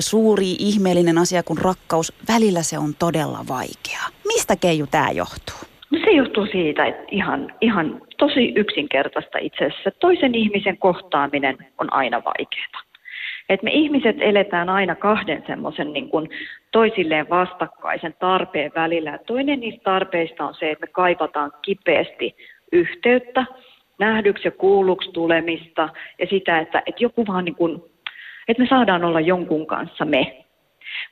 suuri 0.00 0.50
ihmeellinen 0.58 1.18
asia 1.18 1.42
kuin 1.42 1.58
rakkaus, 1.58 2.12
välillä 2.28 2.62
se 2.62 2.78
on 2.78 2.94
todella 2.98 3.44
vaikea. 3.48 4.00
Mistä 4.26 4.56
Keiju 4.56 4.86
tämä 4.86 5.10
johtuu? 5.10 5.56
No 5.90 5.98
se 6.04 6.10
johtuu 6.10 6.46
siitä, 6.46 6.86
että 6.86 7.04
ihan, 7.10 7.54
ihan 7.60 8.00
tosi 8.18 8.52
yksinkertaista 8.56 9.38
itse 9.38 9.64
asiassa. 9.64 9.90
Toisen 10.00 10.34
ihmisen 10.34 10.78
kohtaaminen 10.78 11.56
on 11.78 11.92
aina 11.92 12.22
vaikeaa. 12.24 12.82
Et 13.48 13.62
me 13.62 13.70
ihmiset 13.70 14.16
eletään 14.20 14.68
aina 14.68 14.94
kahden 14.94 15.44
semmoisen 15.46 15.92
niin 15.92 16.08
kuin 16.08 16.28
toisilleen 16.72 17.28
vastakkaisen 17.28 18.14
tarpeen 18.18 18.72
välillä. 18.74 19.18
Toinen 19.26 19.60
niistä 19.60 19.80
tarpeista 19.84 20.44
on 20.46 20.54
se, 20.54 20.70
että 20.70 20.86
me 20.86 20.92
kaivataan 20.92 21.52
kipeästi 21.62 22.36
yhteyttä, 22.72 23.44
nähdyksi 23.98 24.48
ja 24.48 24.50
kuulluksi 24.50 25.12
tulemista 25.12 25.88
ja 26.18 26.26
sitä, 26.26 26.58
että, 26.58 26.82
että 26.86 27.04
joku 27.04 27.26
vaan 27.26 27.44
niin 27.44 27.54
kuin, 27.54 27.82
että 28.48 28.62
me 28.62 28.68
saadaan 28.68 29.04
olla 29.04 29.20
jonkun 29.20 29.66
kanssa 29.66 30.04
me. 30.04 30.44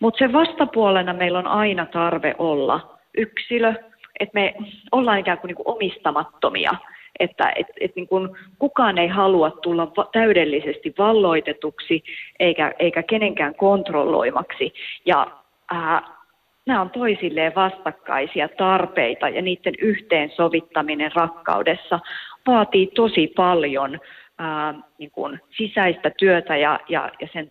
Mutta 0.01 0.19
sen 0.19 0.33
vastapuolena 0.33 1.13
meillä 1.13 1.39
on 1.39 1.47
aina 1.47 1.87
tarve 1.87 2.35
olla 2.39 2.99
yksilö, 3.17 3.75
että 4.21 4.35
me 4.35 4.55
ollaan 4.93 5.19
ikään 5.19 5.39
kuin, 5.39 5.49
niin 5.49 5.57
kuin 5.57 5.69
omistamattomia 5.69 6.75
että 7.21 7.53
et, 7.57 7.67
et 7.81 7.97
niin 7.97 8.09
kuin 8.09 8.29
kukaan 8.59 8.99
ei 8.99 9.09
halua 9.09 9.51
tulla 9.51 9.93
va- 9.97 10.09
täydellisesti 10.13 10.95
valloitetuksi 10.99 12.05
eikä, 12.41 12.75
eikä 12.79 13.03
kenenkään 13.03 13.55
kontrolloimaksi. 13.55 14.73
Ja 15.07 15.27
ää, 15.71 16.03
nämä 16.67 16.81
on 16.81 16.91
toisilleen 16.91 17.55
vastakkaisia 17.55 18.49
tarpeita 18.49 19.29
ja 19.29 19.43
niiden 19.43 19.75
yhteensovittaminen 19.79 21.11
rakkaudessa 21.15 22.01
vaatii 22.47 22.87
tosi 22.87 23.33
paljon 23.37 24.01
ää, 24.39 24.75
niin 24.99 25.11
kuin 25.11 25.41
sisäistä 25.57 26.11
työtä 26.19 26.57
ja, 26.57 26.81
ja, 26.89 27.11
ja 27.21 27.29
sen 27.33 27.51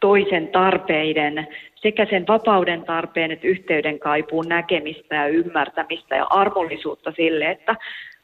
toisen 0.00 0.48
tarpeiden 0.48 1.48
sekä 1.74 2.06
sen 2.10 2.26
vapauden 2.28 2.84
tarpeen 2.84 3.30
että 3.30 3.46
yhteyden 3.46 3.98
kaipuun 3.98 4.48
näkemistä 4.48 5.14
ja 5.14 5.26
ymmärtämistä 5.26 6.16
ja 6.16 6.26
armollisuutta 6.30 7.12
sille, 7.16 7.50
että 7.50 7.76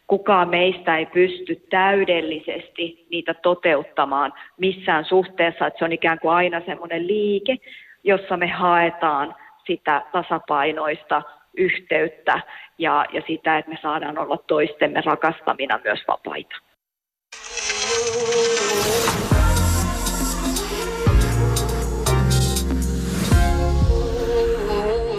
kukaan 0.06 0.48
meistä 0.48 0.96
ei 0.96 1.06
pysty 1.06 1.66
täydellisesti 1.70 3.06
niitä 3.10 3.34
toteuttamaan 3.34 4.32
missään 4.56 5.04
suhteessa, 5.04 5.66
että 5.66 5.78
se 5.78 5.84
on 5.84 5.92
ikään 5.92 6.18
kuin 6.18 6.34
aina 6.34 6.62
semmoinen 6.66 7.06
liike, 7.06 7.56
jossa 8.04 8.36
me 8.36 8.46
haetaan 8.46 9.34
sitä 9.66 10.02
tasapainoista 10.12 11.22
yhteyttä 11.56 12.40
ja, 12.78 13.06
ja 13.12 13.22
sitä, 13.26 13.58
että 13.58 13.70
me 13.70 13.78
saadaan 13.82 14.18
olla 14.18 14.38
toistemme 14.46 15.02
rakastamina 15.04 15.80
myös 15.84 16.00
vapaita. 16.08 16.56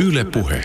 Yle 0.08 0.24
Puhe. 0.24 0.64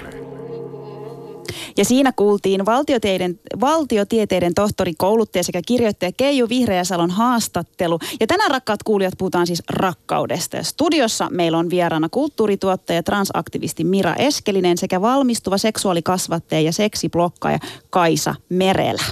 Ja 1.77 1.85
siinä 1.85 2.13
kuultiin 2.13 2.67
valtiotieteiden, 2.67 3.41
valtiotieteiden 3.61 4.55
tohtori, 4.55 4.95
kouluttaja 4.99 5.45
sekä 5.45 5.61
kirjoittaja 5.67 6.13
Keiju 6.17 6.49
Vihreäsalon 6.49 7.11
haastattelu. 7.11 7.99
Ja 8.21 8.27
tänään 8.27 8.51
rakkaat 8.51 8.83
kuulijat 8.83 9.15
puhutaan 9.19 9.47
siis 9.47 9.63
rakkaudesta. 9.69 10.57
Ja 10.57 10.63
studiossa 10.63 11.29
meillä 11.31 11.59
on 11.59 11.71
vieraana 11.71 12.09
kulttuurituottaja, 12.09 13.03
transaktivisti 13.03 13.85
Mira 13.85 14.15
Eskelinen 14.15 14.79
sekä 14.79 15.01
valmistuva 15.01 15.59
seksuaalikasvattaja 15.59 16.61
ja 16.61 16.73
seksiblokkaaja 16.73 17.59
Kaisa 17.91 18.35
Merelä. 18.49 19.03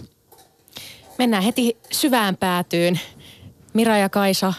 Mennään 1.18 1.42
heti 1.42 1.76
syvään 1.92 2.36
päätyyn. 2.36 3.00
Mira 3.74 3.98
ja 3.98 4.08
Kaisa, 4.08 4.52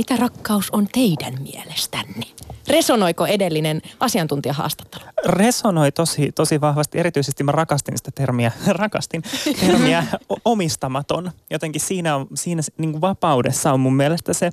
mitä 0.00 0.16
rakkaus 0.16 0.70
on 0.70 0.86
teidän 0.92 1.34
mielestänne? 1.42 2.26
Resonoiko 2.68 3.26
edellinen 3.26 3.82
asiantuntijahaastattelu? 4.00 5.04
Resonoi 5.26 5.92
tosi, 5.92 6.32
tosi 6.32 6.60
vahvasti. 6.60 6.98
Erityisesti 6.98 7.44
mä 7.44 7.52
rakastin 7.52 7.98
sitä 7.98 8.10
termiä, 8.14 8.52
rakastin 8.82 9.22
termiä 9.60 10.06
omistamaton. 10.44 11.30
Jotenkin 11.50 11.80
siinä, 11.80 12.16
on, 12.16 12.26
siinä 12.34 12.62
niin 12.78 12.92
kuin 12.92 13.00
vapaudessa 13.00 13.72
on 13.72 13.80
mun 13.80 13.96
mielestä 13.96 14.32
se, 14.32 14.50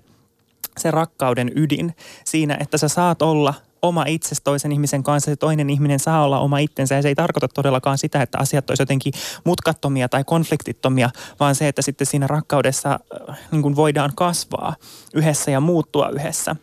se 0.77 0.91
rakkauden 0.91 1.51
ydin 1.55 1.95
siinä, 2.23 2.57
että 2.59 2.77
sä 2.77 2.87
saat 2.87 3.21
olla 3.21 3.53
oma 3.81 4.05
itsesi 4.07 4.41
toisen 4.43 4.71
ihmisen 4.71 5.03
kanssa, 5.03 5.31
se 5.31 5.35
toinen 5.35 5.69
ihminen 5.69 5.99
saa 5.99 6.23
olla 6.23 6.39
oma 6.39 6.57
itsensä 6.57 6.95
ja 6.95 7.01
se 7.01 7.07
ei 7.07 7.15
tarkoita 7.15 7.47
todellakaan 7.47 7.97
sitä, 7.97 8.21
että 8.21 8.37
asiat 8.37 8.69
olisivat 8.69 8.85
jotenkin 8.85 9.13
mutkattomia 9.43 10.09
tai 10.09 10.23
konfliktittomia, 10.23 11.09
vaan 11.39 11.55
se, 11.55 11.67
että 11.67 11.81
sitten 11.81 12.07
siinä 12.07 12.27
rakkaudessa 12.27 12.99
äh, 13.29 13.39
niin 13.51 13.61
kuin 13.61 13.75
voidaan 13.75 14.11
kasvaa 14.15 14.75
yhdessä 15.13 15.51
ja 15.51 15.59
muuttua 15.59 16.09
yhdessä. 16.09 16.55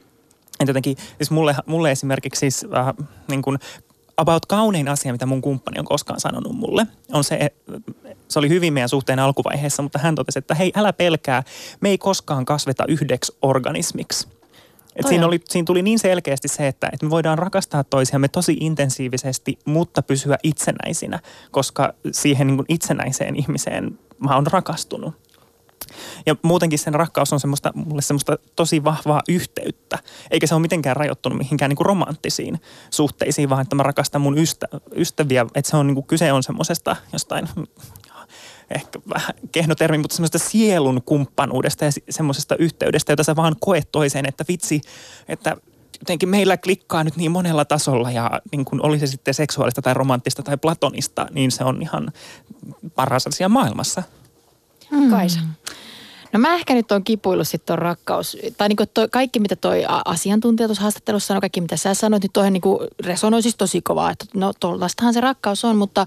Et 0.61 0.69
jotenkin, 0.69 0.97
siis 1.17 1.31
mulle, 1.31 1.57
mulle 1.67 1.91
esimerkiksi 1.91 2.41
siis 2.41 2.67
äh, 2.77 3.07
niin 3.29 3.43
kuin 3.43 3.59
about 4.17 4.47
kaunein 4.47 4.89
asia, 4.89 5.13
mitä 5.13 5.27
mun 5.27 5.43
kumppani 5.43 5.79
on 5.79 5.85
koskaan 5.85 6.21
sanonut 6.21 6.53
mulle, 6.53 6.87
on 7.13 7.25
se, 7.25 7.51
se 8.29 8.39
oli 8.39 8.49
hyvin 8.49 8.73
meidän 8.73 8.89
suhteen 8.89 9.19
alkuvaiheessa, 9.19 9.83
mutta 9.83 9.99
hän 9.99 10.15
totesi, 10.15 10.39
että 10.39 10.55
hei, 10.55 10.73
älä 10.77 10.93
pelkää, 10.93 11.43
me 11.81 11.89
ei 11.89 11.99
koskaan 11.99 12.45
kasveta 12.45 12.85
yhdeksi 12.89 13.37
organismiksi. 13.43 14.29
Et 14.97 15.07
siinä, 15.07 15.27
oli, 15.27 15.41
siinä 15.49 15.65
tuli 15.65 15.83
niin 15.83 15.99
selkeästi 15.99 16.49
se, 16.49 16.69
että, 16.69 16.91
että 16.93 17.07
me 17.07 17.11
voidaan 17.11 17.39
rakastaa 17.39 17.85
toisiamme 17.85 18.29
tosi 18.29 18.57
intensiivisesti, 18.61 19.59
mutta 19.65 20.03
pysyä 20.03 20.39
itsenäisinä, 20.43 21.21
koska 21.51 21.95
siihen 22.13 22.47
niin 22.47 22.57
kuin 22.57 22.67
itsenäiseen 22.69 23.37
ihmiseen 23.37 23.99
mä 24.19 24.35
oon 24.35 24.47
rakastunut. 24.47 25.15
Ja 26.27 26.37
muutenkin 26.43 26.79
sen 26.79 26.95
rakkaus 26.95 27.33
on 27.33 27.41
semmoista, 27.41 27.73
mulle 27.75 28.03
semmoista 28.03 28.39
tosi 28.57 28.85
vahvaa 28.85 29.23
yhteyttä. 29.29 29.99
Eikä 30.31 30.47
se 30.47 30.55
ole 30.55 30.63
mitenkään 30.63 30.97
rajoittunut 30.97 31.39
mihinkään 31.39 31.69
niin 31.69 31.77
kuin 31.77 31.87
romanttisiin 31.87 32.61
suhteisiin, 32.91 33.51
vaan 33.51 33.63
että 33.63 33.77
mä 33.77 33.83
rakastan 33.83 34.21
mun 34.21 34.39
ystä, 34.39 34.67
ystäviä. 34.97 35.47
Että 35.55 35.71
se 35.71 35.77
on 35.77 35.87
niin 35.87 35.95
kuin, 35.95 36.07
kyse 36.07 36.33
on 36.33 36.43
semmoisesta 36.43 36.97
jostain 37.13 37.49
ehkä 38.71 38.99
vähän 39.15 39.35
kehno 39.53 39.75
termi, 39.75 39.99
mutta 39.99 40.17
semmoista 40.17 40.39
sielun 40.39 41.03
kumppanuudesta 41.03 41.85
ja 41.85 41.91
semmoisesta 42.11 42.57
yhteydestä, 42.57 43.13
jota 43.13 43.25
sä 43.25 43.37
vaan 43.37 43.57
koet 43.61 43.89
toiseen, 43.93 44.27
että 44.27 44.45
vitsi, 44.49 44.81
että 45.29 45.57
jotenkin 46.01 46.29
meillä 46.29 46.57
klikkaa 46.57 47.05
nyt 47.05 47.17
niin 47.17 47.31
monella 47.31 47.65
tasolla 47.65 48.11
ja 48.11 48.41
niin 48.53 48.65
kun 48.65 48.83
oli 48.83 48.99
se 48.99 49.07
sitten 49.07 49.35
seksuaalista 49.35 49.83
tai 49.83 49.95
romanttista 49.95 50.43
tai 50.43 50.57
platonista, 50.57 51.27
niin 51.31 51.51
se 51.51 51.65
on 51.65 51.83
ihan 51.83 52.13
paras 52.95 53.27
asia 53.27 53.49
maailmassa. 53.49 54.03
Mm. 54.91 55.11
Kaisa. 55.11 55.41
No 56.35 56.41
mä 56.41 56.55
ehkä 56.55 56.75
nyt 56.75 56.93
on 56.93 57.05
kipuillut 57.05 57.49
sitten 57.49 57.67
tuon 57.67 57.79
rakkaus, 57.79 58.37
tai 58.57 58.69
niinku 58.69 58.85
toi, 58.95 59.09
kaikki 59.09 59.41
mitä 59.41 59.57
toi 59.57 59.85
asiantuntija 60.05 60.69
tuossa 60.69 60.83
haastattelussa 60.83 61.27
sanoi, 61.27 61.41
kaikki 61.41 61.61
mitä 61.61 61.77
sä 61.77 61.95
sanoit, 61.95 62.23
niin 62.23 62.33
toihan 62.33 62.53
niinku 62.53 62.81
resonoi 63.01 63.43
siis 63.43 63.57
tosi 63.57 63.83
kovaa, 63.83 64.11
että 64.11 64.25
no 64.35 64.53
tollastahan 64.61 65.15
se 65.15 65.21
rakkaus 65.21 65.65
on, 65.65 65.77
mutta 65.77 66.07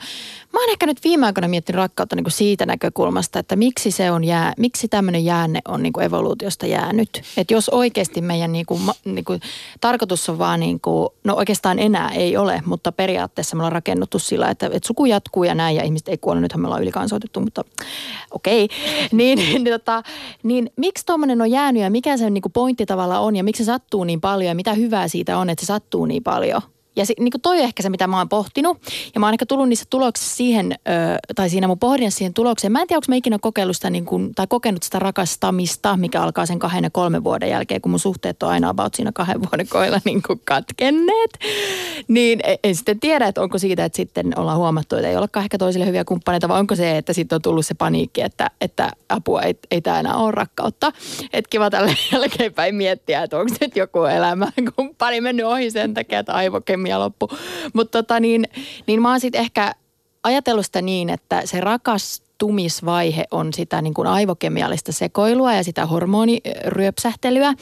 mä 0.53 0.59
oon 0.59 0.69
ehkä 0.69 0.85
nyt 0.85 1.03
viime 1.03 1.25
aikoina 1.25 1.47
miettinyt 1.47 1.77
rakkautta 1.77 2.15
niinku 2.15 2.29
siitä 2.29 2.65
näkökulmasta, 2.65 3.39
että 3.39 3.55
miksi 3.55 3.91
se 3.91 4.11
on 4.11 4.23
jää, 4.23 4.53
miksi 4.57 4.87
tämmöinen 4.87 5.25
jäänne 5.25 5.59
on 5.67 5.83
niinku 5.83 5.99
evoluutiosta 5.99 6.65
jäänyt. 6.65 7.21
Että 7.37 7.53
jos 7.53 7.69
oikeasti 7.69 8.21
meidän 8.21 8.51
niinku, 8.51 8.79
niinku, 9.05 9.33
tarkoitus 9.81 10.29
on 10.29 10.37
vaan 10.37 10.59
niinku, 10.59 11.13
no 11.23 11.35
oikeastaan 11.35 11.79
enää 11.79 12.09
ei 12.09 12.37
ole, 12.37 12.61
mutta 12.65 12.91
periaatteessa 12.91 13.55
me 13.55 13.59
ollaan 13.59 13.71
rakennuttu 13.71 14.19
sillä, 14.19 14.49
että, 14.49 14.65
että 14.65 14.87
suku 14.87 15.05
jatkuu 15.05 15.43
ja 15.43 15.55
näin 15.55 15.75
ja 15.75 15.83
ihmiset 15.83 16.07
ei 16.07 16.17
kuole, 16.17 16.41
nythän 16.41 16.61
me 16.61 16.67
ollaan 16.67 16.81
ylikansoitettu, 16.81 17.39
mutta 17.39 17.63
okei. 18.31 18.63
Okay. 18.63 18.77
niin, 19.17 19.37
niin, 19.37 19.63
tota, 19.63 20.03
niin 20.43 20.71
miksi 20.75 21.05
tuommoinen 21.05 21.41
on 21.41 21.51
jäänyt 21.51 21.83
ja 21.83 21.89
mikä 21.89 22.17
se 22.17 22.29
niinku 22.29 22.49
pointti 22.49 22.85
tavalla 22.85 23.19
on 23.19 23.35
ja 23.35 23.43
miksi 23.43 23.63
se 23.63 23.67
sattuu 23.67 24.03
niin 24.03 24.21
paljon 24.21 24.47
ja 24.49 24.55
mitä 24.55 24.73
hyvää 24.73 25.07
siitä 25.07 25.37
on, 25.37 25.49
että 25.49 25.65
se 25.65 25.67
sattuu 25.67 26.05
niin 26.05 26.23
paljon? 26.23 26.61
Ja 26.97 27.05
se, 27.05 27.13
niin 27.19 27.33
toi 27.41 27.57
on 27.57 27.63
ehkä 27.63 27.83
se, 27.83 27.89
mitä 27.89 28.07
mä 28.07 28.17
oon 28.17 28.29
pohtinut. 28.29 28.77
Ja 29.13 29.19
mä 29.19 29.25
oon 29.25 29.33
ehkä 29.33 29.45
tullut 29.45 29.69
niissä 29.69 29.85
tuloksissa 29.89 30.35
siihen, 30.35 30.71
ö, 30.71 31.33
tai 31.35 31.49
siinä 31.49 31.67
mun 31.67 31.79
pohdinnassa 31.79 32.17
siihen 32.17 32.33
tulokseen. 32.33 32.71
Mä 32.71 32.81
en 32.81 32.87
tiedä, 32.87 32.97
onko 32.97 33.05
mä 33.09 33.15
ikinä 33.15 33.37
kokeillut 33.41 33.75
sitä, 33.75 33.89
niin 33.89 34.05
kuin, 34.05 34.31
tai 34.35 34.47
kokenut 34.49 34.83
sitä 34.83 34.99
rakastamista, 34.99 35.97
mikä 35.97 36.21
alkaa 36.21 36.45
sen 36.45 36.59
kahden 36.59 36.83
ja 36.83 36.89
kolmen 36.89 37.23
vuoden 37.23 37.49
jälkeen, 37.49 37.81
kun 37.81 37.91
mun 37.91 37.99
suhteet 37.99 38.43
on 38.43 38.49
aina 38.49 38.69
about 38.69 38.95
siinä 38.95 39.11
kahden 39.11 39.41
vuoden 39.41 39.67
koilla 39.67 39.99
niin 40.05 40.21
kuin 40.27 40.41
katkenneet. 40.45 41.39
Niin 42.07 42.39
e, 42.43 42.55
en 42.63 42.75
sitten 42.75 42.99
tiedä, 42.99 43.27
että 43.27 43.41
onko 43.41 43.57
siitä, 43.57 43.85
että 43.85 43.95
sitten 43.95 44.39
ollaan 44.39 44.57
huomattu, 44.57 44.95
että 44.95 45.09
ei 45.09 45.17
olekaan 45.17 45.43
ehkä 45.43 45.57
toisille 45.57 45.85
hyviä 45.85 46.05
kumppaneita, 46.05 46.47
vai 46.47 46.59
onko 46.59 46.75
se, 46.75 46.97
että 46.97 47.13
sitten 47.13 47.35
on 47.35 47.41
tullut 47.41 47.65
se 47.65 47.73
paniikki, 47.73 48.21
että, 48.21 48.51
että 48.61 48.91
apua, 49.09 49.41
ei, 49.41 49.55
ei 49.71 49.81
tämä 49.81 49.99
enää 49.99 50.15
ole 50.15 50.31
rakkautta. 50.31 50.91
Että 51.33 51.49
kiva 51.49 51.69
tälle 51.69 51.97
jälkeenpäin 52.11 52.75
miettiä, 52.75 53.23
että 53.23 53.39
onko 53.39 53.55
nyt 53.61 53.75
joku 53.75 54.03
elämä 54.03 54.47
kumppani 54.75 55.21
mennyt 55.21 55.45
ohi 55.45 55.71
sen 55.71 55.93
takia, 55.93 56.19
että 56.19 56.33
aivokemi 56.33 56.86
ja 56.87 56.99
loppu. 56.99 57.29
Mutta 57.73 58.03
tota 58.03 58.19
niin, 58.19 58.47
niin 58.87 59.01
mä 59.01 59.09
oon 59.09 59.19
sitten 59.19 59.41
ehkä 59.41 59.75
ajatellut 60.23 60.65
sitä 60.65 60.81
niin, 60.81 61.09
että 61.09 61.41
se 61.45 61.61
rakastumisvaihe 61.61 63.23
on 63.31 63.53
sitä 63.53 63.81
niin 63.81 63.93
kuin 63.93 64.07
aivokemiallista 64.07 64.91
sekoilua 64.91 65.53
ja 65.53 65.63
sitä 65.63 65.85
hormoniryöpsähtelyä. 65.85 67.53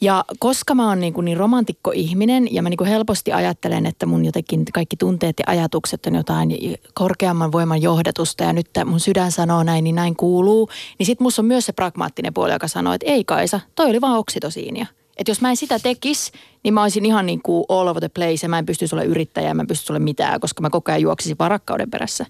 Ja 0.00 0.24
koska 0.38 0.74
mä 0.74 0.88
oon 0.88 1.00
niin, 1.00 1.12
kuin 1.12 1.24
niin 1.24 1.36
romantikko 1.36 1.92
ihminen 1.94 2.54
ja 2.54 2.62
mä 2.62 2.70
niin 2.70 2.78
kuin 2.78 2.90
helposti 2.90 3.32
ajattelen, 3.32 3.86
että 3.86 4.06
mun 4.06 4.24
jotenkin 4.24 4.64
kaikki 4.72 4.96
tunteet 4.96 5.36
ja 5.38 5.44
ajatukset 5.46 6.06
on 6.06 6.14
jotain 6.14 6.58
korkeamman 6.94 7.52
voiman 7.52 7.82
johdatusta 7.82 8.44
ja 8.44 8.52
nyt 8.52 8.68
mun 8.84 9.00
sydän 9.00 9.32
sanoo 9.32 9.62
näin, 9.62 9.84
niin 9.84 9.96
näin 9.96 10.16
kuuluu. 10.16 10.68
Niin 10.98 11.06
sit 11.06 11.20
musta 11.20 11.42
on 11.42 11.46
myös 11.46 11.66
se 11.66 11.72
pragmaattinen 11.72 12.34
puoli, 12.34 12.52
joka 12.52 12.68
sanoo, 12.68 12.92
että 12.92 13.06
ei 13.06 13.24
Kaisa, 13.24 13.60
toi 13.74 13.86
oli 13.86 14.00
vaan 14.00 14.18
oksitosiinia. 14.18 14.86
Että 15.16 15.30
jos 15.30 15.40
mä 15.40 15.50
en 15.50 15.56
sitä 15.56 15.78
tekisi, 15.78 16.32
niin 16.62 16.74
mä 16.74 16.82
olisin 16.82 17.06
ihan 17.06 17.26
niin 17.26 17.42
kuin 17.42 17.64
all 17.68 17.88
over 17.88 18.00
the 18.00 18.08
place 18.08 18.38
ja 18.42 18.48
mä 18.48 18.58
en 18.58 18.66
pystyisi 18.66 18.94
olemaan 18.94 19.10
yrittäjä, 19.10 19.54
mä 19.54 19.62
en 19.62 19.66
pystyisi 19.66 19.92
olemaan 19.92 20.04
mitään, 20.04 20.40
koska 20.40 20.62
mä 20.62 20.70
koko 20.70 20.92
ajan 20.92 21.02
juoksisin 21.02 21.38
varakkauden 21.38 21.90
perässä. 21.90 22.26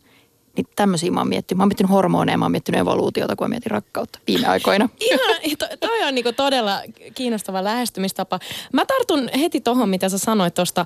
Niin 0.56 0.66
tämmöisiä 0.76 1.10
mä 1.10 1.20
oon 1.20 1.28
miettinyt. 1.28 1.56
Mä 1.56 1.62
oon 1.62 1.68
miettinyt 1.68 1.90
hormoneja, 1.90 2.38
mä 2.38 2.44
oon 2.44 2.52
miettinyt 2.52 2.80
evoluutiota, 2.80 3.36
kun 3.36 3.44
mä 3.44 3.48
mietin 3.48 3.70
rakkautta 3.70 4.18
viime 4.26 4.46
aikoina. 4.46 4.88
Ihan, 5.00 5.58
to, 5.58 5.66
toi 5.80 6.02
on 6.08 6.14
niinku 6.14 6.32
todella 6.32 6.80
kiinnostava 7.14 7.64
lähestymistapa. 7.64 8.38
Mä 8.72 8.84
tartun 8.86 9.28
heti 9.40 9.60
tohon, 9.60 9.88
mitä 9.88 10.08
sä 10.08 10.18
sanoit 10.18 10.54
tuosta, 10.54 10.84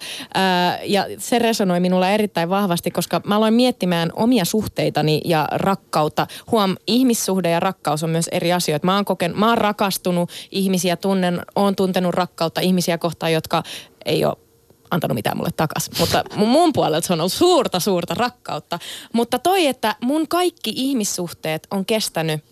ja 0.84 1.06
se 1.18 1.38
resonoi 1.38 1.80
minulla 1.80 2.10
erittäin 2.10 2.50
vahvasti, 2.50 2.90
koska 2.90 3.20
mä 3.24 3.36
aloin 3.36 3.54
miettimään 3.54 4.10
omia 4.14 4.44
suhteitani 4.44 5.20
ja 5.24 5.48
rakkautta. 5.52 6.26
Huom, 6.50 6.76
ihmissuhde 6.86 7.50
ja 7.50 7.60
rakkaus 7.60 8.02
on 8.02 8.10
myös 8.10 8.28
eri 8.28 8.52
asioita. 8.52 8.86
Mä 8.86 8.94
oon, 8.94 9.04
koken, 9.04 9.38
mä 9.38 9.48
oon 9.48 9.58
rakastunut 9.58 10.30
ihmisiä, 10.50 10.96
tunnen, 10.96 11.40
oon 11.56 11.76
tuntenut 11.76 12.14
rakkautta 12.14 12.60
ihmisiä 12.60 12.98
kohtaan, 12.98 13.32
jotka 13.32 13.62
ei 14.04 14.24
ole 14.24 14.47
antanut 14.90 15.14
mitään 15.14 15.36
mulle 15.36 15.50
takas. 15.56 15.90
Mutta 15.98 16.24
mun 16.36 16.72
puolelta 16.72 17.06
se 17.06 17.12
on 17.12 17.20
ollut 17.20 17.32
suurta, 17.32 17.80
suurta 17.80 18.14
rakkautta. 18.14 18.78
Mutta 19.12 19.38
toi, 19.38 19.66
että 19.66 19.96
mun 20.02 20.28
kaikki 20.28 20.72
ihmissuhteet 20.76 21.66
on 21.70 21.84
kestänyt 21.86 22.44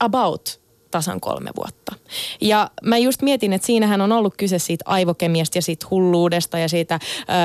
about 0.00 0.60
tasan 0.90 1.20
kolme 1.20 1.50
vuotta. 1.56 1.94
Ja 2.40 2.70
mä 2.82 2.98
just 2.98 3.22
mietin, 3.22 3.52
että 3.52 3.66
siinähän 3.66 4.00
on 4.00 4.12
ollut 4.12 4.34
kyse 4.36 4.58
siitä 4.58 4.84
aivokemiasta 4.86 5.58
ja 5.58 5.62
siitä 5.62 5.86
hulluudesta 5.90 6.58
ja 6.58 6.68
siitä 6.68 7.00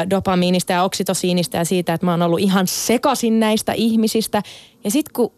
dopamiinista 0.10 0.74
ja 0.74 0.84
oksitosiinista 0.84 1.58
ja 1.58 1.66
siitä, 1.66 1.94
että 1.94 2.06
mä 2.06 2.12
oon 2.12 2.22
ollut 2.22 2.40
ihan 2.40 2.68
sekasin 2.68 3.40
näistä 3.40 3.74
ihmisistä. 3.74 4.44
Ja 4.84 4.92
sitten 4.92 5.14
kun 5.14 5.32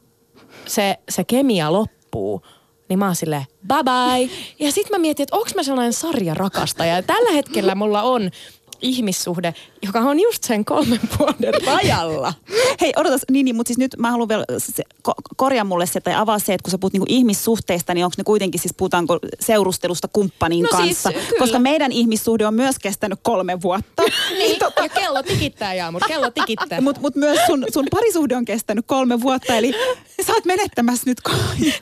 se, 0.66 0.98
se 1.10 1.24
kemia 1.24 1.74
loppuu, 1.74 2.42
niin 2.90 3.00
mä 3.00 3.06
oon 3.06 3.16
silleen, 3.16 3.46
bye 3.68 3.84
bye. 3.84 4.30
Ja 4.60 4.72
sitten 4.72 4.92
mä 4.92 5.02
mietin, 5.02 5.24
että 5.24 5.36
onko 5.36 5.50
mä 5.56 5.64
sellainen 5.64 5.94
sarjarakastaja. 5.94 6.96
Ja 6.96 7.04
tällä 7.04 7.32
hetkellä 7.32 7.76
mulla 7.76 8.02
on 8.02 8.32
ihmissuhde, 8.82 9.54
joka 9.86 10.00
on 10.00 10.20
just 10.20 10.44
sen 10.44 10.66
kolmen 10.66 11.00
vuoden 11.20 11.54
rajalla. 11.66 12.34
Hei, 12.82 12.94
odotas, 12.96 13.22
niin, 13.32 13.46
niin 13.46 13.56
mutta 13.56 13.68
siis 13.68 13.78
nyt 13.78 13.96
mä 13.98 14.12
haluan 14.12 14.30
vielä 14.30 14.46
se, 14.58 14.84
ko- 15.10 15.22
korjaa 15.36 15.64
mulle 15.64 15.86
se 15.86 16.02
tai 16.02 16.16
avaa 16.16 16.40
se, 16.40 16.54
että 16.54 16.64
kun 16.64 16.72
sä 16.72 16.78
puhut 16.78 16.94
niinku 16.94 17.06
ihmissuhteista, 17.10 17.94
niin 17.94 18.06
onko 18.06 18.16
ne 18.18 18.24
kuitenkin 18.24 18.62
siis 18.62 18.74
puhutaanko 18.78 19.20
seurustelusta 19.40 20.08
kumppanin 20.08 20.64
no 20.64 20.70
siis, 20.70 21.04
kanssa? 21.04 21.12
Siis, 21.12 21.40
Koska 21.40 21.60
meidän 21.60 21.92
ihmissuhde 21.92 22.48
on 22.48 22.54
myös 22.54 22.80
kestänyt 22.80 23.20
kolme 23.24 23.62
vuotta. 23.62 24.04
niin, 24.40 24.60
tota... 24.60 24.84
ja 24.84 24.90
kello 24.90 25.24
tikittää, 25.24 25.74
Jaamur, 25.74 26.02
kello 26.08 26.32
tikittää. 26.32 26.82
Mutta 26.82 27.02
mut 27.02 27.16
myös 27.16 27.40
sun, 27.48 27.66
sun 27.74 27.86
parisuhde 27.92 28.36
on 28.36 28.46
kestänyt 28.46 28.86
kolme 28.88 29.22
vuotta, 29.22 29.56
eli 29.56 29.74
sä 30.28 30.34
oot 30.34 30.46
menettämässä 30.46 31.04
nyt 31.06 31.22
ka- 31.22 31.32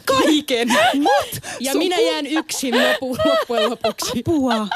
kaiken. 0.06 0.68
Mut, 0.94 1.42
ja 1.60 1.76
minä 1.76 2.00
jään 2.00 2.28
yksin 2.28 2.76
lopu, 2.84 3.18
loppujen 3.26 3.70
lopuksi. 3.70 4.20
Apua. 4.20 4.68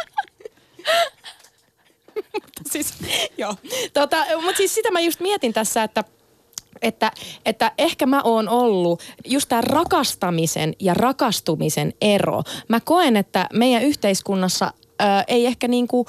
siis, 2.72 2.94
joo. 3.38 3.56
Tota, 3.94 4.26
mutta 4.42 4.58
siis 4.58 4.76
sitä 4.76 4.92
mä 4.92 5.00
just 5.00 5.20
mietin 5.20 5.54
tässä, 5.54 5.84
että 5.84 6.04
että, 6.82 7.12
että 7.46 7.72
ehkä 7.78 8.06
mä 8.06 8.22
oon 8.24 8.50
ollut 8.50 9.04
just 9.26 9.50
tämä 9.50 9.62
rakastamisen 9.62 10.74
ja 10.80 10.94
rakastumisen 10.94 11.94
ero. 12.02 12.44
Mä 12.70 12.80
koen, 12.80 13.18
että 13.18 13.48
meidän 13.54 13.84
yhteiskunnassa 13.84 14.74
ää, 15.00 15.24
ei 15.28 15.46
ehkä 15.46 15.68
niinku 15.68 16.06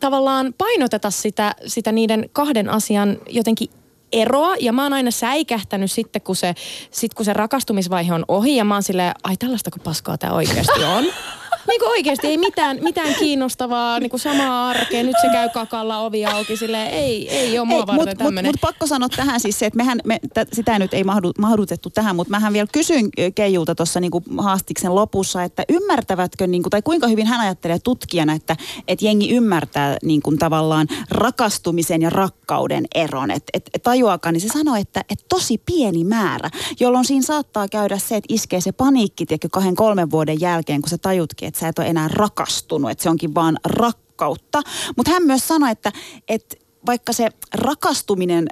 tavallaan 0.00 0.54
painoteta 0.58 1.10
sitä, 1.10 1.54
sitä 1.66 1.92
niiden 1.92 2.30
kahden 2.32 2.70
asian 2.70 3.18
jotenkin 3.28 3.70
eroa 4.12 4.54
ja 4.60 4.72
mä 4.72 4.82
oon 4.82 4.92
aina 4.92 5.10
säikähtänyt 5.10 5.92
sitten, 5.92 6.22
kun 6.22 6.36
se, 6.36 6.54
sit 6.90 7.14
kun 7.14 7.24
se 7.24 7.32
rakastumisvaihe 7.32 8.14
on 8.14 8.24
ohi 8.28 8.56
ja 8.56 8.64
mä 8.64 8.74
oon 8.74 8.82
silleen, 8.82 9.14
ai 9.24 9.36
tällaista 9.36 9.70
kuin 9.70 9.82
paskaa 9.82 10.18
tämä 10.18 10.32
oikeasti 10.32 10.84
on. 10.84 11.04
niin 11.68 11.80
kuin 11.80 11.90
oikeasti 11.90 12.26
ei 12.26 12.38
mitään, 12.38 12.78
mitään 12.82 13.14
kiinnostavaa, 13.14 14.00
niin 14.00 14.10
kuin 14.10 14.20
samaa 14.20 14.68
arkea. 14.68 15.02
Nyt 15.02 15.16
se 15.22 15.28
käy 15.32 15.48
kakalla 15.48 15.98
ovi 15.98 16.26
auki, 16.26 16.56
silleen 16.56 16.90
ei, 16.90 17.28
ei 17.30 17.58
ole 17.58 17.68
mua 17.68 17.80
ei, 17.80 17.86
varten 17.86 18.16
Mutta 18.22 18.42
mut, 18.42 18.60
pakko 18.60 18.86
sanoa 18.86 19.08
tähän 19.08 19.40
siis 19.40 19.58
se, 19.58 19.66
että 19.66 19.76
mehän, 19.76 20.00
me, 20.04 20.18
t- 20.34 20.52
sitä 20.52 20.78
nyt 20.78 20.94
ei 20.94 21.04
mahdu, 21.04 21.32
mahdutettu 21.38 21.90
tähän, 21.90 22.16
mutta 22.16 22.30
mähän 22.30 22.52
vielä 22.52 22.68
kysyin 22.72 23.10
Keijulta 23.34 23.74
tuossa 23.74 24.00
niin 24.00 24.12
haastiksen 24.38 24.94
lopussa, 24.94 25.42
että 25.42 25.64
ymmärtävätkö, 25.68 26.46
niin 26.46 26.62
kuin, 26.62 26.70
tai 26.70 26.82
kuinka 26.82 27.06
hyvin 27.06 27.26
hän 27.26 27.40
ajattelee 27.40 27.78
tutkijana, 27.78 28.32
että, 28.32 28.56
että 28.88 29.04
jengi 29.04 29.30
ymmärtää 29.30 29.96
niin 30.02 30.22
kuin, 30.22 30.38
tavallaan 30.38 30.86
rakastumisen 31.10 32.02
ja 32.02 32.10
rakkauden 32.10 32.84
eron. 32.94 33.30
Että 33.30 33.50
et, 33.52 33.70
et 33.74 33.82
tajuakaan, 33.82 34.32
niin 34.32 34.40
se 34.40 34.48
sanoi, 34.48 34.80
että 34.80 35.04
et 35.10 35.24
tosi 35.28 35.58
pieni 35.58 36.04
määrä, 36.04 36.50
jolloin 36.80 37.04
siinä 37.04 37.22
saattaa 37.22 37.68
käydä 37.68 37.98
se, 37.98 38.16
että 38.16 38.34
iskee 38.34 38.60
se 38.60 38.72
paniikki, 38.72 39.26
tiedätkö, 39.26 39.48
kahden 39.52 39.76
kolmen 39.76 40.10
vuoden 40.10 40.40
jälkeen, 40.40 40.82
kun 40.82 40.90
sä 40.90 40.98
tajutkin, 40.98 41.51
että 41.52 41.60
sä 41.60 41.68
et 41.68 41.78
ole 41.78 41.86
enää 41.86 42.08
rakastunut, 42.08 42.90
että 42.90 43.02
se 43.02 43.10
onkin 43.10 43.34
vaan 43.34 43.58
rakkautta. 43.64 44.62
Mutta 44.96 45.12
hän 45.12 45.22
myös 45.22 45.48
sanoi, 45.48 45.70
että, 45.70 45.92
että 46.28 46.56
vaikka 46.86 47.12
se 47.12 47.28
rakastuminen 47.54 48.46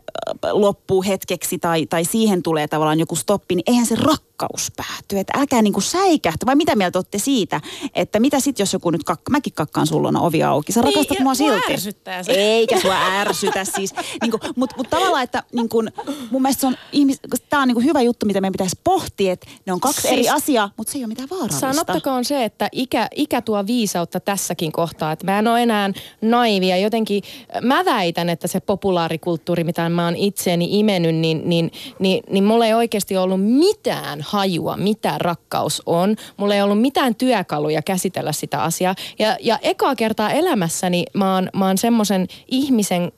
loppuu 0.52 1.02
hetkeksi 1.02 1.58
tai, 1.58 1.86
tai 1.86 2.04
siihen 2.04 2.42
tulee 2.42 2.68
tavallaan 2.68 3.00
joku 3.00 3.16
stoppi, 3.16 3.54
niin 3.54 3.64
eihän 3.66 3.86
se 3.86 3.94
rakkaus 3.94 4.29
pääty. 4.76 5.18
Että 5.18 5.32
älkää 5.38 5.62
niinku 5.62 5.80
säikähtä. 5.80 6.46
Vai 6.46 6.56
mitä 6.56 6.76
mieltä 6.76 6.98
olette 6.98 7.18
siitä, 7.18 7.60
että 7.94 8.20
mitä 8.20 8.40
sitten 8.40 8.62
jos 8.62 8.72
joku 8.72 8.90
nyt, 8.90 9.04
kakka, 9.04 9.30
mäkin 9.30 9.52
kakkaan 9.52 9.86
sulla 9.86 10.20
ovi 10.20 10.42
auki. 10.42 10.72
Sä 10.72 10.80
niin, 10.80 10.94
rakastat 10.94 11.20
mua 11.20 11.34
silti. 11.34 11.80
Se. 12.22 12.32
Eikä 12.32 12.80
sua 12.80 12.94
ärsytä 13.20 13.64
siis. 13.64 13.94
Niinku, 14.22 14.38
Mutta 14.56 14.76
mut 14.76 14.90
tavallaan, 14.90 15.22
että 15.22 15.42
niinku, 15.52 15.82
mun 16.30 16.42
mielestä 16.42 16.60
se 16.60 16.66
on, 16.66 16.76
ihmis, 16.92 17.20
tää 17.50 17.60
on 17.60 17.68
niinku 17.68 17.80
hyvä 17.80 18.02
juttu, 18.02 18.26
mitä 18.26 18.40
meidän 18.40 18.52
pitäisi 18.52 18.80
pohtia, 18.84 19.32
että 19.32 19.46
ne 19.66 19.72
on 19.72 19.80
kaksi 19.80 20.00
siis, 20.00 20.12
eri 20.12 20.28
asiaa, 20.28 20.70
mutta 20.76 20.92
se 20.92 20.98
ei 20.98 21.04
ole 21.04 21.08
mitään 21.08 21.30
vaarallista. 21.30 21.60
Sanottakoon 21.60 22.24
se, 22.24 22.44
että 22.44 22.68
ikä, 22.72 23.08
ikä 23.16 23.42
tuo 23.42 23.66
viisautta 23.66 24.20
tässäkin 24.20 24.72
kohtaa. 24.72 25.12
Että 25.12 25.26
mä 25.26 25.38
en 25.38 25.48
ole 25.48 25.62
enää 25.62 25.90
naivia. 26.20 26.76
Jotenkin 26.76 27.22
mä 27.62 27.84
väitän, 27.84 28.28
että 28.28 28.48
se 28.48 28.60
populaarikulttuuri, 28.60 29.64
mitä 29.64 29.88
mä 29.88 30.04
oon 30.04 30.16
itseeni 30.16 30.78
imennyt, 30.78 31.14
niin, 31.14 31.42
niin, 31.44 31.70
niin, 31.98 32.22
niin 32.30 32.44
mulla 32.44 32.66
ei 32.66 32.74
oikeasti 32.74 33.16
ollut 33.16 33.40
mitään 33.44 34.26
hajua, 34.30 34.76
mitä 34.76 35.14
rakkaus 35.18 35.82
on. 35.86 36.16
Mulla 36.36 36.54
ei 36.54 36.62
ollut 36.62 36.80
mitään 36.80 37.14
työkaluja 37.14 37.82
käsitellä 37.82 38.32
sitä 38.32 38.62
asiaa. 38.62 38.94
Ja, 39.18 39.36
ja 39.40 39.58
ekaa 39.62 39.96
kertaa 39.96 40.30
elämässäni 40.30 41.04
mä 41.14 41.34
oon, 41.34 41.50
mä 41.56 41.66
oon 41.66 41.78
semmoisen 41.78 42.26
ihmisen 42.48 43.12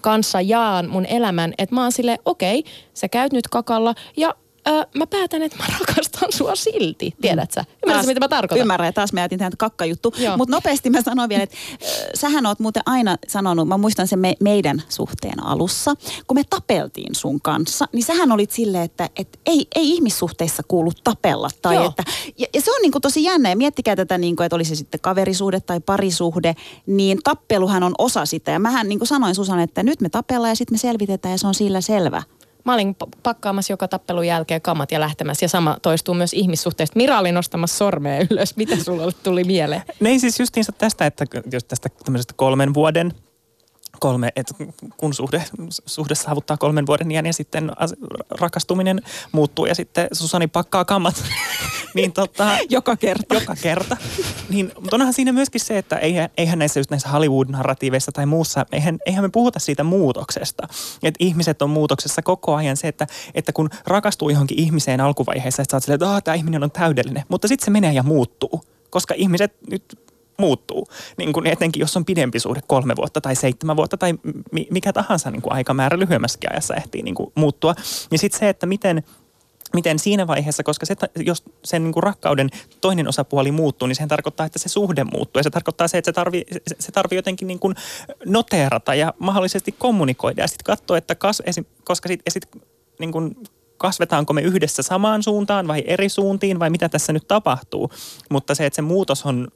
kanssa 0.00 0.40
jaan 0.40 0.88
mun 0.88 1.06
elämän, 1.06 1.54
että 1.58 1.74
mä 1.74 1.82
oon 1.82 1.92
silleen, 1.92 2.18
okei, 2.24 2.58
okay, 2.58 2.72
sä 2.94 3.08
käyt 3.08 3.32
nyt 3.32 3.48
kakalla 3.48 3.94
ja 4.16 4.34
öö, 4.68 4.82
mä 4.94 5.06
päätän, 5.06 5.42
että 5.42 5.56
mä 5.58 5.64
rakastan 5.78 6.32
sua 6.32 6.56
silti. 6.56 7.14
Tiedät 7.20 7.52
sä? 7.52 7.64
Ymmärrätkö, 7.84 8.10
mitä 8.10 8.20
mä 8.20 8.28
tarkoitan? 8.28 8.62
Ymmärrän, 8.62 8.88
ja 8.88 8.92
taas 8.92 9.12
mä 9.12 9.20
jätin 9.20 9.38
tähän 9.38 9.52
kakkajuttu. 9.58 10.14
Mutta 10.36 10.54
nopeasti 10.54 10.90
mä 10.90 11.02
sanon 11.02 11.28
vielä, 11.28 11.42
että 11.42 11.56
äh, 11.72 11.88
sähän 12.14 12.46
oot 12.46 12.60
muuten 12.60 12.82
aina 12.86 13.16
sanonut, 13.28 13.68
mä 13.68 13.78
muistan 13.78 14.08
sen 14.08 14.18
me, 14.18 14.34
meidän 14.40 14.82
suhteen 14.88 15.44
alussa, 15.44 15.94
kun 16.26 16.36
me 16.36 16.42
tapeltiin 16.50 17.14
sun 17.14 17.40
kanssa, 17.40 17.88
niin 17.92 18.04
sähän 18.04 18.32
olit 18.32 18.50
silleen, 18.50 18.84
että 18.84 19.10
et 19.16 19.38
ei, 19.46 19.66
ei 19.74 19.90
ihmissuhteissa 19.90 20.62
kuulu 20.68 20.92
tapella. 21.04 21.48
Tai 21.62 21.86
että, 21.86 22.04
ja, 22.38 22.46
ja, 22.54 22.60
se 22.60 22.70
on 22.70 22.82
niinku 22.82 23.00
tosi 23.00 23.24
jännä, 23.24 23.48
ja 23.50 23.56
miettikää 23.56 23.96
tätä, 23.96 24.18
niinku, 24.18 24.42
että 24.42 24.56
oli 24.56 24.64
se 24.64 24.74
sitten 24.74 25.00
kaverisuhde 25.00 25.60
tai 25.60 25.80
parisuhde, 25.80 26.54
niin 26.86 27.18
tappeluhan 27.24 27.82
on 27.82 27.94
osa 27.98 28.26
sitä. 28.26 28.50
Ja 28.50 28.58
mähän 28.58 28.88
niin 28.88 28.98
kuin 28.98 29.08
sanoin 29.08 29.34
Susan, 29.34 29.60
että 29.60 29.82
nyt 29.82 30.00
me 30.00 30.08
tapellaan 30.08 30.50
ja 30.50 30.56
sitten 30.56 30.74
me 30.74 30.78
selvitetään 30.78 31.32
ja 31.32 31.38
se 31.38 31.46
on 31.46 31.54
sillä 31.54 31.80
selvä. 31.80 32.22
Mä 32.66 32.74
olin 32.74 32.96
pakkaamassa 33.22 33.72
joka 33.72 33.88
tappelun 33.88 34.26
jälkeen 34.26 34.62
kamat 34.62 34.92
ja 34.92 35.00
lähtemässä 35.00 35.44
ja 35.44 35.48
sama 35.48 35.76
toistuu 35.82 36.14
myös 36.14 36.32
ihmissuhteista. 36.32 36.96
Mira 36.96 37.18
oli 37.18 37.32
nostamassa 37.32 37.76
sormea 37.76 38.26
ylös. 38.30 38.56
Mitä 38.56 38.76
sulla 38.76 39.12
tuli 39.12 39.44
mieleen? 39.44 39.82
Niin 40.00 40.20
siis 40.20 40.40
justiinsa 40.40 40.72
tästä, 40.72 41.06
että 41.06 41.24
jos 41.52 41.64
tästä 41.64 41.88
tämmöisestä 42.04 42.34
kolmen 42.36 42.74
vuoden 42.74 43.12
kolme, 44.00 44.32
että 44.36 44.54
kun 44.96 45.14
suhde, 45.14 45.44
suhde 45.86 46.14
saavuttaa 46.14 46.56
kolmen 46.56 46.86
vuoden 46.86 47.10
iän 47.10 47.26
ja 47.26 47.32
sitten 47.32 47.72
rakastuminen 48.30 49.02
muuttuu 49.32 49.66
ja 49.66 49.74
sitten 49.74 50.08
Susani 50.12 50.46
pakkaa 50.46 50.84
kammat, 50.84 51.24
niin 51.94 52.12
tota, 52.12 52.58
joka 52.68 52.96
kerta. 52.96 53.34
Joka 53.34 53.54
kerta. 53.62 53.96
Niin, 54.48 54.72
mutta 54.80 54.96
onhan 54.96 55.12
siinä 55.12 55.32
myöskin 55.32 55.60
se, 55.60 55.78
että 55.78 55.96
eihän, 55.96 56.28
eihän 56.36 56.58
näissä 56.58 56.80
just 56.80 56.90
näissä 56.90 57.08
Hollywood-narratiiveissa 57.08 58.12
tai 58.12 58.26
muussa, 58.26 58.66
eihän, 58.72 58.98
eihän 59.06 59.24
me 59.24 59.28
puhuta 59.28 59.58
siitä 59.58 59.84
muutoksesta. 59.84 60.68
Että 61.02 61.24
ihmiset 61.24 61.62
on 61.62 61.70
muutoksessa 61.70 62.22
koko 62.22 62.54
ajan 62.54 62.76
se, 62.76 62.88
että, 62.88 63.06
että 63.34 63.52
kun 63.52 63.70
rakastuu 63.86 64.30
johonkin 64.30 64.60
ihmiseen 64.60 65.00
alkuvaiheessa, 65.00 65.62
että 65.62 65.70
sä 65.70 65.76
oot 65.76 65.82
silleen, 65.82 66.02
että 66.02 66.20
tämä 66.20 66.34
ihminen 66.34 66.64
on 66.64 66.70
täydellinen, 66.70 67.24
mutta 67.28 67.48
sitten 67.48 67.64
se 67.64 67.70
menee 67.70 67.92
ja 67.92 68.02
muuttuu 68.02 68.62
koska 68.90 69.14
ihmiset 69.16 69.52
nyt 69.70 69.84
muuttuu. 70.38 70.88
Niin 71.18 71.32
kuin 71.32 71.46
etenkin 71.46 71.80
jos 71.80 71.96
on 71.96 72.04
pidempi 72.04 72.40
suhde, 72.40 72.60
kolme 72.66 72.96
vuotta 72.96 73.20
tai 73.20 73.36
seitsemän 73.36 73.76
vuotta 73.76 73.96
tai 73.96 74.14
mikä 74.70 74.92
tahansa 74.92 75.30
niin 75.30 75.42
kuin 75.42 75.52
aikamäärä 75.52 75.98
lyhyemmässäkin 75.98 76.52
ajassa 76.52 76.74
ehtii 76.74 77.02
niin 77.02 77.14
kuin 77.14 77.32
muuttua. 77.34 77.74
Ja 78.10 78.18
sitten 78.18 78.40
se, 78.40 78.48
että 78.48 78.66
miten 78.66 79.02
miten 79.74 79.98
siinä 79.98 80.26
vaiheessa, 80.26 80.62
koska 80.62 80.86
se, 80.86 80.96
jos 81.16 81.44
sen 81.64 81.84
niin 81.84 81.92
kuin 81.92 82.02
rakkauden 82.02 82.50
toinen 82.80 83.08
osapuoli 83.08 83.52
muuttuu, 83.52 83.88
niin 83.88 83.96
sehän 83.96 84.08
tarkoittaa, 84.08 84.46
että 84.46 84.58
se 84.58 84.68
suhde 84.68 85.04
muuttuu. 85.04 85.38
Ja 85.40 85.42
se 85.42 85.50
tarkoittaa 85.50 85.88
se, 85.88 85.98
että 85.98 86.08
se 86.08 86.12
tarvii, 86.12 86.44
se 86.78 86.92
tarvii 86.92 87.18
jotenkin 87.18 87.48
niin 87.48 87.58
kuin 87.58 87.74
noteerata 88.26 88.94
ja 88.94 89.14
mahdollisesti 89.18 89.72
kommunikoida. 89.72 90.42
Ja 90.42 90.48
sitten 90.48 90.64
katsoa, 90.64 90.98
että 90.98 91.14
kas, 91.14 91.42
koska 91.84 92.08
sit, 92.08 92.20
sit, 92.28 92.48
niin 92.98 93.12
kuin 93.12 93.36
kasvetaanko 93.76 94.32
me 94.32 94.40
yhdessä 94.40 94.82
samaan 94.82 95.22
suuntaan 95.22 95.68
vai 95.68 95.84
eri 95.86 96.08
suuntiin 96.08 96.58
vai 96.58 96.70
mitä 96.70 96.88
tässä 96.88 97.12
nyt 97.12 97.28
tapahtuu. 97.28 97.90
Mutta 98.30 98.54
se, 98.54 98.66
että 98.66 98.74
se 98.74 98.82
muutos 98.82 99.26
on, 99.26 99.48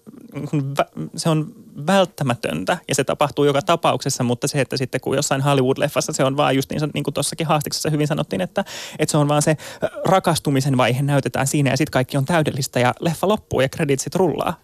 se 1.17 1.29
on 1.29 1.55
välttämätöntä 1.87 2.79
ja 2.89 2.95
se 2.95 3.05
tapahtuu 3.05 3.45
joka 3.45 3.63
tapauksessa, 3.63 4.25
mutta 4.25 4.49
se, 4.49 4.61
että 4.61 4.77
sitten 4.77 5.01
kun 5.01 5.17
jossain 5.17 5.43
Hollywood-leffassa 5.43 6.13
se 6.13 6.25
on 6.25 6.37
vaan 6.37 6.57
just 6.57 6.71
niin, 6.71 6.91
niin 6.95 7.05
kuin 7.05 7.15
tuossakin 7.15 7.47
haastiksessa 7.47 7.91
hyvin 7.91 8.07
sanottiin, 8.07 8.41
että, 8.41 8.65
että 8.99 9.11
se 9.11 9.19
on 9.19 9.29
vaan 9.29 9.43
se 9.43 9.57
rakastumisen 10.05 10.77
vaihe 10.77 11.03
näytetään 11.03 11.47
siinä 11.47 11.71
ja 11.71 11.77
sitten 11.77 11.93
kaikki 11.93 12.17
on 12.17 12.25
täydellistä 12.25 12.81
ja 12.81 12.95
leffa 13.01 13.29
loppuu 13.29 13.61
ja 13.61 13.69
kreditsit 13.69 14.15
rullaa. 14.15 14.55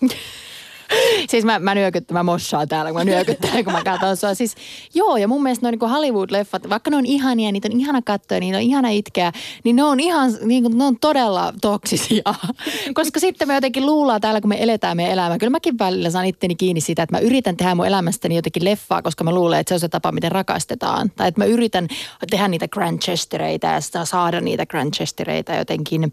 siis 1.30 1.44
mä, 1.44 1.58
mä 1.58 1.74
nyökyttän, 1.74 2.14
mä 2.14 2.22
mossaan 2.22 2.68
täällä, 2.68 2.90
kun 2.90 3.00
mä 3.00 3.04
nyökyttän, 3.04 3.64
kun 3.64 3.72
mä 3.72 3.84
katson 3.84 4.16
sua. 4.16 4.34
Siis 4.34 4.54
joo, 4.94 5.16
ja 5.16 5.28
mun 5.28 5.42
mielestä 5.42 5.66
noin 5.66 5.78
niin 5.78 5.90
Hollywood-leffat, 5.90 6.70
vaikka 6.70 6.90
ne 6.90 6.96
on 6.96 7.06
ihania, 7.06 7.52
niitä 7.52 7.68
on 7.72 7.80
ihana 7.80 8.02
katsoa, 8.02 8.40
niitä 8.40 8.56
on 8.56 8.62
ihana 8.62 8.88
itkeä, 8.88 9.32
niin 9.64 9.76
ne 9.76 9.84
on 9.84 10.00
ihan, 10.00 10.32
niin 10.44 10.62
kuin, 10.62 10.78
ne 10.78 10.84
on 10.84 10.98
todella 11.00 11.52
toksisia. 11.60 12.34
Koska 12.94 13.20
sitten 13.20 13.48
me 13.48 13.54
jotenkin 13.54 13.86
luullaan 13.86 14.20
täällä, 14.20 14.40
kun 14.40 14.48
me 14.48 14.62
eletään 14.62 14.96
meidän 14.96 15.12
elämää. 15.12 15.38
Kyllä 15.38 15.50
mäkin 15.50 15.78
välillä 15.78 16.10
saan 16.10 16.26
itteni 16.26 16.54
kiinni 16.54 16.80
siitä, 16.80 17.02
että 17.02 17.16
mä 17.16 17.20
yritän 17.20 17.56
tehdä 17.56 17.74
mun 17.74 17.86
elämästäni 17.86 18.36
jotenkin 18.36 18.64
leffaa, 18.64 19.02
koska 19.02 19.24
mä 19.24 19.32
luulen, 19.32 19.60
että 19.60 19.68
se 19.68 19.74
on 19.74 19.80
se 19.80 19.88
tapa, 19.88 20.12
miten 20.12 20.32
rakastetaan. 20.32 21.10
Tai 21.16 21.28
että 21.28 21.40
mä 21.40 21.44
yritän 21.44 21.88
tehdä 22.30 22.48
niitä 22.48 22.68
Grandchestereita 22.68 23.66
ja 23.66 24.04
saada 24.04 24.40
niitä 24.40 24.66
Grandchestereita 24.66 25.54
jotenkin 25.54 26.12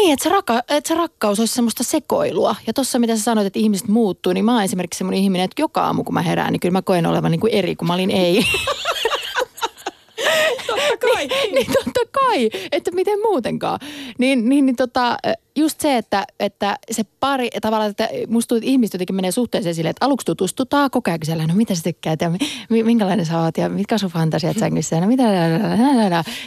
niin, 0.00 0.12
että 0.12 0.22
se, 0.22 0.28
raka, 0.28 0.62
että 0.68 0.88
se 0.88 0.94
rakkaus 0.94 1.40
olisi 1.40 1.54
semmoista 1.54 1.84
sekoilua. 1.84 2.56
Ja 2.66 2.72
tuossa 2.72 2.98
mitä 2.98 3.16
sä 3.16 3.22
sanoit, 3.22 3.46
että 3.46 3.58
ihmiset 3.58 3.88
muuttuu, 3.88 4.32
niin 4.32 4.44
mä 4.44 4.54
oon 4.54 4.62
esimerkiksi 4.62 4.98
semmoinen 4.98 5.22
ihminen, 5.22 5.44
että 5.44 5.62
joka 5.62 5.84
aamu 5.84 6.04
kun 6.04 6.14
mä 6.14 6.22
herään, 6.22 6.52
niin 6.52 6.60
kyllä 6.60 6.72
mä 6.72 6.82
koen 6.82 7.06
olevan 7.06 7.30
niin 7.30 7.40
kuin 7.40 7.52
eri, 7.52 7.76
kun 7.76 7.88
mä 7.88 7.94
olin 7.94 8.10
ei. 8.10 8.44
totta 10.66 11.06
kai. 11.06 11.26
niin, 11.26 11.54
niin 11.54 11.66
totta 11.66 12.00
kai, 12.20 12.50
että 12.72 12.90
miten 12.90 13.20
muutenkaan. 13.20 13.78
Niin, 14.18 14.48
niin, 14.48 14.66
niin 14.66 14.76
tota, 14.76 15.16
just 15.56 15.80
se, 15.80 15.96
että, 15.96 16.24
että 16.40 16.76
se 16.90 17.02
pari, 17.20 17.48
tavallaan, 17.60 17.90
että 17.90 18.08
musta 18.28 18.48
tuntuu, 18.48 18.56
että 18.56 18.70
ihmiset 18.70 18.94
jotenkin 18.94 19.16
menee 19.16 19.30
suhteeseen 19.30 19.74
silleen, 19.74 19.90
että 19.90 20.06
aluksi 20.06 20.24
tutustutaan 20.24 20.90
koko 20.90 21.10
ajan 21.10 21.18
siellä, 21.24 21.46
no 21.46 21.54
mitä 21.54 21.74
sä 21.74 21.82
tykkäät 21.82 22.20
ja 22.20 22.30
minkälainen 22.84 23.26
sä 23.26 23.40
oot 23.40 23.56
ja 23.56 23.68
mitkä 23.68 23.98
sun 23.98 24.10
fantasiat 24.10 24.58
sängyssä 24.58 24.96
ja 24.96 25.00
no 25.00 25.06
mitä, 25.06 25.24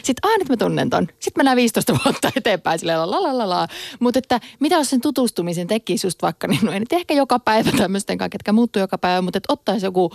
sitten 0.02 0.30
aah 0.30 0.38
nyt 0.38 0.48
mä 0.48 0.56
tunnen 0.56 0.90
ton. 0.90 1.06
Sitten 1.20 1.40
mennään 1.40 1.56
15 1.56 1.92
vuotta 2.04 2.30
eteenpäin 2.36 2.78
silleen 2.78 3.00
la 3.00 3.22
la 3.22 3.38
la 3.38 3.48
la. 3.48 3.68
Mutta 4.00 4.18
että 4.18 4.40
mitä 4.60 4.74
jos 4.74 4.90
sen 4.90 5.00
tutustumisen 5.00 5.66
tekisi 5.66 6.06
just 6.06 6.22
vaikka, 6.22 6.46
niin 6.46 6.60
no 6.62 6.72
ei 6.72 6.80
nyt 6.80 6.92
ehkä 6.92 7.14
joka 7.14 7.38
päivä 7.38 7.70
tämmöisten 7.76 8.18
kanssa, 8.18 8.30
ketkä 8.30 8.52
muuttuu 8.52 8.80
joka 8.80 8.98
päivä, 8.98 9.22
mutta 9.22 9.36
että 9.36 9.52
ottaisi 9.52 9.86
joku 9.86 10.12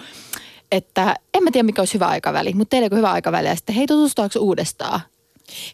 että 0.72 1.16
en 1.34 1.44
mä 1.44 1.52
tiedä 1.52 1.66
mikä 1.66 1.82
olisi 1.82 1.94
hyvä 1.94 2.08
aikaväli, 2.08 2.54
mutta 2.54 2.70
teillä 2.70 2.96
hyvä 2.96 3.12
aikaväli 3.12 3.48
ja 3.48 3.56
sitten 3.56 3.76
hei 3.76 3.88
tutustuaanko 3.88 4.40
uudestaan? 4.40 5.02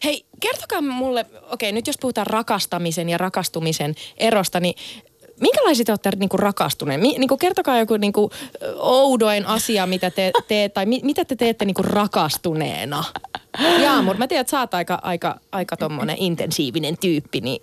Hei, 0.04 0.24
kertokaa 0.40 0.80
mulle, 0.80 1.26
okei 1.50 1.72
nyt 1.72 1.86
jos 1.86 1.98
puhutaan 2.00 2.26
rakastamisen 2.26 3.08
ja 3.08 3.18
rakastumisen 3.18 3.94
erosta, 4.16 4.60
niin 4.60 4.74
minkälaisia 5.40 5.84
te 5.84 5.92
olette 5.92 6.10
niin 6.16 6.28
rakastuneen? 6.34 7.00
Mi, 7.00 7.14
niin 7.18 7.28
kuin 7.28 7.38
kertokaa 7.38 7.78
joku 7.78 7.96
niin 7.96 8.12
kuin, 8.12 8.30
oudoin 8.76 9.46
asia, 9.46 9.86
mitä 9.86 10.10
te 10.10 10.30
teette, 10.48 10.68
tai 10.74 10.86
mi, 10.86 11.00
mitä 11.02 11.24
te 11.24 11.36
teette 11.36 11.64
niin 11.64 11.74
kuin 11.74 11.84
rakastuneena? 11.84 13.04
Jaamur, 13.82 14.16
mä 14.16 14.26
tiedän, 14.26 14.40
että 14.40 14.50
sä 14.50 14.60
oot 14.60 14.74
aika, 14.74 14.98
aika, 15.02 15.40
aika 15.52 15.76
tommonen 15.76 16.16
intensiivinen 16.18 16.98
tyyppi, 16.98 17.40
niin 17.40 17.62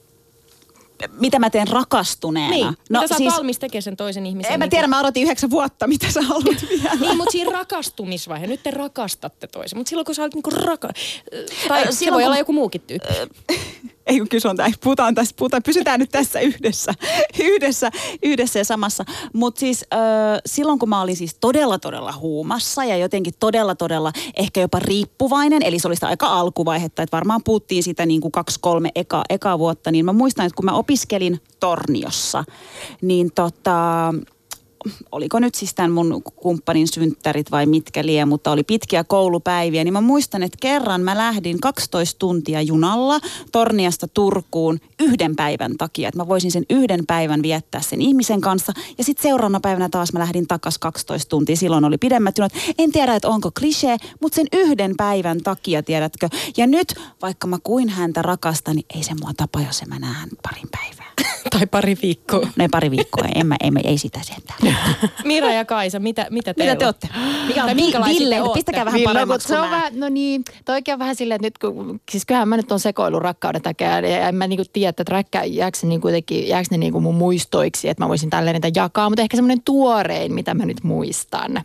mitä 1.20 1.40
mä 1.40 1.50
teen 1.50 1.68
rakastuneena. 1.68 2.50
Niin, 2.50 2.66
no, 2.90 3.02
mitä 3.02 3.08
sä 3.08 3.18
siis, 3.18 3.34
valmis 3.34 3.60
tekemään 3.60 3.82
sen 3.82 3.98
toisen 3.98 4.26
ihmisen? 4.26 4.54
En 4.54 4.60
mä 4.60 4.68
tiedä, 4.68 4.88
mä 4.88 5.00
odotin 5.00 5.24
yhdeksän 5.24 5.50
vuotta, 5.50 5.88
mitä 5.88 6.12
sä 6.12 6.22
haluat 6.22 6.66
vielä. 6.70 6.96
niin, 7.00 7.18
mutta 7.18 7.32
siinä 7.32 7.52
rakastumisvaihe, 7.52 8.48
nyt 8.48 8.64
te 8.64 8.72
rakastatte 8.72 9.48
toisen. 9.48 9.78
Mutta 9.78 9.90
silloin 9.90 10.06
kun 10.06 10.16
sä 10.16 10.22
olet 10.22 10.34
niinku 10.34 10.50
raka... 10.50 10.90
Tai 11.68 11.82
äh, 11.82 11.88
se 11.90 12.06
voi 12.06 12.12
kun... 12.12 12.26
olla 12.26 12.38
joku 12.38 12.54
muukin 12.54 12.82
tyyppi. 12.82 13.08
ei 14.06 14.20
kun 14.20 14.30
kyse 14.30 14.48
on 14.48 14.58
tämä, 14.58 14.70
puhutaan 14.84 15.16
tässä, 15.16 15.36
puhutaan, 15.38 15.64
pysytään 15.64 16.00
nyt 16.00 16.10
tässä 16.10 16.40
yhdessä, 16.40 16.94
yhdessä, 17.44 17.92
yhdessä 18.24 18.60
ja 18.60 18.66
samassa. 18.66 19.06
Mutta 19.34 19.60
siis 19.60 19.86
äh, 19.94 20.00
silloin 20.46 20.80
kun 20.80 20.90
mä 20.90 21.02
olin 21.02 21.16
siis 21.16 21.36
todella 21.40 21.80
todella 21.80 22.14
huumassa 22.20 22.84
ja 22.84 22.98
jotenkin 22.98 23.34
todella 23.40 23.76
todella 23.76 24.12
ehkä 24.36 24.62
jopa 24.62 24.80
riippuvainen, 24.80 25.64
eli 25.64 25.80
se 25.80 25.88
oli 25.88 25.96
sitä 25.96 26.08
aika 26.08 26.28
alkuvaihetta, 26.28 27.04
että 27.04 27.18
varmaan 27.18 27.44
puhuttiin 27.44 27.84
sitä 27.84 28.06
niin 28.06 28.22
kuin 28.22 28.32
kaksi, 28.32 28.60
kolme 28.62 28.90
eka, 28.96 29.24
eka 29.30 29.60
vuotta, 29.60 29.92
niin 29.92 30.06
mä 30.06 30.14
muistan, 30.14 30.46
että 30.46 30.56
kun 30.56 30.66
mä 30.66 30.74
opiskelin 30.74 31.42
Torniossa, 31.60 32.44
niin 33.02 33.32
tota, 33.36 34.14
oliko 35.12 35.40
nyt 35.40 35.56
siis 35.56 35.74
tämän 35.74 35.92
mun 35.92 36.24
kumppanin 36.24 36.88
synttärit 36.88 37.52
vai 37.52 37.66
mitkä 37.66 38.06
lie, 38.06 38.26
mutta 38.26 38.52
oli 38.52 38.64
pitkiä 38.64 39.04
koulupäiviä, 39.04 39.84
niin 39.84 39.94
mä 39.94 40.02
muistan, 40.02 40.44
että 40.44 40.58
kerran 40.62 41.02
mä 41.02 41.18
lähdin 41.18 41.60
12 41.60 42.20
tuntia 42.20 42.62
junalla 42.62 43.20
Torniasta 43.52 44.08
Turkuun 44.08 44.80
yhden 45.00 45.36
päivän 45.36 45.78
takia, 45.78 46.08
että 46.08 46.20
mä 46.20 46.28
voisin 46.28 46.52
sen 46.52 46.64
yhden 46.70 47.06
päivän 47.08 47.42
viettää 47.42 47.82
sen 47.82 48.02
ihmisen 48.02 48.42
kanssa. 48.42 48.74
Ja 48.98 49.04
sitten 49.04 49.24
seuraavana 49.24 49.60
päivänä 49.60 49.90
taas 49.90 50.14
mä 50.14 50.20
lähdin 50.20 50.48
takas 50.48 50.78
12 50.78 51.30
tuntia, 51.30 51.56
silloin 51.56 51.86
oli 51.86 51.98
pidemmät 51.98 52.38
junat. 52.38 52.54
En 52.78 52.92
tiedä, 52.92 53.16
että 53.16 53.30
onko 53.30 53.52
klisee, 53.60 53.98
mutta 54.22 54.36
sen 54.36 54.48
yhden 54.54 54.94
päivän 54.98 55.42
takia, 55.44 55.84
tiedätkö. 55.84 56.30
Ja 56.58 56.68
nyt, 56.68 56.96
vaikka 57.22 57.48
mä 57.48 57.58
kuin 57.64 57.90
häntä 57.90 58.22
rakastan, 58.22 58.76
niin 58.76 58.86
ei 58.96 59.04
se 59.04 59.14
mua 59.22 59.32
tapa, 59.38 59.62
jos 59.62 59.84
mä 59.88 60.00
näen 60.00 60.30
parin 60.44 60.70
päivää. 60.72 61.14
tai 61.54 61.68
pari 61.68 61.98
viikkoa. 62.02 62.48
Ne 62.56 62.68
pari 62.68 62.92
viikkoa, 62.92 63.28
en 63.36 63.48
mä, 63.48 63.56
en 63.64 63.74
mä, 63.74 63.80
ei 63.84 63.98
sitä 63.98 64.20
sentään. 64.24 64.60
Mira 65.24 65.54
ja 65.54 65.66
Kaisa, 65.66 66.00
mitä, 66.00 66.28
mitä 66.30 66.54
teillä? 66.54 66.74
Mitä 66.74 66.80
te 66.80 66.86
olette? 66.86 67.08
Mikä 67.48 68.00
on 68.00 68.06
Ville, 68.06 68.42
pistäkää 68.54 68.86
vähän 68.86 69.02
paremmaksi 69.04 69.48
se 69.48 69.60
on 69.60 69.72
vähän, 69.72 70.00
no 70.00 70.10
niin, 70.10 70.44
toikin 70.66 70.94
on 70.94 71.00
vähän 71.00 71.16
silleen, 71.16 71.36
että 71.36 71.46
nyt 71.46 71.76
kun, 71.76 72.00
siis 72.12 72.26
kyllähän 72.26 72.48
mä 72.48 72.58
nyt 72.58 72.72
on 72.72 72.80
sekoilu 72.80 73.20
rakkauden 73.20 73.62
takia 73.62 74.00
ja 74.00 74.28
en 74.28 74.36
mä 74.36 74.48
niinku 74.48 74.64
tiedä, 74.74 74.90
että 74.90 75.04
räkkä, 75.08 75.44
jääkö 75.44 75.78
ne, 75.84 75.90
niinku 75.90 76.08
jotenkin, 76.08 76.48
jääkö 76.48 76.68
ne 76.72 76.78
niinku 76.78 77.02
mun 77.02 77.16
muistoiksi, 77.16 77.90
että 77.90 78.04
mä 78.04 78.10
voisin 78.10 78.30
tälleen 78.30 78.54
niitä 78.54 78.80
jakaa, 78.80 79.10
mutta 79.10 79.22
ehkä 79.22 79.38
semmoinen 79.38 79.62
tuorein, 79.66 80.34
mitä 80.34 80.54
mä 80.54 80.66
nyt 80.66 80.84
muistan. 80.84 81.62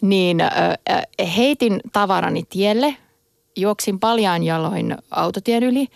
Niin 0.00 0.40
äh, 0.40 1.02
heitin 1.36 1.80
tavarani 1.92 2.42
tielle, 2.48 2.96
juoksin 3.56 4.00
paljaan 4.00 4.42
jaloin 4.42 4.96
autotien 5.10 5.62
yli, 5.62 5.88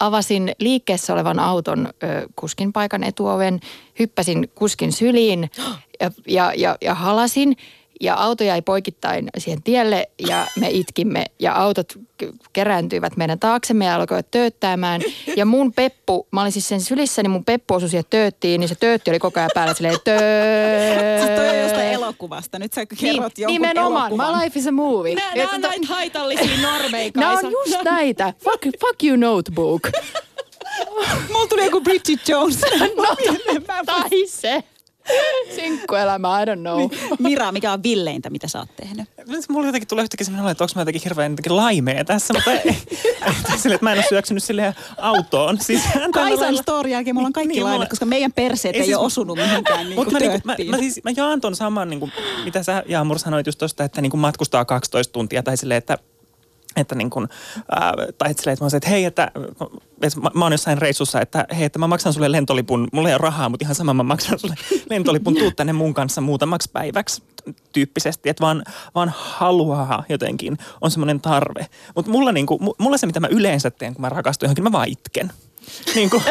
avasin 0.00 0.52
liikkeessä 0.58 1.12
olevan 1.12 1.38
auton 1.38 1.86
ö, 1.86 2.28
kuskin 2.36 2.72
paikan 2.72 3.04
etuoven, 3.04 3.60
hyppäsin 3.98 4.48
kuskin 4.54 4.92
syliin 4.92 5.50
ja, 6.00 6.10
ja, 6.26 6.52
ja, 6.56 6.76
ja 6.80 6.94
halasin. 6.94 7.56
Ja 8.00 8.14
auto 8.14 8.44
jäi 8.44 8.62
poikittain 8.62 9.28
siihen 9.38 9.62
tielle 9.62 10.08
ja 10.28 10.46
me 10.60 10.70
itkimme 10.70 11.24
ja 11.38 11.52
autot 11.54 11.92
kerääntyivät 12.52 13.16
meidän 13.16 13.38
taaksemme 13.38 13.84
ja 13.84 13.94
alkoivat 13.94 14.30
tööttämään. 14.30 15.00
Ja 15.36 15.46
mun 15.46 15.72
peppu, 15.72 16.26
mä 16.30 16.40
olin 16.40 16.52
siis 16.52 16.68
sen 16.68 16.80
sylissä, 16.80 17.22
niin 17.22 17.30
mun 17.30 17.44
peppu 17.44 17.74
osui 17.74 17.88
siihen 17.88 18.04
tööttiin, 18.10 18.60
niin 18.60 18.68
se 18.68 18.74
töötti 18.74 19.10
oli 19.10 19.18
koko 19.18 19.40
ajan 19.40 19.50
päällä 19.54 19.74
silleen 19.74 19.98
tööö. 20.04 21.18
Siis 21.18 21.30
toi 21.36 21.48
on 21.48 21.58
jostain 21.58 21.88
elokuvasta. 21.88 22.58
Nyt 22.58 22.72
sä 22.72 22.86
kerrot 22.86 23.00
niin, 23.00 23.42
jonkun 23.42 23.52
Nimenomaan. 23.52 24.10
elokuvan. 24.10 24.36
My 24.36 24.44
life 24.44 24.58
is 24.58 24.66
a 24.66 24.72
movie. 24.72 25.14
Nämä, 25.14 25.34
nämä 25.34 25.50
on 25.54 25.60
näitä 25.60 25.86
haitallisia 25.88 26.62
normeja, 26.62 27.10
Nämä 27.16 27.32
on 27.32 27.52
just 27.52 27.76
näitä. 27.84 28.34
Fuck, 28.44 28.80
fuck 28.80 29.04
you 29.04 29.16
notebook. 29.16 29.82
Mulla 31.32 31.46
tuli 31.46 31.64
joku 31.64 31.80
Bridget 31.80 32.28
Jones. 32.28 32.60
no, 32.96 33.16
tai 33.86 34.26
se. 34.26 34.64
Sinkkuelämä, 35.54 36.42
I 36.42 36.44
don't 36.44 36.60
know. 36.60 36.78
Niin. 36.78 36.90
Mira, 37.18 37.52
mikä 37.52 37.72
on 37.72 37.82
villeintä, 37.82 38.30
mitä 38.30 38.48
sä 38.48 38.58
oot 38.58 38.76
tehnyt? 38.76 39.08
Mulla 39.48 39.66
jotenkin 39.66 39.88
tulee 39.88 40.02
yhtäkkiä 40.02 40.24
sellainen 40.24 40.52
että 40.52 40.64
onko 40.64 40.72
mä 40.74 40.80
jotenkin 40.80 41.02
hirveän 41.04 41.32
jotenkin 41.32 41.56
laimea 41.56 42.04
tässä, 42.04 42.34
mutta 42.34 42.52
ei, 42.52 42.76
sille, 43.62 43.74
että 43.74 43.84
mä 43.84 43.92
en 43.92 43.98
ole 43.98 44.06
syöksynyt 44.08 44.44
sille 44.44 44.74
autoon. 44.98 45.58
Siis, 45.60 45.82
Kaisan 46.12 46.56
story 46.56 46.90
jälkeen 46.90 47.14
mulla 47.16 47.26
on 47.26 47.32
kaikki 47.32 47.54
niin, 47.54 47.64
laimet, 47.64 47.88
koska 47.88 48.06
meidän 48.06 48.32
perseet 48.32 48.74
ei, 48.74 48.80
ei 48.80 48.86
siis, 48.86 48.96
ole 48.96 49.06
osunut 49.06 49.38
mihinkään 49.38 49.86
niin 49.86 49.96
mutta 49.96 50.12
mä, 50.12 50.18
niin, 50.18 50.40
mä, 50.44 50.54
mä, 50.70 50.78
siis, 50.78 51.00
mä 51.04 51.10
jaan 51.16 51.40
ton 51.40 51.56
saman, 51.56 51.90
niin 51.90 52.00
kuin, 52.00 52.12
mitä 52.44 52.62
sä 52.62 52.82
Jaamur 52.86 53.18
sanoit 53.18 53.46
just 53.46 53.58
tosta, 53.58 53.84
että 53.84 54.00
niin 54.00 54.10
kuin 54.10 54.20
matkustaa 54.20 54.64
12 54.64 55.12
tuntia 55.12 55.42
tai 55.42 55.56
silleen, 55.56 55.78
että 55.78 55.98
että 56.76 56.94
niin 56.94 57.10
kuin, 57.10 57.28
ää, 57.70 57.92
tai 58.18 58.30
että, 58.30 58.52
että 58.52 58.62
mä 58.62 58.64
olisin, 58.64 58.76
että 58.76 58.90
hei, 58.90 59.04
että, 59.04 59.30
että 60.02 60.20
mä, 60.20 60.30
mä 60.34 60.44
oon 60.44 60.52
jossain 60.52 60.78
reissussa, 60.78 61.20
että 61.20 61.46
hei, 61.56 61.64
että 61.64 61.78
mä 61.78 61.86
maksan 61.86 62.12
sulle 62.12 62.32
lentolipun, 62.32 62.88
mulla 62.92 63.08
ei 63.08 63.14
ole 63.14 63.20
rahaa, 63.20 63.48
mutta 63.48 63.64
ihan 63.64 63.74
sama 63.74 63.94
mä 63.94 64.02
maksan 64.02 64.38
sulle 64.38 64.54
lentolipun, 64.90 65.34
tuu 65.34 65.50
tänne 65.50 65.72
mun 65.72 65.94
kanssa 65.94 66.20
muutamaksi 66.20 66.70
päiväksi 66.72 67.22
tyyppisesti, 67.72 68.28
että 68.28 68.40
vaan, 68.40 68.64
vaan 68.94 69.12
haluaa 69.16 70.04
jotenkin, 70.08 70.58
on 70.80 70.90
semmoinen 70.90 71.20
tarve. 71.20 71.66
Mutta 71.94 72.10
mulla, 72.10 72.32
niin 72.32 72.46
kuin, 72.46 72.60
mulla 72.78 72.96
se, 72.96 73.06
mitä 73.06 73.20
mä 73.20 73.28
yleensä 73.30 73.70
teen, 73.70 73.94
kun 73.94 74.02
mä 74.02 74.08
rakastun 74.08 74.46
johonkin, 74.46 74.64
mä 74.64 74.72
vaan 74.72 74.88
itken. 74.88 75.32
Niin 75.94 76.10
kuin, 76.10 76.22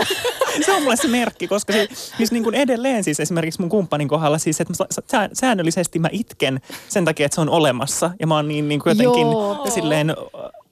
se 0.65 0.71
on 0.71 0.81
mulle 0.81 0.95
se 0.95 1.07
merkki, 1.07 1.47
koska 1.47 1.73
siis, 1.73 2.13
siis 2.17 2.31
niin 2.31 2.43
kuin 2.43 2.55
edelleen 2.55 3.03
siis 3.03 3.19
esimerkiksi 3.19 3.61
mun 3.61 3.69
kumppanin 3.69 4.07
kohdalla 4.07 4.37
siis, 4.37 4.61
että 4.61 4.73
mä, 5.17 5.29
säännöllisesti 5.33 5.99
mä 5.99 6.09
itken 6.11 6.61
sen 6.87 7.05
takia, 7.05 7.25
että 7.25 7.35
se 7.35 7.41
on 7.41 7.49
olemassa. 7.49 8.11
Ja 8.19 8.27
mä 8.27 8.35
oon 8.35 8.47
niin, 8.47 8.67
niin 8.67 8.79
kuin 8.79 8.91
jotenkin 8.91 9.21
Joo. 9.31 9.67
silleen 9.69 10.15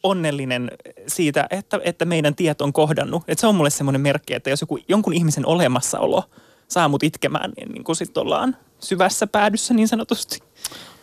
onnellinen 0.03 0.72
siitä, 1.07 1.47
että, 1.49 1.80
että 1.84 2.05
meidän 2.05 2.36
tiet 2.36 2.61
on 2.61 2.74
kohdannut. 2.74 3.24
Että 3.28 3.41
se 3.41 3.47
on 3.47 3.55
mulle 3.55 3.70
semmoinen 3.70 4.01
merkki, 4.01 4.34
että 4.34 4.49
jos 4.49 4.61
joku, 4.61 4.80
jonkun 4.88 5.14
ihmisen 5.14 5.45
olemassaolo 5.45 6.24
saa 6.68 6.88
mut 6.88 7.03
itkemään, 7.03 7.51
niin, 7.57 7.72
niin 7.72 7.84
kuin 7.84 7.95
sit 7.95 8.18
ollaan 8.18 8.57
syvässä 8.80 9.28
päädyssä 9.28 9.74
niin 9.74 9.88
sanotusti. 9.88 10.39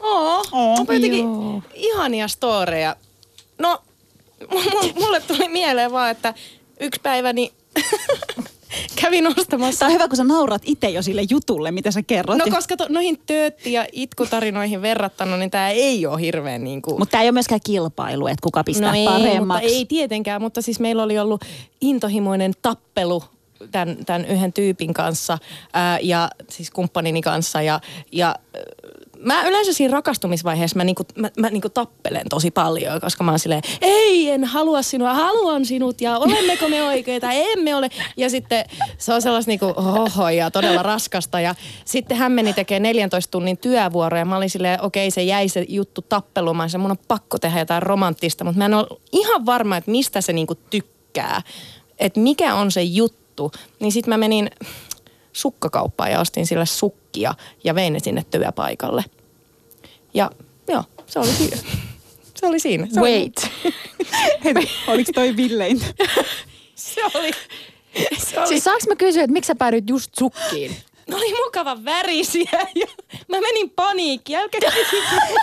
Oo, 0.00 0.44
Oo. 0.52 0.74
onpa 0.74 0.94
jotenkin 0.94 1.24
Joo. 1.24 1.62
ihania 1.74 2.28
storeja. 2.28 2.96
No, 3.58 3.82
mulle 5.00 5.20
tuli 5.20 5.48
mieleen 5.48 5.92
vaan, 5.92 6.10
että 6.10 6.34
yksi 6.80 7.00
päivä 7.02 7.32
niin 7.32 7.52
kävin 9.02 9.26
ostamassa. 9.26 9.78
Tämä 9.78 9.88
on 9.88 9.94
hyvä, 9.94 10.08
kun 10.08 10.16
sä 10.16 10.24
naurat 10.24 10.62
itse 10.64 10.90
jo 10.90 11.02
sille 11.02 11.22
jutulle, 11.30 11.70
mitä 11.70 11.90
sä 11.90 12.02
kerrot. 12.02 12.38
No 12.38 12.44
koska 12.50 12.76
to, 12.76 12.86
noihin 12.88 13.16
töötti- 13.18 13.72
ja 13.72 13.86
itkutarinoihin 13.92 14.82
verrattuna, 14.82 15.36
niin 15.36 15.50
tämä 15.50 15.70
ei 15.70 16.06
ole 16.06 16.20
hirveän 16.20 16.64
niin 16.64 16.82
kuin... 16.82 16.98
Mutta 16.98 17.10
tämä 17.10 17.22
ei 17.22 17.28
ole 17.28 17.32
myöskään 17.32 17.60
kilpailu, 17.66 18.26
että 18.26 18.42
kuka 18.42 18.64
pistää 18.64 18.92
no 18.92 18.98
ei, 18.98 19.04
paremmaksi. 19.04 19.64
Mutta 19.64 19.76
ei 19.78 19.86
tietenkään, 19.86 20.42
mutta 20.42 20.62
siis 20.62 20.80
meillä 20.80 21.02
oli 21.02 21.18
ollut 21.18 21.44
intohimoinen 21.80 22.52
tappelu 22.62 23.22
tämän, 23.70 23.96
tämän 24.06 24.24
yhden 24.24 24.52
tyypin 24.52 24.94
kanssa 24.94 25.38
ää, 25.72 25.98
ja 26.02 26.30
siis 26.50 26.70
kumppanini 26.70 27.22
kanssa 27.22 27.62
ja, 27.62 27.80
ja 28.12 28.34
mä 29.24 29.48
yleensä 29.48 29.72
siinä 29.72 29.92
rakastumisvaiheessa 29.92 30.76
mä, 30.76 30.84
niinku, 30.84 31.02
mä, 31.16 31.30
mä 31.38 31.50
niinku 31.50 31.68
tappelen 31.68 32.28
tosi 32.28 32.50
paljon, 32.50 33.00
koska 33.00 33.24
mä 33.24 33.30
oon 33.30 33.38
silleen, 33.38 33.62
ei, 33.80 34.30
en 34.30 34.44
halua 34.44 34.82
sinua, 34.82 35.14
haluan 35.14 35.64
sinut 35.64 36.00
ja 36.00 36.18
olemmeko 36.18 36.68
me 36.68 36.82
oikeita, 36.82 37.32
emme 37.32 37.74
ole. 37.74 37.88
Ja 38.16 38.30
sitten 38.30 38.64
se 38.98 39.14
on 39.14 39.22
sellaista 39.22 39.50
niinku 39.50 39.72
oho 39.76 40.28
ja 40.28 40.50
todella 40.50 40.82
raskasta. 40.82 41.40
Ja 41.40 41.54
sitten 41.84 42.16
hän 42.16 42.32
meni 42.32 42.52
tekemään 42.52 42.82
14 42.82 43.30
tunnin 43.30 43.58
työvuoroja. 43.58 44.24
Mä 44.24 44.36
olin 44.36 44.50
silleen, 44.50 44.82
okei, 44.82 45.10
se 45.10 45.22
jäi 45.22 45.48
se 45.48 45.64
juttu 45.68 46.02
tappelumaan, 46.02 46.70
se 46.70 46.78
mun 46.78 46.90
on 46.90 46.98
pakko 47.08 47.38
tehdä 47.38 47.58
jotain 47.58 47.82
romanttista, 47.82 48.44
mutta 48.44 48.58
mä 48.58 48.64
en 48.64 48.74
ole 48.74 48.86
ihan 49.12 49.46
varma, 49.46 49.76
että 49.76 49.90
mistä 49.90 50.20
se 50.20 50.32
niinku 50.32 50.54
tykkää. 50.54 51.42
Että 51.98 52.20
mikä 52.20 52.54
on 52.54 52.70
se 52.70 52.82
juttu. 52.82 53.52
Niin 53.80 53.92
sitten 53.92 54.14
mä 54.14 54.18
menin 54.18 54.50
sukkakauppaan 55.32 56.10
ja 56.10 56.20
ostin 56.20 56.46
sille 56.46 56.66
sukkia 56.66 57.34
ja 57.64 57.74
vein 57.74 57.92
ne 57.92 58.00
sinne 58.00 58.24
työpaikalle. 58.30 59.04
Ja 60.14 60.30
joo, 60.68 60.84
se 61.06 61.18
oli 61.18 61.32
siinä. 61.32 61.56
Se 62.40 62.46
oli 62.46 62.60
siinä. 62.60 62.86
Se 62.90 63.00
Wait. 63.00 63.50
Oli... 64.44 64.70
Oliko 64.86 65.12
toi 65.12 65.36
villein? 65.36 65.80
se 66.74 67.00
oli. 67.14 67.30
Se 68.18 68.38
oli. 68.38 68.48
Siis 68.48 68.64
saanko 68.64 68.84
mä 68.88 68.96
kysyä, 68.96 69.22
että 69.24 69.32
miksi 69.32 69.46
sä 69.48 69.54
päädyit 69.54 69.90
just 69.90 70.10
sukkiin? 70.18 70.76
Ne 71.10 71.16
oli 71.16 71.44
mukavan 71.44 71.84
värisiä 71.84 72.66
ja 72.74 72.86
mä 73.28 73.40
menin 73.40 73.70
paniikkiin. 73.70 74.40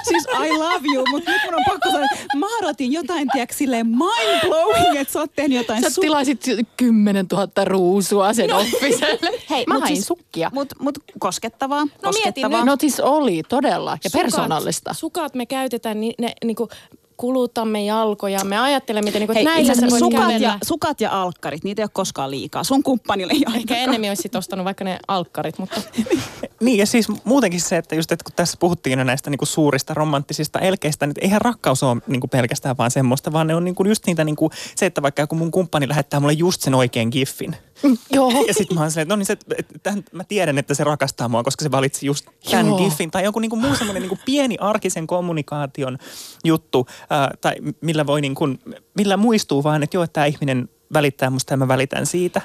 siis 0.09 0.28
I 0.45 0.49
love 0.51 0.88
you, 0.93 1.05
mutta 1.11 1.32
nyt 1.32 1.41
mun 1.45 1.55
on 1.55 1.63
pakko 1.68 1.89
sanoa, 1.89 2.07
että 2.13 2.38
mä 2.38 2.45
odotin 2.57 2.91
jotain, 2.91 3.30
tiedätkö, 3.34 3.55
silleen 3.55 3.88
mind 3.88 4.41
blowing, 4.41 4.95
että 4.95 5.13
sä 5.13 5.20
oot 5.20 5.32
tehnyt 5.36 5.57
jotain. 5.57 5.82
Sä 5.82 5.88
su- 5.88 6.01
tilasit 6.01 6.43
10 6.78 7.26
000 7.32 7.65
ruusua 7.65 8.34
sen 8.34 8.49
no. 8.49 8.57
offiselle. 8.57 9.39
Hei, 9.49 9.65
mä 9.68 9.80
hain 9.80 9.95
siis, 9.95 10.07
sukkia. 10.07 10.51
Mut, 10.53 10.68
mut 10.80 10.97
koskettavaa. 11.20 11.84
No 11.84 11.89
koskettavaa. 12.03 12.65
No 12.65 12.76
siis 12.80 12.99
oli, 12.99 13.43
todella. 13.49 13.97
Ja 14.03 14.09
sukat, 14.09 14.22
persoonallista. 14.22 14.93
Sukat 14.93 15.36
me 15.36 15.45
käytetään, 15.45 16.01
niin 16.01 16.13
ne 16.20 16.34
niinku, 16.43 16.70
kulutamme 17.18 17.86
jalkoja, 17.86 18.43
me 18.43 18.57
ajattelemme, 18.57 19.05
miten, 19.07 19.20
niin 19.20 19.28
kuin, 19.28 19.38
että 19.38 19.51
näillä 19.51 19.76
se 19.76 19.89
voi 19.89 19.99
sukat 19.99 20.22
kävellä. 20.22 20.47
ja, 20.47 20.57
sukat 20.63 21.01
ja 21.01 21.22
alkkarit, 21.22 21.63
niitä 21.63 21.82
ei 21.82 21.84
ole 21.84 21.89
koskaan 21.93 22.32
liikaa. 22.32 22.63
Sun 22.63 22.84
kumppanille 22.84 23.34
ei 23.34 23.43
Ehkä 23.55 23.78
enemmän 23.78 24.09
olisi 24.09 24.30
ostanut 24.38 24.65
vaikka 24.65 24.84
ne 24.84 24.99
alkkarit, 25.07 25.57
mutta... 25.57 25.82
niin 26.61 26.78
ja 26.78 26.86
siis 26.86 27.07
muutenkin 27.24 27.61
se, 27.61 27.78
että 27.78 27.95
just 27.95 28.11
että 28.11 28.24
kun 28.24 28.34
tässä 28.36 28.57
puhuttiin 28.59 28.99
jo 28.99 29.05
näistä 29.05 29.30
niin 29.30 29.38
kuin 29.38 29.47
suurista 29.47 29.93
romanttisista 29.93 30.59
elkeistä, 30.59 31.07
niin 31.07 31.15
eihän 31.22 31.41
rakkaus 31.41 31.84
ole 31.84 32.01
niin 32.07 32.20
kuin 32.20 32.30
pelkästään 32.30 32.78
vaan 32.78 32.91
semmoista, 32.91 33.34
vaan 33.34 33.47
ne 33.47 33.55
on 33.55 33.63
niin 33.63 33.76
kuin 33.76 33.89
just 33.89 34.05
niitä 34.05 34.24
niin 34.24 34.36
kuin, 34.36 34.51
se, 34.76 34.86
että 34.86 35.01
vaikka 35.01 35.22
joku 35.22 35.36
mun 35.36 35.51
kumppani 35.51 35.89
lähettää 35.89 36.20
mulle 36.20 36.34
just 36.34 36.61
sen 36.61 36.76
oikein 36.76 37.09
giffin– 37.09 37.55
Joo. 38.11 38.45
Ja 38.47 38.53
sitten 38.53 38.78
mä 38.78 38.82
oon 38.82 38.91
silleen, 38.91 39.03
että 39.03 39.13
no 39.13 39.15
niin 39.15 39.25
se, 39.25 39.38
että 39.57 39.80
tämän, 39.84 40.03
mä 40.11 40.23
tiedän, 40.23 40.57
että 40.57 40.73
se 40.73 40.84
rakastaa 40.84 41.30
mua, 41.30 41.43
koska 41.43 41.63
se 41.63 41.71
valitsi 41.71 42.05
just 42.05 42.25
tämän 42.51 42.67
Joo. 42.67 42.78
giffin. 42.78 43.11
Tai 43.11 43.23
joku 43.23 43.39
niinku 43.39 43.55
muu 43.55 43.75
semmoinen 43.75 44.01
niinku 44.01 44.19
pieni 44.25 44.57
arkisen 44.59 45.07
kommunikaation 45.07 45.97
juttu, 46.43 46.88
ää, 47.09 47.32
tai 47.41 47.55
millä 47.82 48.05
voi 48.05 48.21
niinku, 48.21 48.47
millä 48.93 49.17
muistuu 49.17 49.63
vaan, 49.63 49.84
että 49.84 49.97
joo, 49.97 50.03
että 50.03 50.13
tämä 50.13 50.25
ihminen 50.25 50.69
välittää 50.93 51.30
musta 51.30 51.53
ja 51.53 51.57
mä 51.57 51.67
välitän 51.67 52.05
siitä. 52.05 52.41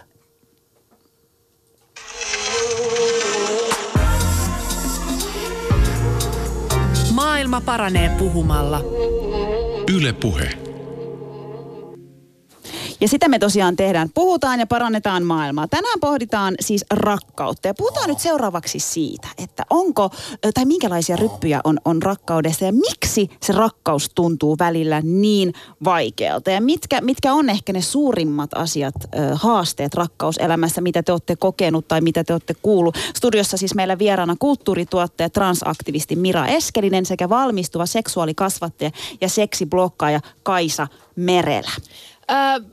Maailma 7.15 7.61
paranee 7.61 8.09
puhumalla. 8.19 8.81
Yle 9.95 10.13
Puhe. 10.13 10.72
Ja 13.03 13.09
sitä 13.09 13.29
me 13.29 13.39
tosiaan 13.39 13.77
tehdään. 13.77 14.09
Puhutaan 14.15 14.61
ja 14.61 14.67
parannetaan 14.67 15.25
maailmaa. 15.25 15.69
Tänään 15.69 16.01
pohditaan 16.01 16.55
siis 16.61 16.85
rakkautta. 16.91 17.69
Ja 17.69 17.75
puhutaan 17.75 18.09
nyt 18.09 18.19
seuraavaksi 18.19 18.79
siitä, 18.79 19.29
että 19.39 19.67
onko, 19.71 20.11
tai 20.55 20.65
minkälaisia 20.65 21.17
ryppyjä 21.17 21.61
on, 21.65 21.79
on 21.85 22.03
rakkaudessa 22.03 22.65
ja 22.65 22.73
miksi 22.73 23.31
se 23.41 23.53
rakkaus 23.53 24.11
tuntuu 24.15 24.57
välillä 24.59 25.01
niin 25.05 25.53
vaikealta. 25.85 26.51
Ja 26.51 26.61
mitkä, 26.61 27.01
mitkä 27.01 27.33
on 27.33 27.51
ehkä 27.51 27.73
ne 27.73 27.83
suurimmat 27.83 28.51
asiat, 28.55 28.95
haasteet 29.35 29.95
rakkauselämässä, 29.95 30.81
mitä 30.81 31.03
te 31.03 31.13
olette 31.13 31.37
kokenut 31.37 31.89
tai 31.89 32.01
mitä 32.01 32.25
te 32.25 32.33
olette 32.33 32.55
kuullut. 32.63 32.99
Studiossa 33.17 33.57
siis 33.57 33.75
meillä 33.75 33.99
vieraana 33.99 34.37
kulttuurituottaja, 34.39 35.31
transaktivisti 35.31 36.17
Mira 36.17 36.47
Eskelinen 36.47 37.07
sekä 37.07 37.29
valmistuva 37.29 37.87
seksuaalikasvattaja 37.87 38.91
ja 39.21 39.29
seksiblokkaaja 39.29 40.21
Kaisa 40.43 40.89
Merelä. 41.17 41.71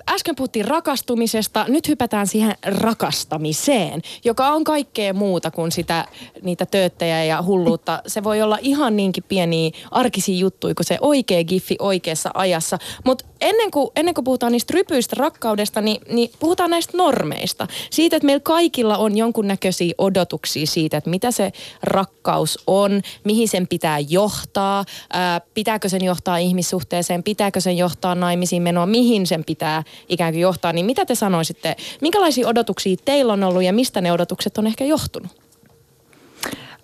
Äsken 0.10 0.36
puhuttiin 0.36 0.66
rakastumisesta, 0.66 1.66
nyt 1.68 1.88
hypätään 1.88 2.28
siihen 2.28 2.56
rakastamiseen, 2.66 4.02
joka 4.26 4.48
on 4.48 4.64
kaikkea 4.64 5.14
muuta 5.14 5.52
kuin 5.52 5.72
sitä, 5.72 6.06
niitä 6.42 6.66
tööttejä 6.66 7.24
ja 7.24 7.42
hulluutta. 7.42 8.02
Se 8.08 8.24
voi 8.24 8.42
olla 8.42 8.58
ihan 8.62 8.98
niinkin 8.98 9.24
pieniä 9.28 9.72
arkisia 9.92 10.40
juttuja 10.40 10.76
kuin 10.76 10.86
se 10.86 10.98
oikea 11.02 11.44
giffi 11.44 11.76
oikeassa 11.80 12.32
ajassa. 12.34 12.78
Mutta 13.06 13.26
ennen 13.42 13.72
kuin, 13.72 13.90
ennen 13.96 14.14
kuin 14.14 14.26
puhutaan 14.26 14.52
niistä 14.52 14.74
rypyistä 14.74 15.16
rakkaudesta, 15.20 15.82
niin, 15.82 16.02
niin 16.12 16.32
puhutaan 16.40 16.70
näistä 16.70 16.98
normeista. 16.98 17.68
Siitä, 17.90 18.16
että 18.16 18.26
meillä 18.26 18.42
kaikilla 18.44 18.98
on 18.98 19.18
jonkunnäköisiä 19.18 19.94
odotuksia 19.98 20.66
siitä, 20.66 20.98
että 20.98 21.10
mitä 21.10 21.32
se 21.32 21.52
rakkaus 21.84 22.60
on, 22.68 23.02
mihin 23.24 23.48
sen 23.48 23.68
pitää 23.68 24.00
johtaa, 24.00 24.86
ää, 25.14 25.42
pitääkö 25.54 25.90
sen 25.90 26.04
johtaa 26.04 26.38
ihmissuhteeseen, 26.38 27.24
pitääkö 27.24 27.62
sen 27.62 27.78
johtaa 27.78 28.16
naimisiin 28.16 28.62
menoa, 28.62 28.86
mihin 28.86 29.28
sen 29.40 29.46
pitää 29.46 29.84
ikään 30.10 30.34
kuin 30.34 30.42
johtaa. 30.42 30.74
Niin 30.74 30.86
mitä 30.86 31.06
te 31.06 31.16
sanoisitte, 31.16 31.76
minkälaisia 32.02 32.48
odotuksia 32.48 32.96
teillä 33.06 33.34
on 33.34 33.44
ollut 33.44 33.64
ja 33.64 33.74
mistä 33.74 34.02
ne 34.02 34.12
odotukset 34.12 34.58
on 34.58 34.68
ehkä 34.68 34.84
johtunut? 34.84 35.32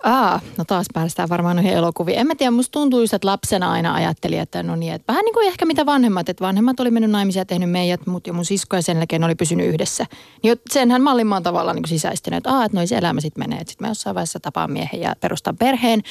Aa, 0.06 0.40
no 0.56 0.64
taas 0.64 0.86
päästään 0.94 1.28
varmaan 1.28 1.56
noihin 1.56 1.72
elokuviin. 1.72 2.18
En 2.18 2.26
mä 2.26 2.34
tiedä, 2.34 2.50
musta 2.50 2.72
tuntuu 2.72 3.00
just, 3.00 3.14
että 3.14 3.28
lapsena 3.28 3.72
aina 3.72 3.94
ajattelin, 3.94 4.40
että 4.40 4.62
no 4.62 4.76
niin, 4.76 4.92
että 4.92 5.12
vähän 5.12 5.24
niin 5.24 5.34
kuin 5.34 5.46
ehkä 5.46 5.66
mitä 5.66 5.86
vanhemmat, 5.86 6.28
että 6.28 6.44
vanhemmat 6.44 6.80
oli 6.80 6.90
mennyt 6.90 7.10
naimisiin 7.10 7.40
ja 7.40 7.44
tehnyt 7.44 7.70
meidät, 7.70 8.06
mut 8.06 8.26
ja 8.26 8.32
mun 8.32 8.44
sisko 8.44 8.76
ja 8.76 8.82
sen 8.82 8.96
jälkeen 8.96 9.24
oli 9.24 9.34
pysynyt 9.34 9.66
yhdessä. 9.66 10.06
Niin 10.42 10.56
senhän 10.70 11.02
mallin 11.02 11.26
mä 11.26 11.34
oon 11.34 11.42
tavallaan 11.42 11.76
niin 11.76 11.88
sisäistänyt, 11.88 12.36
että, 12.36 12.50
aa, 12.50 12.64
että 12.64 12.76
noin 12.76 12.88
se 12.88 12.96
elämä 12.96 13.20
sitten 13.20 13.44
menee, 13.44 13.58
että 13.58 13.70
sitten 13.70 13.86
mä 13.86 13.90
jossain 13.90 14.14
vaiheessa 14.14 14.40
tapaan 14.40 14.72
miehen 14.72 15.00
ja 15.00 15.14
perustan 15.20 15.56
perheen. 15.56 16.02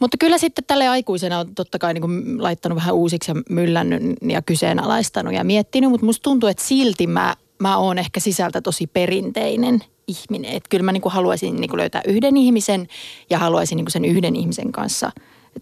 Mutta 0.00 0.16
kyllä 0.16 0.38
sitten 0.38 0.64
tälle 0.66 0.88
aikuisena 0.88 1.38
on 1.38 1.54
totta 1.54 1.78
kai 1.78 1.94
niin 1.94 2.02
kuin 2.02 2.42
laittanut 2.42 2.76
vähän 2.76 2.94
uusiksi 2.94 3.30
ja 3.30 3.42
myllännyt 3.50 4.02
ja 4.22 4.42
kyseenalaistanut 4.42 5.34
ja 5.34 5.44
miettinyt, 5.44 5.90
mutta 5.90 6.06
musta 6.06 6.22
tuntuu, 6.22 6.48
että 6.48 6.64
silti 6.64 7.06
mä, 7.06 7.36
mä 7.58 7.76
oon 7.76 7.98
ehkä 7.98 8.20
sisältä 8.20 8.60
tosi 8.60 8.86
perinteinen 8.86 9.80
ihminen. 10.10 10.52
Että 10.52 10.68
kyllä 10.68 10.84
mä 10.84 10.92
niin 10.92 11.00
kuin 11.00 11.12
haluaisin 11.12 11.56
niin 11.56 11.70
kuin 11.70 11.78
löytää 11.78 12.02
yhden 12.06 12.36
ihmisen 12.36 12.88
ja 13.30 13.38
haluaisin 13.38 13.76
niin 13.76 13.84
kuin 13.84 13.92
sen 13.92 14.04
yhden 14.04 14.36
ihmisen 14.36 14.72
kanssa 14.72 15.12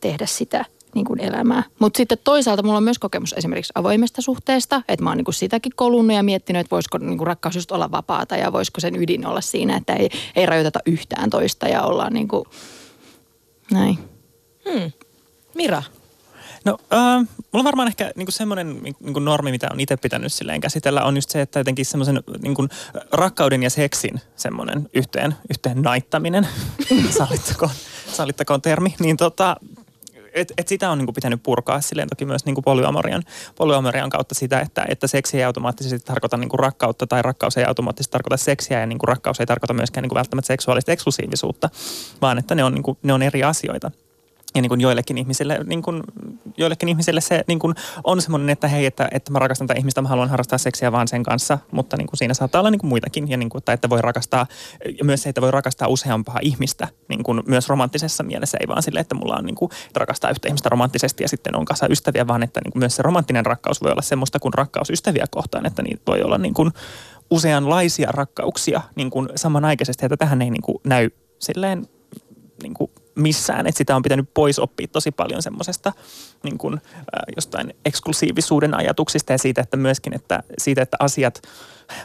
tehdä 0.01 0.27
sitä 0.27 0.65
niin 0.95 1.05
kuin 1.05 1.21
elämää. 1.21 1.63
Mutta 1.79 1.97
sitten 1.97 2.19
toisaalta 2.25 2.63
mulla 2.63 2.77
on 2.77 2.83
myös 2.83 2.99
kokemus 2.99 3.35
esimerkiksi 3.37 3.73
avoimesta 3.75 4.23
suhteesta, 4.23 4.83
että 4.89 5.05
mä 5.05 5.11
oon 5.11 5.17
niin 5.17 5.25
kuin 5.25 5.35
sitäkin 5.35 5.73
kolunnut 5.77 6.17
ja 6.17 6.23
miettinyt, 6.23 6.61
että 6.61 6.71
voisiko 6.71 6.99
niin 6.99 7.19
kuin 7.19 7.27
rakkaus 7.27 7.55
just 7.55 7.73
olla 7.73 7.91
vapaata 7.91 8.37
ja 8.37 8.53
voisiko 8.53 8.81
sen 8.81 9.03
ydin 9.03 9.27
olla 9.27 9.41
siinä, 9.41 9.77
että 9.77 9.93
ei, 9.93 10.09
ei 10.37 10.47
rajoiteta 10.47 10.79
yhtään 10.87 11.31
toista 11.31 11.69
ja 11.69 11.83
ollaan 11.83 12.13
niin 12.13 12.29
kuin 12.29 12.45
näin. 13.71 13.99
Mira? 15.55 15.83
No, 16.65 16.79
äh, 16.93 17.27
mulla 17.53 17.61
on 17.61 17.65
varmaan 17.65 17.89
ehkä 17.89 18.11
niinku 18.17 18.33
semmoinen 18.33 18.81
niinku 19.01 19.21
normi, 19.21 19.51
mitä 19.51 19.69
on 19.73 19.81
itse 19.81 19.97
pitänyt 19.97 20.33
silleen 20.33 20.61
käsitellä, 20.61 21.05
on 21.05 21.17
just 21.17 21.31
se, 21.31 21.41
että 21.41 21.61
jotenkin 21.61 21.87
semmoisen 21.87 22.21
niinku, 22.43 22.69
rakkauden 23.13 23.63
ja 23.63 23.71
seksin 23.71 24.21
semmoinen 24.37 24.89
yhteen, 24.95 25.35
yhteen 25.51 25.83
naittaminen, 25.83 26.49
sallittakoon, 27.19 27.71
sallittakoon 28.13 28.63
termi, 28.63 28.95
niin 29.01 29.17
tota, 29.17 29.57
et, 30.35 30.53
et 30.59 30.69
sitä 30.69 30.91
on 30.91 30.99
niinku 30.99 31.13
pitänyt 31.13 31.43
purkaa 31.43 31.81
silleen 31.81 32.09
toki 32.09 32.25
myös 32.25 32.45
niinku 32.45 32.63
polyamorian, 32.63 33.23
polyamorian 33.55 34.11
kautta 34.11 34.35
sitä, 34.35 34.61
että, 34.61 34.87
että 34.89 35.07
seksi 35.07 35.37
ei 35.37 35.45
automaattisesti 35.45 35.99
tarkoita 35.99 36.37
niinku 36.37 36.57
rakkautta 36.57 37.07
tai 37.07 37.23
rakkaus 37.23 37.57
ei 37.57 37.65
automaattisesti 37.65 38.13
tarkoita 38.13 38.37
seksiä 38.37 38.81
ja 38.81 38.87
niinku 38.87 39.07
rakkaus 39.07 39.41
ei 39.41 39.47
tarkoita 39.47 39.75
myöskään 39.75 40.03
niinku 40.03 40.15
välttämättä 40.15 40.47
seksuaalista 40.47 40.93
eksklusiivisuutta, 40.93 41.71
vaan 42.23 42.39
että 42.39 42.55
ne 42.55 42.65
on, 42.65 42.75
niinku, 42.75 42.99
ne 43.03 43.13
on 43.13 43.23
eri 43.23 43.45
asioita 43.45 43.91
ja 44.59 44.63
niin 44.63 44.69
kuin 44.69 44.81
joillekin 44.81 45.19
ihmisille, 45.19 45.59
niin 45.67 45.83
kuin, 45.83 46.03
joillekin 46.57 46.89
ihmisille 46.89 47.21
se 47.21 47.45
niin 47.47 47.59
kuin 47.59 47.75
on 48.05 48.23
semmoinen, 48.23 48.51
että 48.51 48.69
hei, 48.69 48.87
että, 48.87 49.09
että 49.13 49.33
mä 49.33 49.39
rakastan 49.39 49.67
tätä 49.67 49.79
ihmistä, 49.79 50.03
mä 50.03 50.09
haluan 50.09 50.31
harrastaa 50.31 50.59
seksiä 50.59 50.93
vaan 50.93 51.09
sen 51.09 51.23
kanssa, 51.23 51.59
mutta 51.71 51.97
niin 51.97 52.07
kuin 52.07 52.19
siinä 52.19 52.35
saattaa 52.35 52.61
olla 52.61 52.71
niin 52.71 52.79
kuin 52.79 52.89
muitakin. 52.89 53.31
Ja 53.31 53.37
niin 53.37 53.49
kuin, 53.49 53.65
tai 53.65 53.75
että 53.75 53.89
voi 53.89 54.03
rakastaa, 54.03 54.47
ja 54.99 55.05
myös 55.05 55.23
se, 55.23 55.29
että 55.29 55.41
voi 55.41 55.51
rakastaa 55.51 55.89
useampaa 55.89 56.39
ihmistä, 56.43 56.89
niin 57.09 57.23
kuin 57.23 57.43
myös 57.47 57.69
romanttisessa 57.69 58.23
mielessä, 58.23 58.59
ei 58.61 58.69
vaan 58.69 58.83
sille, 58.83 59.01
että 59.01 59.15
mulla 59.15 59.37
on 59.37 59.45
niin 59.45 59.55
kuin, 59.55 59.71
että 59.87 60.01
rakastaa 60.01 60.31
yhtä 60.31 60.49
ihmistä 60.49 60.69
romanttisesti 60.69 61.25
ja 61.25 61.29
sitten 61.29 61.57
on 61.57 61.65
kanssa 61.65 61.87
ystäviä, 61.91 62.27
vaan 62.27 62.43
että 62.43 62.61
niin 62.65 62.73
kuin 62.73 62.81
myös 62.81 62.97
se 62.97 63.03
romanttinen 63.03 63.47
rakkaus 63.47 63.83
voi 63.83 63.91
olla 63.91 64.03
semmoista 64.03 64.39
kuin 64.39 64.55
rakkaus 64.55 64.91
ystäviä 64.91 65.25
kohtaan, 65.31 65.67
että 65.67 65.83
niitä 65.83 66.03
voi 66.07 66.23
olla 66.23 66.39
niin 66.39 66.55
kuin 66.55 66.71
useanlaisia 67.31 68.09
rakkauksia 68.13 68.81
niin 68.95 69.11
kuin 69.11 69.29
samanaikaisesti, 69.37 70.07
että 70.07 70.17
tähän 70.17 70.43
ei 70.43 70.51
niin 70.51 70.63
kuin 70.63 70.79
näy 70.85 71.11
silleen 71.39 71.87
niin 72.63 72.75
kuin 72.75 72.91
missään, 73.19 73.67
että 73.67 73.79
sitä 73.79 73.97
on 73.97 74.03
pitänyt 74.03 74.35
pois 74.35 74.59
oppia 74.59 74.89
tosi 74.89 75.11
paljon 75.11 75.43
semmoisesta 75.43 75.93
niin 76.43 76.59
kuin, 76.59 76.75
äh, 76.75 76.81
jostain 77.37 77.75
eksklusiivisuuden 77.85 78.75
ajatuksista 78.75 79.33
ja 79.33 79.39
siitä, 79.39 79.61
että 79.61 79.77
myöskin, 79.77 80.15
että 80.15 80.43
siitä, 80.59 80.83
että 80.83 80.97
asiat, 81.01 81.43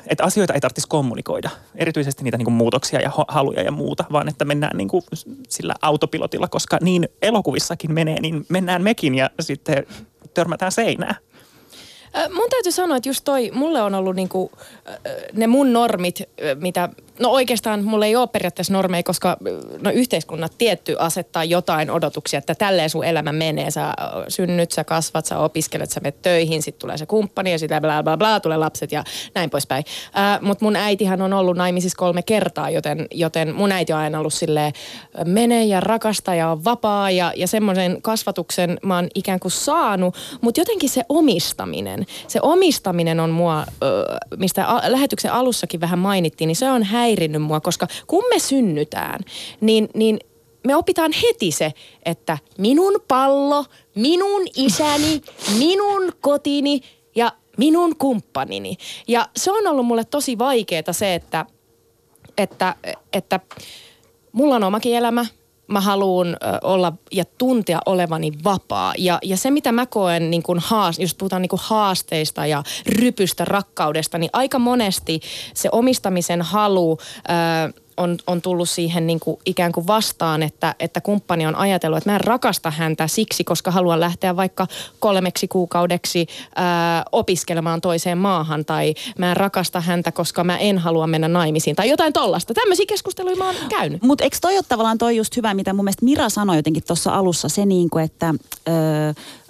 että 0.08 0.24
asioita 0.24 0.54
ei 0.54 0.62
tarvitsisi 0.62 0.88
kommunikoida, 0.88 1.50
erityisesti 1.76 2.24
niitä 2.24 2.38
niin 2.38 2.46
kuin 2.46 2.56
muutoksia 2.56 3.02
ja 3.02 3.12
haluja 3.28 3.62
ja 3.62 3.72
muuta, 3.72 4.06
vaan 4.12 4.30
että 4.30 4.46
mennään 4.46 4.78
niin 4.78 4.88
kuin 4.88 5.04
sillä 5.50 5.74
autopilotilla, 5.82 6.48
koska 6.48 6.78
niin 6.82 7.10
elokuvissakin 7.22 7.94
menee, 7.94 8.22
niin 8.22 8.46
mennään 8.50 8.84
mekin 8.84 9.16
ja 9.16 9.30
sitten 9.40 9.86
törmätään 10.34 10.72
seinään. 10.72 11.16
Mun 12.34 12.50
täytyy 12.50 12.72
sanoa, 12.72 12.98
että 12.98 13.10
just 13.10 13.24
toi, 13.24 13.52
mulle 13.54 13.82
on 13.82 13.96
ollut 13.96 14.16
niinku, 14.16 14.52
ne 15.34 15.48
mun 15.48 15.74
normit, 15.74 16.22
mitä, 16.60 16.90
no 17.20 17.30
oikeastaan 17.30 17.84
mulla 17.84 18.06
ei 18.06 18.16
ole 18.16 18.28
periaatteessa 18.28 18.74
normeja, 18.74 19.04
koska 19.04 19.38
no 19.82 19.92
yhteiskunnat 19.92 20.52
tietty 20.58 20.96
asettaa 21.00 21.44
jotain 21.44 21.92
odotuksia, 21.92 22.38
että 22.38 22.56
tälleen 22.56 22.90
sun 22.90 23.06
elämä 23.06 23.32
menee. 23.32 23.72
Sä 23.72 23.94
synnyt, 24.28 24.72
sä 24.72 24.84
kasvat, 24.84 25.26
sä 25.26 25.40
opiskelet, 25.40 25.92
sä 25.92 26.00
menet 26.00 26.22
töihin, 26.22 26.64
sitten 26.64 26.82
tulee 26.82 26.98
se 26.98 27.06
kumppani 27.06 27.52
ja 27.52 27.60
sitten 27.60 27.82
bla 27.82 28.04
bla 28.04 28.18
bla, 28.18 28.40
tulee 28.40 28.58
lapset 28.58 28.92
ja 28.92 29.04
näin 29.36 29.50
poispäin. 29.50 29.84
Mutta 30.42 30.66
mun 30.66 30.76
äitihän 30.76 31.22
on 31.22 31.34
ollut 31.34 31.58
naimisissa 31.58 31.98
kolme 31.98 32.22
kertaa, 32.22 32.70
joten, 32.70 33.08
joten 33.12 33.56
mun 33.56 33.72
äiti 33.72 33.94
on 33.94 34.00
aina 34.00 34.20
ollut 34.20 34.34
silleen, 34.34 34.74
mene 35.26 35.66
ja 35.66 35.80
rakasta 35.80 36.36
ja 36.36 36.50
on 36.50 36.64
vapaa 36.64 37.12
ja, 37.12 37.34
ja 37.36 37.48
semmoisen 37.48 38.02
kasvatuksen 38.02 38.78
mä 38.84 38.96
oon 38.96 39.08
ikään 39.16 39.40
kuin 39.40 39.52
saanut, 39.52 40.16
mutta 40.42 40.62
jotenkin 40.62 40.90
se 40.90 41.04
omistaminen, 41.10 42.06
se 42.28 42.40
omistaminen 42.42 43.20
on 43.20 43.30
mua, 43.30 43.66
mistä 44.38 44.68
lähetyksen 44.88 45.34
alussakin 45.34 45.82
vähän 45.82 46.00
mainittiin, 46.00 46.48
niin 46.48 46.56
se 46.56 46.70
on 46.70 46.84
häirinnyt 47.04 47.42
mua, 47.42 47.60
koska 47.60 47.88
kun 48.08 48.24
me 48.30 48.40
synnytään, 48.40 49.20
niin, 49.62 49.90
niin 49.94 50.20
me 50.68 50.76
opitaan 50.76 51.12
heti 51.24 51.52
se, 51.52 51.74
että 52.06 52.38
minun 52.58 52.94
pallo, 53.08 53.66
minun 53.96 54.42
isäni, 54.56 55.22
minun 55.58 56.12
kotini 56.22 56.82
ja 57.16 57.32
minun 57.58 57.96
kumppanini. 57.98 58.78
Ja 59.08 59.30
se 59.38 59.52
on 59.52 59.68
ollut 59.68 59.86
mulle 59.86 60.06
tosi 60.06 60.38
vaikeaa 60.38 60.94
se, 60.94 61.16
että, 61.16 61.46
että, 62.38 62.76
että 63.14 63.40
mulla 64.32 64.56
on 64.56 64.64
omakin 64.64 64.96
elämä, 64.96 65.26
mä 65.74 65.82
haluan 65.82 66.38
olla 66.64 66.94
ja 67.12 67.26
tuntea 67.38 67.80
olevani 67.86 68.32
vapaa. 68.44 68.94
Ja, 68.98 69.20
ja 69.24 69.38
se, 69.38 69.52
mitä 69.52 69.72
mä 69.72 69.86
koen, 69.86 70.32
niin 70.32 70.44
kun 70.44 70.60
haas, 70.60 71.00
jos 71.00 71.16
puhutaan 71.16 71.42
niin 71.42 71.50
kun 71.50 71.60
haasteista 71.62 72.46
ja 72.46 72.64
rypystä 72.86 73.46
rakkaudesta, 73.46 74.18
niin 74.18 74.30
aika 74.34 74.60
monesti 74.60 75.20
se 75.54 75.70
omistamisen 75.72 76.42
halu 76.42 76.98
ö, 76.98 77.83
on, 77.98 78.18
on 78.28 78.42
tullut 78.42 78.70
siihen 78.70 79.08
niin 79.08 79.20
kuin 79.20 79.40
ikään 79.46 79.72
kuin 79.72 79.88
vastaan, 79.88 80.44
että, 80.44 80.76
että 80.80 81.02
kumppani 81.02 81.46
on 81.46 81.56
ajatellut, 81.56 81.98
että 81.98 82.10
mä 82.10 82.16
en 82.16 82.22
rakasta 82.22 82.72
häntä 82.72 83.08
siksi, 83.08 83.44
koska 83.44 83.72
haluan 83.72 84.00
lähteä 84.00 84.36
vaikka 84.36 84.68
kolmeksi 85.00 85.48
kuukaudeksi 85.48 86.28
ää, 86.56 87.06
opiskelemaan 87.12 87.82
toiseen 87.82 88.18
maahan 88.18 88.66
tai 88.66 88.94
mä 89.18 89.30
en 89.32 89.38
rakasta 89.38 89.82
häntä, 89.82 90.12
koska 90.12 90.44
mä 90.44 90.58
en 90.58 90.78
halua 90.78 91.08
mennä 91.08 91.28
naimisiin 91.28 91.76
tai 91.76 91.90
jotain 91.90 92.14
tollasta. 92.14 92.54
Tämmöisiä 92.54 92.86
keskusteluja 92.86 93.36
mä 93.36 93.46
oon 93.46 93.56
käynyt. 93.70 94.02
Mutta 94.02 94.24
eikö 94.24 94.38
toi 94.42 94.56
ole 94.56 94.64
tavallaan 94.70 94.98
toi 94.98 95.18
just 95.18 95.38
hyvä, 95.38 95.54
mitä 95.54 95.74
mun 95.74 95.86
mielestä 95.86 96.06
Mira 96.06 96.30
sanoi 96.30 96.56
jotenkin 96.56 96.84
tuossa 96.88 97.12
alussa, 97.12 97.50
se 97.50 97.66
niin 97.66 97.90
kuin, 97.90 98.06
että 98.06 98.34
ö, 98.68 98.72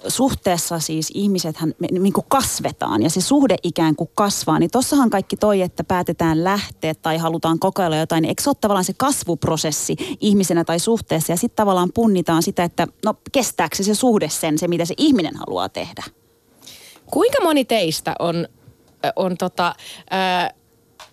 suhteessa 0.08 0.78
siis 0.78 1.10
ihmisethän 1.14 1.74
me, 1.78 1.88
niin 1.90 2.12
kasvetaan 2.28 3.02
ja 3.02 3.10
se 3.10 3.20
suhde 3.20 3.56
ikään 3.62 3.96
kuin 3.96 4.10
kasvaa, 4.14 4.58
niin 4.58 4.70
tossahan 4.70 5.10
kaikki 5.10 5.36
toi, 5.36 5.62
että 5.62 5.84
päätetään 5.84 6.44
lähteä 6.44 6.94
tai 6.94 7.18
halutaan 7.18 7.58
kokeilla 7.58 7.96
jotain, 7.96 8.22
niin 8.22 8.28
eikö 8.28 8.42
se 8.42 8.50
ole 8.50 8.56
tavallaan 8.60 8.84
se 8.84 8.92
kasvuprosessi 8.96 9.96
ihmisenä 10.20 10.64
tai 10.64 10.78
suhteessa 10.78 11.32
ja 11.32 11.36
sitten 11.36 11.56
tavallaan 11.56 11.90
punnitaan 11.94 12.42
sitä, 12.42 12.64
että 12.64 12.86
no 13.04 13.14
kestääkö 13.32 13.76
se, 13.76 13.94
suhde 13.94 14.28
sen, 14.28 14.58
se 14.58 14.68
mitä 14.68 14.84
se 14.84 14.94
ihminen 14.98 15.36
haluaa 15.36 15.68
tehdä? 15.68 16.04
Kuinka 17.10 17.38
moni 17.42 17.64
teistä 17.64 18.14
on, 18.18 18.48
ö, 19.04 19.12
on 19.16 19.36
tota, 19.36 19.74
ää, 20.10 20.50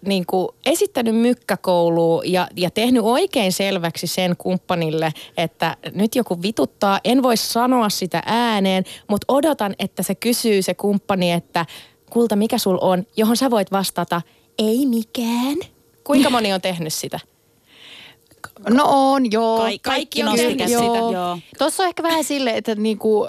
niin 0.06 0.26
kuin 0.26 0.48
esittänyt 0.66 1.16
mykkäkouluun 1.16 2.32
ja, 2.32 2.48
ja 2.56 2.72
tehnyt 2.72 3.04
oikein 3.04 3.54
selväksi 3.54 4.08
sen 4.08 4.38
kumppanille, 4.38 5.14
että 5.38 5.78
nyt 5.94 6.16
joku 6.16 6.42
vituttaa, 6.42 7.00
en 7.04 7.24
voi 7.24 7.38
sanoa 7.38 7.90
sitä 7.90 8.24
ääneen, 8.26 8.84
mutta 9.08 9.26
odotan, 9.28 9.76
että 9.80 10.04
se 10.04 10.16
kysyy 10.16 10.62
se 10.62 10.74
kumppani, 10.74 11.32
että 11.32 11.66
kulta 12.10 12.36
mikä 12.36 12.58
sul 12.58 12.78
on, 12.82 13.06
johon 13.18 13.38
sä 13.38 13.52
voit 13.52 13.72
vastata, 13.72 14.22
ei 14.58 14.86
mikään. 14.86 15.58
Kuinka 16.04 16.30
moni 16.30 16.54
on 16.54 16.62
tehnyt 16.62 16.94
sitä? 16.94 17.20
No 18.70 18.84
on, 18.88 19.32
joo. 19.32 19.58
Kaikki, 19.58 19.80
kaikki 19.80 20.24
on 20.24 20.36
tehnyt 20.36 20.68
sitä. 20.68 20.74
Joo. 21.12 21.38
Tuossa 21.58 21.84
on 21.84 21.90
ehkä 21.90 22.04
vähän 22.04 22.24
sille, 22.24 22.50
että 22.58 22.76
niinku, 22.76 23.28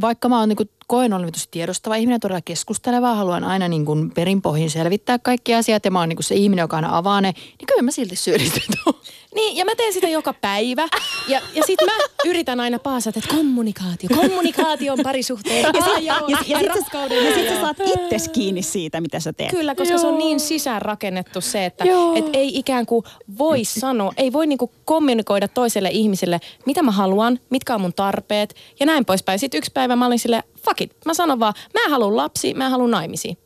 vaikka 0.00 0.28
mä 0.28 0.38
oon 0.38 0.48
niinku, 0.48 0.64
koen 0.92 1.12
olevan 1.12 1.32
tosi 1.32 1.48
tiedostava 1.50 1.96
ihminen, 1.96 2.20
todella 2.20 2.40
keskusteleva, 2.44 3.14
haluan 3.14 3.44
aina 3.44 3.68
niinku 3.68 3.96
perinpohjin 4.14 4.70
selvittää 4.70 5.18
kaikki 5.18 5.54
asiat 5.54 5.84
ja 5.84 5.90
mä 5.90 5.98
oon 5.98 6.08
niinku 6.08 6.22
se 6.22 6.34
ihminen, 6.34 6.62
joka 6.62 6.76
aina 6.76 6.96
avaa 6.96 7.20
ne, 7.20 7.32
niin 7.32 7.66
kyllä 7.66 7.82
mä 7.82 7.90
silti 7.90 8.16
syyllistyn. 8.16 8.62
Niin, 9.34 9.56
ja 9.56 9.64
mä 9.64 9.74
teen 9.76 9.92
sitä 9.92 10.08
joka 10.08 10.32
päivä. 10.32 10.88
Ja, 11.28 11.40
ja 11.54 11.62
sit 11.66 11.78
mä 11.86 11.92
yritän 12.24 12.60
aina 12.60 12.78
paasata, 12.78 13.18
että 13.18 13.36
kommunikaatio, 13.36 14.08
kommunikaatio 14.16 14.92
on 14.92 14.98
parisuhteen. 15.02 15.62
Ja, 15.62 15.72
sit, 15.72 15.84
joo, 15.84 15.96
ja, 15.98 16.22
ja, 16.28 16.38
ja 16.46 16.58
sit, 16.58 16.68
rakkauden. 16.68 17.22
sä, 17.22 17.28
ja 17.28 17.34
sit 17.34 17.48
sä 17.48 17.60
saat 17.60 17.76
itses 17.80 18.28
kiinni 18.28 18.62
siitä, 18.62 19.00
mitä 19.00 19.20
sä 19.20 19.32
teet. 19.32 19.50
Kyllä, 19.50 19.74
koska 19.74 19.98
se 19.98 20.06
on 20.06 20.18
niin 20.18 20.40
sisäänrakennettu 20.40 21.40
se, 21.40 21.64
että 21.64 21.84
Joo. 21.84 22.16
et 22.16 22.24
ei 22.32 22.58
ikään 22.58 22.86
kuin 22.86 23.04
voi 23.38 23.64
sanoa, 23.64 24.12
ei 24.16 24.32
voi 24.32 24.46
niinku 24.46 24.70
kommunikoida 24.84 25.48
toiselle 25.48 25.88
ihmiselle, 25.92 26.40
mitä 26.66 26.82
mä 26.82 26.90
haluan, 26.90 27.38
mitkä 27.50 27.74
on 27.74 27.80
mun 27.80 27.94
tarpeet 27.94 28.54
ja 28.80 28.86
näin 28.86 29.04
poispäin. 29.04 29.38
Sitten 29.38 29.58
yksi 29.58 29.70
päivä 29.74 29.96
mä 29.96 30.06
olin 30.06 30.18
silleen, 30.18 30.42
fuck 30.64 30.80
it, 30.80 30.96
mä 31.06 31.14
sanon 31.14 31.40
vaan, 31.40 31.54
mä 31.74 31.90
haluan 31.90 32.16
lapsi, 32.16 32.54
mä 32.54 32.68
haluan 32.70 32.90
naimisiin. 32.90 33.38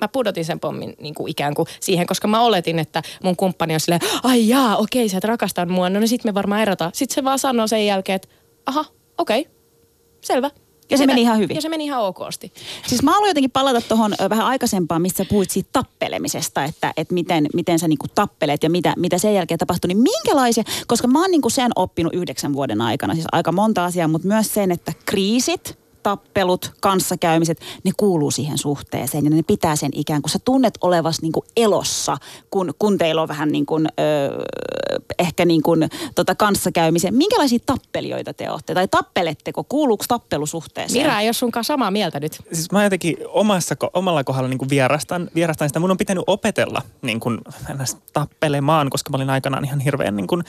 Mä 0.00 0.08
pudotin 0.08 0.44
sen 0.44 0.60
pommin 0.60 0.94
niin 1.00 1.14
kuin 1.14 1.30
ikään 1.30 1.54
kuin 1.54 1.68
siihen, 1.80 2.06
koska 2.06 2.28
mä 2.28 2.40
oletin, 2.40 2.78
että 2.78 3.02
mun 3.22 3.36
kumppani 3.36 3.74
on 3.74 3.80
silleen, 3.80 4.00
ai 4.22 4.48
jaa, 4.48 4.76
okei, 4.76 5.08
sä 5.08 5.18
et 5.18 5.24
rakasta 5.24 5.66
mua, 5.66 5.90
no 5.90 6.00
niin 6.00 6.08
sit 6.08 6.24
me 6.24 6.34
varmaan 6.34 6.62
erotaan. 6.62 6.90
Sitten 6.94 7.14
se 7.14 7.24
vaan 7.24 7.38
sanoo 7.38 7.66
sen 7.66 7.86
jälkeen, 7.86 8.16
että 8.16 8.28
aha, 8.66 8.84
okei, 9.18 9.48
selvä. 10.20 10.50
Ja 10.90 10.96
se 10.96 11.02
Sitä- 11.02 11.06
meni 11.06 11.22
ihan 11.22 11.38
hyvin. 11.38 11.54
Ja 11.54 11.60
se 11.60 11.68
meni 11.68 11.84
ihan 11.84 12.02
okosti. 12.02 12.52
Siis 12.86 13.02
mä 13.02 13.10
haluan 13.10 13.30
jotenkin 13.30 13.50
palata 13.50 13.80
tuohon 13.80 14.14
vähän 14.30 14.46
aikaisempaan, 14.46 15.02
missä 15.02 15.24
puhuit 15.28 15.50
siitä 15.50 15.68
tappelemisesta, 15.72 16.64
että, 16.64 16.92
että 16.96 17.14
miten, 17.14 17.46
miten 17.54 17.78
sä 17.78 17.88
niinku 17.88 18.06
tappelet 18.14 18.62
ja 18.62 18.70
mitä, 18.70 18.94
mitä 18.96 19.18
sen 19.18 19.34
jälkeen 19.34 19.58
tapahtuu. 19.58 19.88
Niin 19.88 19.98
minkälaisia, 19.98 20.64
koska 20.86 21.08
mä 21.08 21.20
oon 21.20 21.30
niinku 21.30 21.50
sen 21.50 21.70
oppinut 21.76 22.14
yhdeksän 22.14 22.52
vuoden 22.52 22.80
aikana, 22.80 23.14
siis 23.14 23.26
aika 23.32 23.52
monta 23.52 23.84
asiaa, 23.84 24.08
mutta 24.08 24.28
myös 24.28 24.54
sen, 24.54 24.70
että 24.70 24.92
kriisit, 25.06 25.78
tappelut, 26.04 26.72
kanssakäymiset, 26.80 27.60
ne 27.84 27.90
kuuluu 27.96 28.30
siihen 28.30 28.58
suhteeseen 28.58 29.24
ja 29.24 29.30
ne 29.30 29.42
pitää 29.42 29.76
sen 29.76 29.90
ikään 29.94 30.22
kuin 30.22 30.30
sä 30.30 30.38
tunnet 30.44 30.78
olevas 30.80 31.22
niin 31.22 31.32
kuin 31.32 31.46
elossa, 31.56 32.16
kun, 32.50 32.74
kun 32.78 32.98
teillä 32.98 33.22
on 33.22 33.28
vähän 33.28 33.48
niin 33.48 33.66
kuin, 33.66 33.86
öö, 34.00 34.38
ehkä 35.18 35.44
niin 35.44 35.62
kuin 35.62 35.88
tota 36.14 36.34
kanssakäymisen. 36.34 37.14
Minkälaisia 37.14 37.58
tappelijoita 37.66 38.34
te 38.34 38.50
olette? 38.50 38.74
Tai 38.74 38.88
tappeletteko? 38.88 39.64
Kuuluuko 39.64 40.04
tappelusuhteeseen? 40.08 41.06
Mira 41.06 41.20
ei 41.20 41.26
ole 41.26 41.32
sunkaan 41.32 41.64
samaa 41.64 41.90
mieltä 41.90 42.20
nyt. 42.20 42.42
Siis 42.52 42.72
mä 42.72 42.84
jotenkin 42.84 43.16
omassa, 43.28 43.74
omalla 43.94 44.24
kohdalla 44.24 44.48
niin 44.48 44.58
kuin 44.58 44.70
vierastan, 44.70 45.30
vierastan 45.34 45.68
sitä. 45.68 45.80
Mun 45.80 45.90
on 45.90 45.96
pitänyt 45.96 46.24
opetella 46.26 46.82
niin 47.02 47.20
kuin, 47.20 47.40
tappelemaan, 48.12 48.90
koska 48.90 49.10
mä 49.10 49.16
olin 49.16 49.30
aikanaan 49.30 49.64
ihan 49.64 49.80
hirveän 49.80 50.16
niin 50.16 50.26
kuin, 50.26 50.44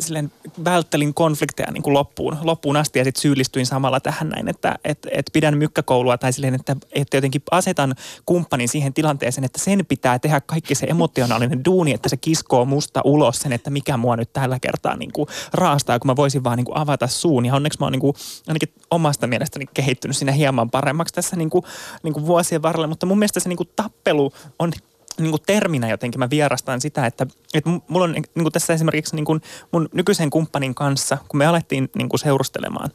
silleen, 0.00 0.32
välttelin 0.64 1.14
konflikteja 1.14 1.72
niin 1.72 1.82
kuin 1.82 1.94
loppuun, 1.94 2.36
loppuun 2.42 2.76
asti 2.76 2.98
ja 2.98 3.04
sitten 3.04 3.20
syyllistyin 3.20 3.66
samalla 3.66 4.00
tähän 4.00 4.28
näin, 4.28 4.48
että 4.48 4.78
et, 4.98 5.18
et 5.18 5.26
pidän 5.32 5.58
mykkäkoulua 5.58 6.18
tai 6.18 6.32
silleen, 6.32 6.54
että, 6.54 6.76
että 6.92 7.16
jotenkin 7.16 7.42
asetan 7.50 7.94
kumppanin 8.26 8.68
siihen 8.68 8.94
tilanteeseen, 8.94 9.44
että 9.44 9.58
sen 9.60 9.86
pitää 9.86 10.18
tehdä 10.18 10.40
kaikki 10.40 10.74
se 10.74 10.86
emotionaalinen 10.86 11.64
duuni, 11.64 11.92
että 11.92 12.08
se 12.08 12.16
kiskoo 12.16 12.64
musta 12.64 13.00
ulos 13.04 13.38
sen, 13.38 13.52
että 13.52 13.70
mikä 13.70 13.96
mua 13.96 14.16
nyt 14.16 14.32
tällä 14.32 14.58
kertaa 14.60 14.96
niin 14.96 15.12
kuin 15.12 15.28
raastaa, 15.52 15.98
kun 15.98 16.06
mä 16.06 16.16
voisin 16.16 16.44
vaan 16.44 16.56
niin 16.56 16.64
kuin 16.64 16.78
avata 16.78 17.06
suun. 17.06 17.46
Ja 17.46 17.54
onneksi 17.54 17.78
mä 17.80 17.86
oon 17.86 17.92
niin 17.92 18.00
kuin, 18.00 18.14
ainakin 18.48 18.68
omasta 18.90 19.26
mielestäni 19.26 19.66
kehittynyt 19.74 20.16
siinä 20.16 20.32
hieman 20.32 20.70
paremmaksi 20.70 21.14
tässä 21.14 21.36
niin 21.36 21.50
kuin, 21.50 21.64
niin 22.02 22.14
kuin 22.14 22.26
vuosien 22.26 22.62
varrella, 22.62 22.86
mutta 22.86 23.06
mun 23.06 23.18
mielestä 23.18 23.40
se 23.40 23.48
niin 23.48 23.56
kuin 23.56 23.70
tappelu 23.76 24.32
on 24.58 24.72
niin 25.20 25.30
kuin 25.30 25.42
terminä 25.46 25.88
jotenkin 25.88 26.18
mä 26.18 26.30
vierastan 26.30 26.80
sitä, 26.80 27.06
että, 27.06 27.26
että 27.54 27.70
mulla 27.88 28.04
on 28.04 28.12
niin 28.12 28.24
kuin 28.34 28.52
tässä 28.52 28.72
esimerkiksi 28.72 29.16
niin 29.16 29.24
kuin 29.24 29.40
mun 29.72 29.88
nykyisen 29.94 30.30
kumppanin 30.30 30.74
kanssa, 30.74 31.18
kun 31.28 31.38
me 31.38 31.46
alettiin 31.46 31.90
niin 31.96 32.08
kuin 32.08 32.20
seurustelemaan, 32.20 32.90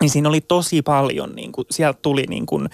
niin 0.00 0.10
siinä 0.10 0.28
oli 0.28 0.40
tosi 0.40 0.82
paljon, 0.82 1.36
niin 1.36 1.52
kuin, 1.52 1.66
sieltä 1.70 1.98
tuli 2.02 2.24
niin 2.28 2.46
kuin, 2.46 2.68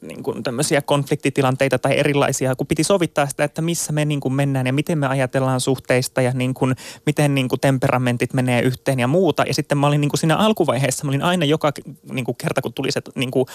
niin 0.00 0.22
kuin 0.22 0.42
tämmöisiä 0.42 0.82
konfliktitilanteita 0.82 1.78
tai 1.78 1.98
erilaisia, 1.98 2.56
kun 2.56 2.66
piti 2.66 2.84
sovittaa 2.84 3.26
sitä, 3.26 3.44
että 3.44 3.62
missä 3.62 3.92
me 3.92 4.04
niin 4.04 4.20
kuin 4.20 4.34
mennään 4.34 4.66
ja 4.66 4.72
miten 4.72 4.98
me 4.98 5.06
ajatellaan 5.06 5.60
suhteista 5.60 6.22
ja 6.22 6.32
niin 6.32 6.54
kuin, 6.54 6.74
miten 7.06 7.34
niin 7.34 7.48
kuin 7.48 7.60
temperamentit 7.60 8.34
menee 8.34 8.62
yhteen 8.62 9.00
ja 9.00 9.06
muuta. 9.06 9.42
Ja 9.46 9.54
sitten 9.54 9.78
mä 9.78 9.86
olin 9.86 10.00
niin 10.00 10.08
kuin 10.08 10.20
siinä 10.20 10.36
alkuvaiheessa, 10.36 11.04
mä 11.04 11.10
olin 11.10 11.22
aina 11.22 11.44
joka 11.44 11.72
niin 12.12 12.24
kuin 12.24 12.36
kerta, 12.36 12.62
kun 12.62 12.72
tuli 12.72 12.92
se 12.92 13.00
niin 13.14 13.30
kuin 13.30 13.46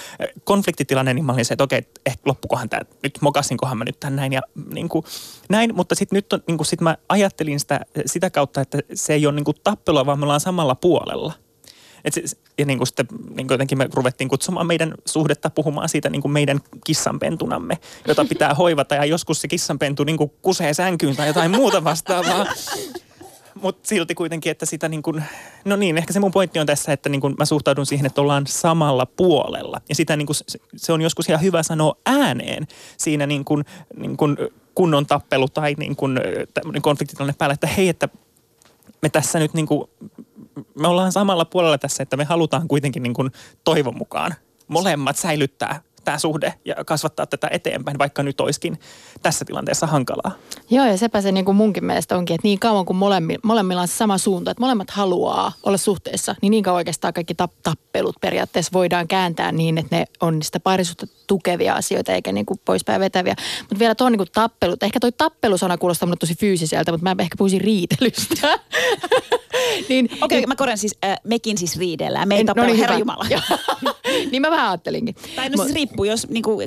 konfliktitilanne, 0.44 1.14
niin 1.14 1.26
mä 1.26 1.34
olin 1.34 1.46
se, 1.46 1.54
että 1.54 1.64
okei, 1.64 1.84
ehkä 2.06 2.22
loppukohan 2.26 2.70
tämä, 2.70 2.82
nyt 3.04 3.18
mokasinkohan 3.22 3.78
mä 3.78 3.84
nyt 3.84 4.00
tän 4.00 4.16
näin 4.16 4.34
ja 4.34 4.42
niin 4.74 4.90
kuin, 4.90 5.06
näin. 5.50 5.76
Mutta 5.76 5.96
sitten 5.96 6.18
nyt 6.18 6.34
on, 6.34 6.44
niin 6.48 6.58
kuin 6.58 6.68
sit 6.68 6.82
mä 6.82 6.98
ajattelin 7.10 7.60
sitä, 7.60 7.80
sitä 8.06 8.30
kautta, 8.30 8.62
että 8.62 8.80
se 8.94 9.14
ei 9.14 9.26
ole 9.26 9.36
niin 9.36 9.46
kuin 9.46 9.58
tappelua, 9.64 10.06
vaan 10.06 10.20
me 10.20 10.24
ollaan 10.24 10.40
samalla 10.40 10.76
puolella. 10.76 11.34
Et 12.06 12.14
se, 12.14 12.22
ja 12.58 12.66
niin 12.66 12.78
kuin 12.78 12.88
sitten 12.88 13.06
niin 13.12 13.48
kuin 13.48 13.56
jotenkin 13.56 13.78
me 13.78 13.90
ruvettiin 13.94 14.30
kutsumaan 14.30 14.68
meidän 14.68 14.94
suhdetta 15.06 15.50
puhumaan 15.50 15.90
siitä 15.90 16.10
niin 16.10 16.22
kuin 16.22 16.32
meidän 16.32 16.60
kissanpentunamme, 16.86 17.78
jota 18.08 18.26
pitää 18.26 18.54
hoivata 18.64 18.96
ja 18.96 19.06
joskus 19.06 19.42
se 19.42 19.48
kissanpentu 19.48 20.04
niin 20.04 20.18
kuin 20.18 20.32
kusee 20.42 20.74
sänkyyn 20.74 21.16
tai 21.16 21.28
jotain 21.28 21.52
muuta 21.52 21.84
vastaavaa. 21.84 22.46
Mutta 23.62 23.88
silti 23.88 24.16
kuitenkin, 24.16 24.52
että 24.52 24.66
sitä 24.66 24.90
niin 24.90 25.04
kuin, 25.04 25.24
no 25.66 25.76
niin, 25.76 25.98
ehkä 25.98 26.14
se 26.14 26.20
mun 26.20 26.32
pointti 26.32 26.60
on 26.60 26.66
tässä, 26.66 26.94
että 26.94 27.10
niin 27.10 27.22
kuin 27.22 27.36
mä 27.40 27.46
suhtaudun 27.46 27.86
siihen, 27.86 28.06
että 28.06 28.22
ollaan 28.22 28.48
samalla 28.48 29.06
puolella. 29.06 29.82
Ja 29.90 29.96
sitä 29.96 30.16
niin 30.16 30.26
kuin, 30.26 30.36
se- 30.76 30.94
on 30.94 31.02
joskus 31.02 31.30
ihan 31.30 31.42
hyvä 31.42 31.64
sanoa 31.64 31.96
ääneen 32.06 32.68
siinä 32.98 33.28
niin 33.28 33.46
kuin, 33.46 33.66
niin 33.98 34.18
kuin 34.18 34.38
kunnon 34.76 35.06
tappelu 35.06 35.48
tai 35.50 35.76
niin 35.78 35.96
kuin 35.96 36.20
konfliktitilanne 36.82 37.36
päällä, 37.38 37.54
että 37.54 37.68
hei, 37.68 37.90
että 37.90 38.10
me 39.04 39.10
tässä 39.10 39.40
nyt 39.40 39.54
niin 39.54 39.68
kuin, 39.68 39.90
me 40.80 40.88
ollaan 40.88 41.12
samalla 41.12 41.46
puolella 41.46 41.78
tässä, 41.78 42.04
että 42.04 42.18
me 42.18 42.24
halutaan 42.24 42.68
kuitenkin 42.68 43.04
niin 43.04 43.14
kuin 43.14 43.32
toivon 43.64 43.98
mukaan 43.98 44.36
molemmat 44.68 45.18
säilyttää 45.18 45.82
tämä 46.04 46.18
suhde 46.18 46.54
ja 46.66 46.76
kasvattaa 46.86 47.26
tätä 47.26 47.48
eteenpäin, 47.52 47.98
vaikka 47.98 48.24
nyt 48.24 48.42
olisikin 48.42 48.80
tässä 49.22 49.46
tilanteessa 49.46 49.88
hankalaa. 49.88 50.32
Joo, 50.70 50.86
ja 50.86 50.98
sepä 50.98 51.22
se 51.22 51.32
niin 51.32 51.46
kuin 51.46 51.58
munkin 51.58 51.86
mielestä 51.86 52.18
onkin, 52.18 52.36
että 52.36 52.48
niin 52.48 52.60
kauan 52.60 52.86
kuin 52.86 52.98
molemmi, 52.98 53.36
molemmilla 53.44 53.82
on 53.82 53.88
se 53.88 53.96
sama 53.96 54.18
suunta, 54.18 54.52
että 54.52 54.64
molemmat 54.64 54.90
haluaa 54.90 55.52
olla 55.64 55.78
suhteessa, 55.78 56.36
niin 56.42 56.52
niin 56.52 56.64
kauan 56.64 56.78
oikeastaan 56.78 57.14
kaikki 57.14 57.36
tap, 57.36 57.52
tappelut 57.64 58.16
periaatteessa 58.22 58.74
voidaan 58.74 59.08
kääntää 59.08 59.52
niin, 59.52 59.78
että 59.78 59.96
ne 59.96 60.06
on 60.22 60.44
sitä 60.44 60.60
parisuutta 60.60 61.08
tukevia 61.28 61.74
asioita 61.74 62.14
eikä 62.14 62.32
niin 62.32 62.46
kuin 62.46 62.60
poispäin 62.66 63.02
vetäviä. 63.02 63.36
Mutta 63.60 63.80
vielä 63.80 63.96
tuon 63.96 64.12
niin 64.12 64.28
tappelut, 64.34 64.84
ehkä 64.84 65.00
toi 65.00 65.12
tappelusana 65.12 65.78
kuulostaa 65.78 66.08
mulle 66.08 66.18
tosi 66.18 66.36
fyysiseltä, 66.36 66.92
mutta 66.92 67.16
mä 67.16 67.24
ehkä 67.24 67.36
puhuisin 67.38 67.62
riitelystä. 67.62 68.60
niin, 69.90 70.10
Okei, 70.22 70.40
niin, 70.40 70.50
mä 70.50 70.56
korjan 70.56 70.78
siis, 70.78 70.98
äh, 71.06 71.18
mekin 71.24 71.58
siis 71.58 71.78
riidellään. 71.78 72.28
Me 72.28 72.36
ei 72.36 72.44
no 72.44 72.54
niin, 72.66 72.78
herra. 72.78 72.98
Jumala. 72.98 73.26
Niin 74.32 74.42
mä 74.42 74.52
vähän 74.52 74.70
ajattelinkin. 74.70 75.16
Tai 75.36 75.50
no 75.50 75.64
siis 75.64 75.74
riippuu, 75.94 76.06
jos 76.06 76.28
niinku, 76.30 76.62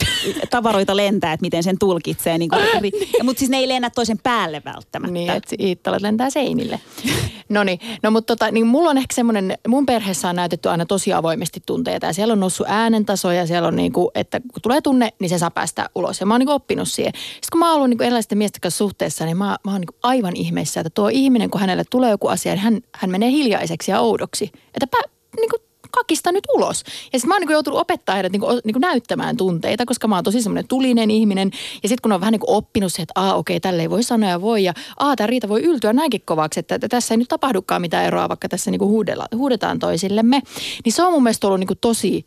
tavaroita 0.50 0.96
lentää, 0.96 1.32
että 1.32 1.44
miten 1.44 1.62
sen 1.62 1.78
tulkitsee. 1.78 2.38
Niinku, 2.38 2.56
ri- 2.56 3.22
Mutta 3.24 3.38
siis 3.38 3.50
ne 3.50 3.56
ei 3.56 3.68
lennä 3.68 3.90
toisen 3.90 4.18
päälle 4.22 4.62
välttämättä. 4.64 5.12
Niin, 5.12 5.30
että 5.30 5.56
hiittalat 5.58 6.02
lentää 6.02 6.30
seinille. 6.30 6.80
No 7.48 7.64
niin, 7.64 7.78
no 8.02 8.10
mutta 8.10 8.36
tota, 8.36 8.50
niin 8.50 8.66
mulla 8.66 8.90
on 8.90 8.98
ehkä 8.98 9.14
semmoinen, 9.14 9.58
mun 9.68 9.86
perheessä 9.86 10.28
on 10.28 10.36
näytetty 10.36 10.68
aina 10.68 10.86
tosi 10.86 11.12
avoimesti 11.12 11.62
tunteita 11.66 12.06
ja 12.06 12.12
siellä 12.12 12.32
on 12.32 12.40
noussut 12.40 12.66
äänentaso 12.68 13.32
ja 13.32 13.46
siellä 13.46 13.68
on 13.68 13.76
niin 13.76 13.92
kuin, 13.92 14.08
että 14.14 14.40
kun 14.40 14.62
tulee 14.62 14.80
tunne, 14.80 15.12
niin 15.20 15.28
se 15.28 15.38
saa 15.38 15.50
päästä 15.50 15.90
ulos 15.94 16.20
ja 16.20 16.26
mä 16.26 16.34
oon 16.34 16.38
niin 16.38 16.46
kuin 16.46 16.54
oppinut 16.54 16.88
siihen. 16.88 17.12
Sitten 17.14 17.48
kun 17.52 17.58
mä 17.58 17.66
oon 17.66 17.76
ollut 17.76 17.90
niin 17.90 17.98
kuin 17.98 18.06
erilaisten 18.06 18.38
miesten 18.38 18.60
kanssa 18.60 18.78
suhteessa, 18.78 19.24
niin 19.24 19.36
mä, 19.36 19.56
mä 19.64 19.72
oon 19.72 19.80
niin 19.80 19.86
kuin 19.86 19.98
aivan 20.02 20.36
ihmeessä, 20.36 20.80
että 20.80 20.90
tuo 20.90 21.08
ihminen, 21.08 21.50
kun 21.50 21.60
hänelle 21.60 21.84
tulee 21.90 22.10
joku 22.10 22.28
asia, 22.28 22.52
niin 22.52 22.62
hän, 22.62 22.80
hän 22.94 23.10
menee 23.10 23.30
hiljaiseksi 23.30 23.90
ja 23.90 24.00
oudoksi. 24.00 24.50
Että 24.74 24.86
pä, 24.86 24.98
niin 25.36 25.50
kuin 25.50 25.62
kakista 25.96 26.32
nyt 26.32 26.44
ulos. 26.54 26.82
Ja 27.12 27.18
sitten 27.18 27.28
mä 27.28 27.34
oon 27.34 27.40
niin 27.40 27.52
joutunut 27.52 27.80
opettaa 27.80 28.14
heidät 28.14 28.32
niin 28.32 28.40
kuin, 28.40 28.60
niin 28.64 28.74
kuin 28.74 28.80
näyttämään 28.80 29.36
tunteita, 29.36 29.86
koska 29.86 30.08
mä 30.08 30.14
oon 30.14 30.24
tosi 30.24 30.42
semmoinen 30.42 30.68
tulinen 30.68 31.10
ihminen. 31.10 31.50
Ja 31.82 31.88
sitten 31.88 32.02
kun 32.02 32.12
on 32.12 32.20
vähän 32.20 32.32
niin 32.32 32.40
kuin 32.40 32.56
oppinut 32.56 32.92
se, 32.92 33.02
että 33.02 33.20
aa 33.20 33.34
okei, 33.34 33.60
tälle 33.60 33.82
ei 33.82 33.90
voi 33.90 34.02
sanoa 34.02 34.30
ja 34.30 34.40
voi. 34.40 34.64
Ja 34.64 34.74
aa, 34.96 35.16
tämä 35.16 35.26
riita 35.26 35.48
voi 35.48 35.62
yltyä 35.62 35.92
näinkin 35.92 36.22
kovaksi, 36.24 36.60
että, 36.60 36.78
tässä 36.78 37.14
ei 37.14 37.18
nyt 37.18 37.28
tapahdukaan 37.28 37.80
mitään 37.80 38.04
eroa, 38.04 38.28
vaikka 38.28 38.48
tässä 38.48 38.70
niin 38.70 38.78
kuin 38.78 38.88
huudella, 38.88 39.26
huudetaan 39.34 39.78
toisillemme. 39.78 40.42
Niin 40.84 40.92
se 40.92 41.02
on 41.02 41.12
mun 41.12 41.22
mielestä 41.22 41.46
ollut 41.46 41.60
niin 41.60 41.68
kuin 41.68 41.78
tosi 41.80 42.26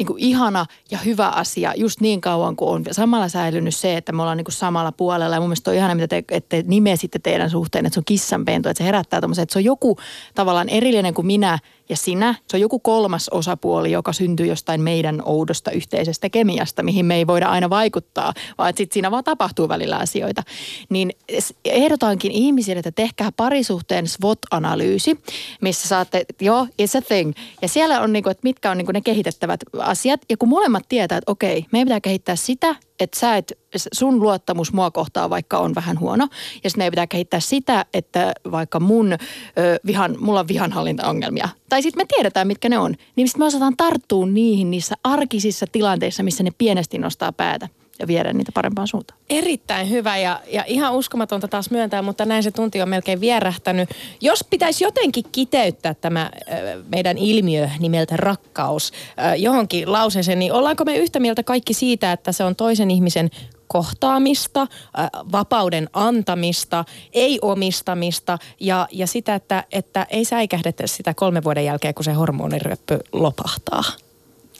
niin 0.00 0.06
kuin 0.06 0.22
ihana 0.22 0.66
ja 0.90 0.98
hyvä 0.98 1.28
asia 1.28 1.72
just 1.76 2.00
niin 2.00 2.20
kauan 2.20 2.56
kuin 2.56 2.70
on 2.70 2.84
samalla 2.90 3.28
säilynyt 3.28 3.74
se, 3.74 3.96
että 3.96 4.12
me 4.12 4.22
ollaan 4.22 4.36
niin 4.36 4.44
kuin 4.44 4.54
samalla 4.54 4.92
puolella. 4.92 5.36
Ja 5.36 5.40
mun 5.40 5.48
mielestä 5.48 5.70
on 5.70 5.76
ihana, 5.76 5.94
mitä 5.94 6.08
te, 6.08 6.16
että 6.30 6.48
te 6.48 6.64
nimesitte 6.66 7.18
teidän 7.18 7.50
suhteen, 7.50 7.86
että 7.86 7.94
se 7.94 8.00
on 8.00 8.04
kissanpento, 8.04 8.70
että 8.70 8.78
se 8.78 8.86
herättää 8.86 9.20
tommosen, 9.20 9.42
että 9.42 9.52
se 9.52 9.58
on 9.58 9.64
joku 9.64 9.96
tavallaan 10.34 10.68
erillinen 10.68 11.14
kuin 11.14 11.26
minä 11.26 11.58
ja 11.90 11.96
sinä. 11.96 12.34
Se 12.48 12.56
on 12.56 12.60
joku 12.60 12.78
kolmas 12.78 13.28
osapuoli, 13.28 13.92
joka 13.92 14.12
syntyy 14.12 14.46
jostain 14.46 14.80
meidän 14.80 15.22
oudosta 15.24 15.70
yhteisestä 15.70 16.30
kemiasta, 16.30 16.82
mihin 16.82 17.06
me 17.06 17.16
ei 17.16 17.26
voida 17.26 17.46
aina 17.46 17.70
vaikuttaa, 17.70 18.34
vaan 18.58 18.72
sitten 18.76 18.94
siinä 18.94 19.10
vaan 19.10 19.24
tapahtuu 19.24 19.68
välillä 19.68 19.96
asioita. 19.96 20.42
Niin 20.88 21.10
ehdotankin 21.64 22.32
ihmisille, 22.32 22.78
että 22.78 22.92
tehkää 22.92 23.32
parisuhteen 23.36 24.06
SWOT-analyysi, 24.06 25.18
missä 25.60 25.88
saatte, 25.88 26.24
joo, 26.40 26.66
it's 26.82 26.98
a 26.98 27.02
thing. 27.02 27.32
Ja 27.62 27.68
siellä 27.68 28.00
on, 28.00 28.12
niinku, 28.12 28.30
että 28.30 28.40
mitkä 28.44 28.70
on 28.70 28.76
niinku 28.76 28.92
ne 28.92 29.00
kehitettävät 29.00 29.60
asiat. 29.78 30.20
Ja 30.30 30.36
kun 30.36 30.48
molemmat 30.48 30.84
tietää, 30.88 31.18
että 31.18 31.32
okei, 31.32 31.66
meidän 31.72 31.86
pitää 31.86 32.00
kehittää 32.00 32.36
sitä, 32.36 32.76
että 33.00 33.18
sä 33.18 33.36
et, 33.36 33.58
sun 33.92 34.20
luottamus 34.20 34.72
mua 34.72 34.90
kohtaa 34.90 35.30
vaikka 35.30 35.58
on 35.58 35.74
vähän 35.74 36.00
huono. 36.00 36.28
Ja 36.64 36.70
sitten 36.70 36.80
meidän 36.80 36.92
pitää 36.92 37.06
kehittää 37.06 37.40
sitä, 37.40 37.84
että 37.94 38.32
vaikka 38.50 38.80
mun 38.80 39.12
ö, 39.12 39.16
vihan, 39.86 40.16
mulla 40.20 40.40
on 40.40 40.48
vihanhallintaongelmia. 40.48 41.48
Tai 41.68 41.82
sitten 41.82 42.02
me 42.02 42.06
tiedetään, 42.14 42.46
mitkä 42.46 42.68
ne 42.68 42.78
on. 42.78 42.94
Niin 43.16 43.28
sitten 43.28 43.42
me 43.42 43.46
osataan 43.46 43.76
tarttua 43.76 44.26
niihin 44.26 44.70
niissä 44.70 44.94
arkisissa 45.04 45.66
tilanteissa, 45.72 46.22
missä 46.22 46.42
ne 46.42 46.50
pienesti 46.58 46.98
nostaa 46.98 47.32
päätä 47.32 47.68
ja 48.00 48.06
viedä 48.06 48.32
niitä 48.32 48.52
parempaan 48.54 48.88
suuntaan. 48.88 49.20
Erittäin 49.30 49.90
hyvä 49.90 50.16
ja, 50.16 50.40
ja 50.52 50.64
ihan 50.66 50.94
uskomatonta 50.94 51.48
taas 51.48 51.70
myöntää, 51.70 52.02
mutta 52.02 52.24
näin 52.24 52.42
se 52.42 52.50
tunti 52.50 52.82
on 52.82 52.88
melkein 52.88 53.20
vierähtänyt. 53.20 53.88
Jos 54.20 54.44
pitäisi 54.50 54.84
jotenkin 54.84 55.24
kiteyttää 55.32 55.94
tämä 55.94 56.30
meidän 56.92 57.18
ilmiö 57.18 57.68
nimeltä 57.78 58.16
rakkaus 58.16 58.92
johonkin 59.36 59.92
lauseeseen, 59.92 60.38
niin 60.38 60.52
ollaanko 60.52 60.84
me 60.84 60.96
yhtä 60.96 61.20
mieltä 61.20 61.42
kaikki 61.42 61.74
siitä, 61.74 62.12
että 62.12 62.32
se 62.32 62.44
on 62.44 62.56
toisen 62.56 62.90
ihmisen 62.90 63.30
kohtaamista, 63.66 64.66
vapauden 65.32 65.88
antamista, 65.92 66.84
ei 67.12 67.38
omistamista 67.42 68.38
ja, 68.60 68.88
ja 68.92 69.06
sitä, 69.06 69.34
että, 69.34 69.64
että 69.72 70.06
ei 70.10 70.24
säikähdetä 70.24 70.86
sitä 70.86 71.14
kolmen 71.14 71.44
vuoden 71.44 71.64
jälkeen, 71.64 71.94
kun 71.94 72.04
se 72.04 72.12
hormoniryöppy 72.12 72.98
lopahtaa? 73.12 73.84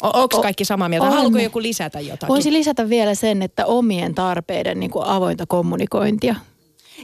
Onko 0.02 0.42
kaikki 0.42 0.64
samaa 0.64 0.88
mieltä? 0.88 1.06
On. 1.06 1.12
Haluatko 1.12 1.38
joku 1.38 1.62
lisätä 1.62 2.00
jotakin? 2.00 2.28
Voisi 2.28 2.52
lisätä 2.52 2.88
vielä 2.88 3.14
sen, 3.14 3.42
että 3.42 3.66
omien 3.66 4.14
tarpeiden 4.14 4.80
niin 4.80 4.90
kuin 4.90 5.04
avointa 5.04 5.44
kommunikointia. 5.48 6.34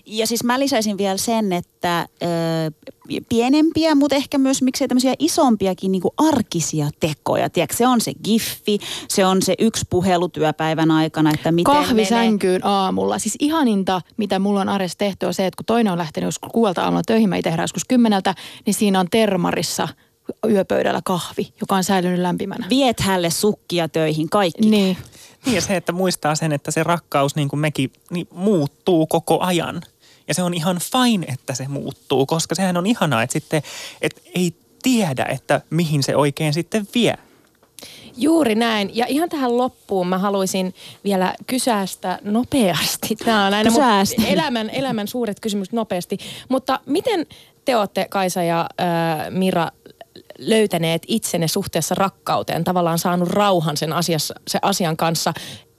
Ja 0.07 0.27
siis 0.27 0.45
mä 0.45 0.59
lisäisin 0.59 0.99
vielä 0.99 1.17
sen, 1.17 1.53
että 1.53 2.09
ö, 2.23 2.27
pienempiä, 3.29 3.95
mutta 3.95 4.17
ehkä 4.17 4.39
myös 4.39 4.63
miksei 4.63 4.89
tämmöisiä 4.89 5.15
isompiakin 5.19 5.93
niin 5.93 6.03
kuin 6.03 6.15
arkisia 6.17 6.91
tekoja. 7.01 7.51
Tiedätkö, 7.51 7.77
se 7.77 7.87
on 7.87 8.01
se 8.01 8.13
giffi, 8.25 8.79
se 9.09 9.27
on 9.27 9.43
se 9.43 9.55
yksi 9.59 9.87
puhelu 9.91 10.29
työpäivän 10.29 10.91
aikana, 10.91 11.31
että 11.35 11.53
miten 11.53 11.75
Kahvi 11.75 12.05
sänkyyn 12.05 12.67
aamulla. 12.67 13.19
Siis 13.19 13.37
ihaninta, 13.39 14.01
mitä 14.17 14.39
mulla 14.39 14.61
on 14.61 14.69
arjessa 14.69 14.99
tehty, 14.99 15.27
on 15.27 15.35
se, 15.35 15.47
että 15.47 15.57
kun 15.57 15.67
toinen 15.67 15.93
on 15.93 15.99
lähtenyt 15.99 16.29
joskus 16.29 16.51
kuuelta 16.53 16.83
aamulla 16.83 17.03
töihin, 17.07 17.29
mä 17.29 17.37
itse 17.37 17.55
joskus 17.61 17.85
kymmeneltä, 17.85 18.35
niin 18.67 18.75
siinä 18.75 19.01
on 19.01 19.07
termarissa– 19.11 19.89
yöpöydällä 20.51 21.01
kahvi, 21.05 21.53
joka 21.61 21.75
on 21.75 21.85
säilynyt 21.85 22.19
lämpimänä. 22.19 22.67
Viet 22.71 23.01
hälle 23.01 23.31
sukkia 23.31 23.89
töihin, 23.89 24.31
kaikki. 24.31 24.69
Niin. 24.71 24.97
Niin 25.47 25.55
ja 25.55 25.61
se, 25.61 25.77
että 25.77 25.93
muistaa 25.93 26.35
sen, 26.35 26.53
että 26.53 26.71
se 26.71 26.83
rakkaus 26.83 27.37
niin 27.37 27.49
kuin 27.49 27.61
mekin 27.61 27.93
niin 28.11 28.29
muuttuu 28.31 29.07
koko 29.07 29.41
ajan. 29.41 29.83
Ja 30.29 30.35
se 30.35 30.43
on 30.43 30.55
ihan 30.55 30.79
fine, 30.93 31.27
että 31.27 31.55
se 31.55 31.69
muuttuu, 31.69 32.27
koska 32.27 32.55
sehän 32.55 32.77
on 32.77 32.87
ihanaa, 32.87 33.23
että 33.23 33.33
sitten 33.33 33.63
että 34.03 34.21
ei 34.35 34.55
tiedä, 34.83 35.25
että 35.25 35.61
mihin 35.71 36.03
se 36.03 36.17
oikein 36.17 36.53
sitten 36.53 36.89
vie. 36.95 37.15
Juuri 38.17 38.55
näin. 38.55 38.91
Ja 38.97 39.07
ihan 39.07 39.29
tähän 39.29 39.57
loppuun 39.57 40.09
mä 40.09 40.19
haluaisin 40.19 40.75
vielä 41.05 41.35
kysästä 41.47 42.19
nopeasti. 42.23 43.17
Tämä 43.17 43.47
on 43.47 43.55
aina 43.55 43.71
elämän, 44.27 44.71
elämän 44.71 45.09
suuret 45.09 45.41
kysymykset 45.41 45.73
nopeasti. 45.73 46.19
Mutta 46.49 46.81
miten 46.87 47.27
te 47.65 47.77
olette, 47.77 48.07
Kaisa 48.11 48.43
ja 48.43 48.61
äh, 48.81 48.87
Mira, 49.31 49.69
löytäneet 50.39 51.03
itsenne 51.09 51.49
suhteessa 51.49 51.95
rakkauteen, 51.95 52.65
tavallaan 52.65 52.99
saanut 52.99 53.29
rauhan 53.29 53.77
sen, 53.77 53.93
asiassa, 53.93 54.35
sen 54.49 54.59
asian 54.63 54.97
kanssa. 54.97 55.33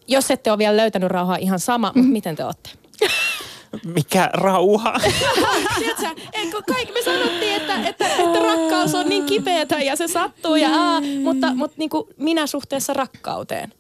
Jos 0.08 0.32
ette 0.32 0.52
ole 0.52 0.58
vielä 0.58 0.78
löytänyt 0.78 1.12
rauhaa, 1.12 1.36
ihan 1.36 1.60
sama, 1.60 1.92
mm. 1.96 2.00
mutta 2.00 2.12
miten 2.12 2.36
te 2.36 2.46
olette? 2.46 2.70
Mikä 3.86 4.30
rauha? 4.34 4.94
Tiedätkö, 5.80 6.74
kaikki 6.74 6.94
me 6.94 7.02
sanottiin, 7.02 7.56
että, 7.56 7.88
että, 7.90 8.08
että 8.08 8.40
rakkaus 8.40 8.96
on 8.96 9.10
niin 9.10 9.26
kipeätä 9.26 9.76
ja 9.76 9.96
se 9.96 10.08
sattuu, 10.08 10.56
ja, 10.56 10.70
aa, 10.70 11.02
mutta, 11.24 11.56
mutta 11.56 11.76
niin 11.78 11.90
kuin 11.90 12.08
minä 12.18 12.48
suhteessa 12.48 12.94
rakkauteen. 12.94 13.74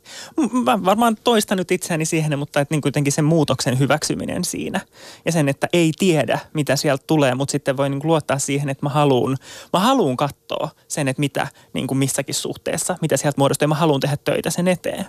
Mä 0.66 0.86
varmaan 0.86 1.18
toistan 1.24 1.58
nyt 1.58 1.72
itseäni 1.72 2.06
siihen, 2.06 2.40
mutta 2.40 2.60
että 2.60 2.74
niin 2.74 2.82
kuitenkin 2.82 3.14
sen 3.14 3.26
muutoksen 3.26 3.80
hyväksyminen 3.80 4.44
siinä. 4.44 4.82
Ja 5.26 5.32
sen, 5.32 5.50
että 5.50 5.68
ei 5.74 5.92
tiedä, 6.00 6.40
mitä 6.54 6.76
sieltä 6.76 7.04
tulee, 7.08 7.36
mutta 7.36 7.52
sitten 7.52 7.78
voi 7.78 7.90
niin 7.90 8.00
kuin 8.00 8.08
luottaa 8.10 8.40
siihen, 8.40 8.70
että 8.70 8.86
mä 8.86 8.90
haluun, 8.90 9.38
mä 9.74 9.80
haluun 9.80 10.18
katsoa 10.18 10.70
sen, 10.88 11.08
että 11.08 11.20
mitä 11.20 11.48
niin 11.74 11.88
kuin 11.88 11.98
missäkin 11.98 12.36
suhteessa, 12.36 12.98
mitä 13.02 13.18
sieltä 13.18 13.38
muodostuu, 13.38 13.64
ja 13.64 13.68
mä 13.68 13.76
haluan 13.76 14.00
tehdä 14.00 14.18
töitä 14.18 14.50
sen 14.50 14.68
eteen. 14.68 15.06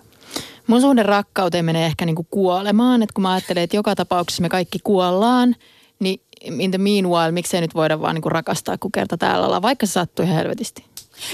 Mun 0.66 0.80
suhde 0.80 1.02
rakkauteen 1.02 1.64
menee 1.64 1.86
ehkä 1.86 2.06
niinku 2.06 2.26
kuolemaan, 2.30 3.02
että 3.02 3.14
kun 3.14 3.22
mä 3.22 3.32
ajattelen, 3.32 3.62
että 3.62 3.76
joka 3.76 3.94
tapauksessa 3.94 4.42
me 4.42 4.48
kaikki 4.48 4.78
kuollaan, 4.84 5.56
niin 5.98 6.20
in 6.40 6.70
the 6.70 6.78
meanwhile, 6.78 7.32
miksei 7.32 7.60
nyt 7.60 7.74
voida 7.74 8.00
vaan 8.00 8.14
niinku 8.14 8.28
rakastaa, 8.28 8.78
kun 8.78 8.92
kerta 8.92 9.16
täällä 9.16 9.46
ollaan, 9.46 9.62
vaikka 9.62 9.86
se 9.86 9.92
sattuu 9.92 10.24
ihan 10.24 10.36
helvetisti. 10.36 10.84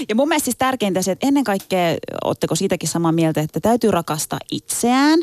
Ja 0.09 0.15
mun 0.15 0.27
mielestä 0.27 0.45
siis 0.45 0.57
tärkeintä 0.57 1.01
se, 1.01 1.11
että 1.11 1.27
ennen 1.27 1.43
kaikkea, 1.43 1.97
ootteko 2.23 2.55
siitäkin 2.55 2.89
samaa 2.89 3.11
mieltä, 3.11 3.41
että 3.41 3.59
täytyy 3.59 3.91
rakastaa 3.91 4.39
itseään 4.51 5.19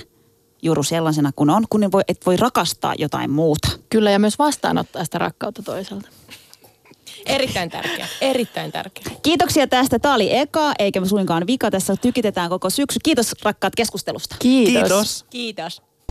juuri 0.62 0.84
sellaisena 0.84 1.30
kuin 1.36 1.50
on, 1.50 1.64
kun 1.70 1.92
voi, 1.92 2.02
et 2.08 2.26
voi 2.26 2.36
rakastaa 2.36 2.94
jotain 2.98 3.30
muuta. 3.30 3.68
Kyllä, 3.90 4.10
ja 4.10 4.18
myös 4.18 4.38
vastaanottaa 4.38 5.04
sitä 5.04 5.18
rakkautta 5.18 5.62
toiselta. 5.62 6.08
Erittäin 7.26 7.70
tärkeä, 7.70 8.06
erittäin 8.20 8.72
tärkeä. 8.72 9.04
Kiitoksia 9.22 9.66
tästä. 9.66 9.98
Tämä 9.98 10.14
oli 10.14 10.36
eka, 10.36 10.72
eikä 10.78 11.04
suinkaan 11.04 11.46
vika. 11.46 11.70
Tässä 11.70 11.96
tykitetään 11.96 12.50
koko 12.50 12.70
syksy. 12.70 12.98
Kiitos 13.02 13.34
rakkaat 13.42 13.74
keskustelusta. 13.76 14.36
Kiitos. 14.38 14.72
Kiitos. 14.82 15.24
Kiitos. 15.30 15.82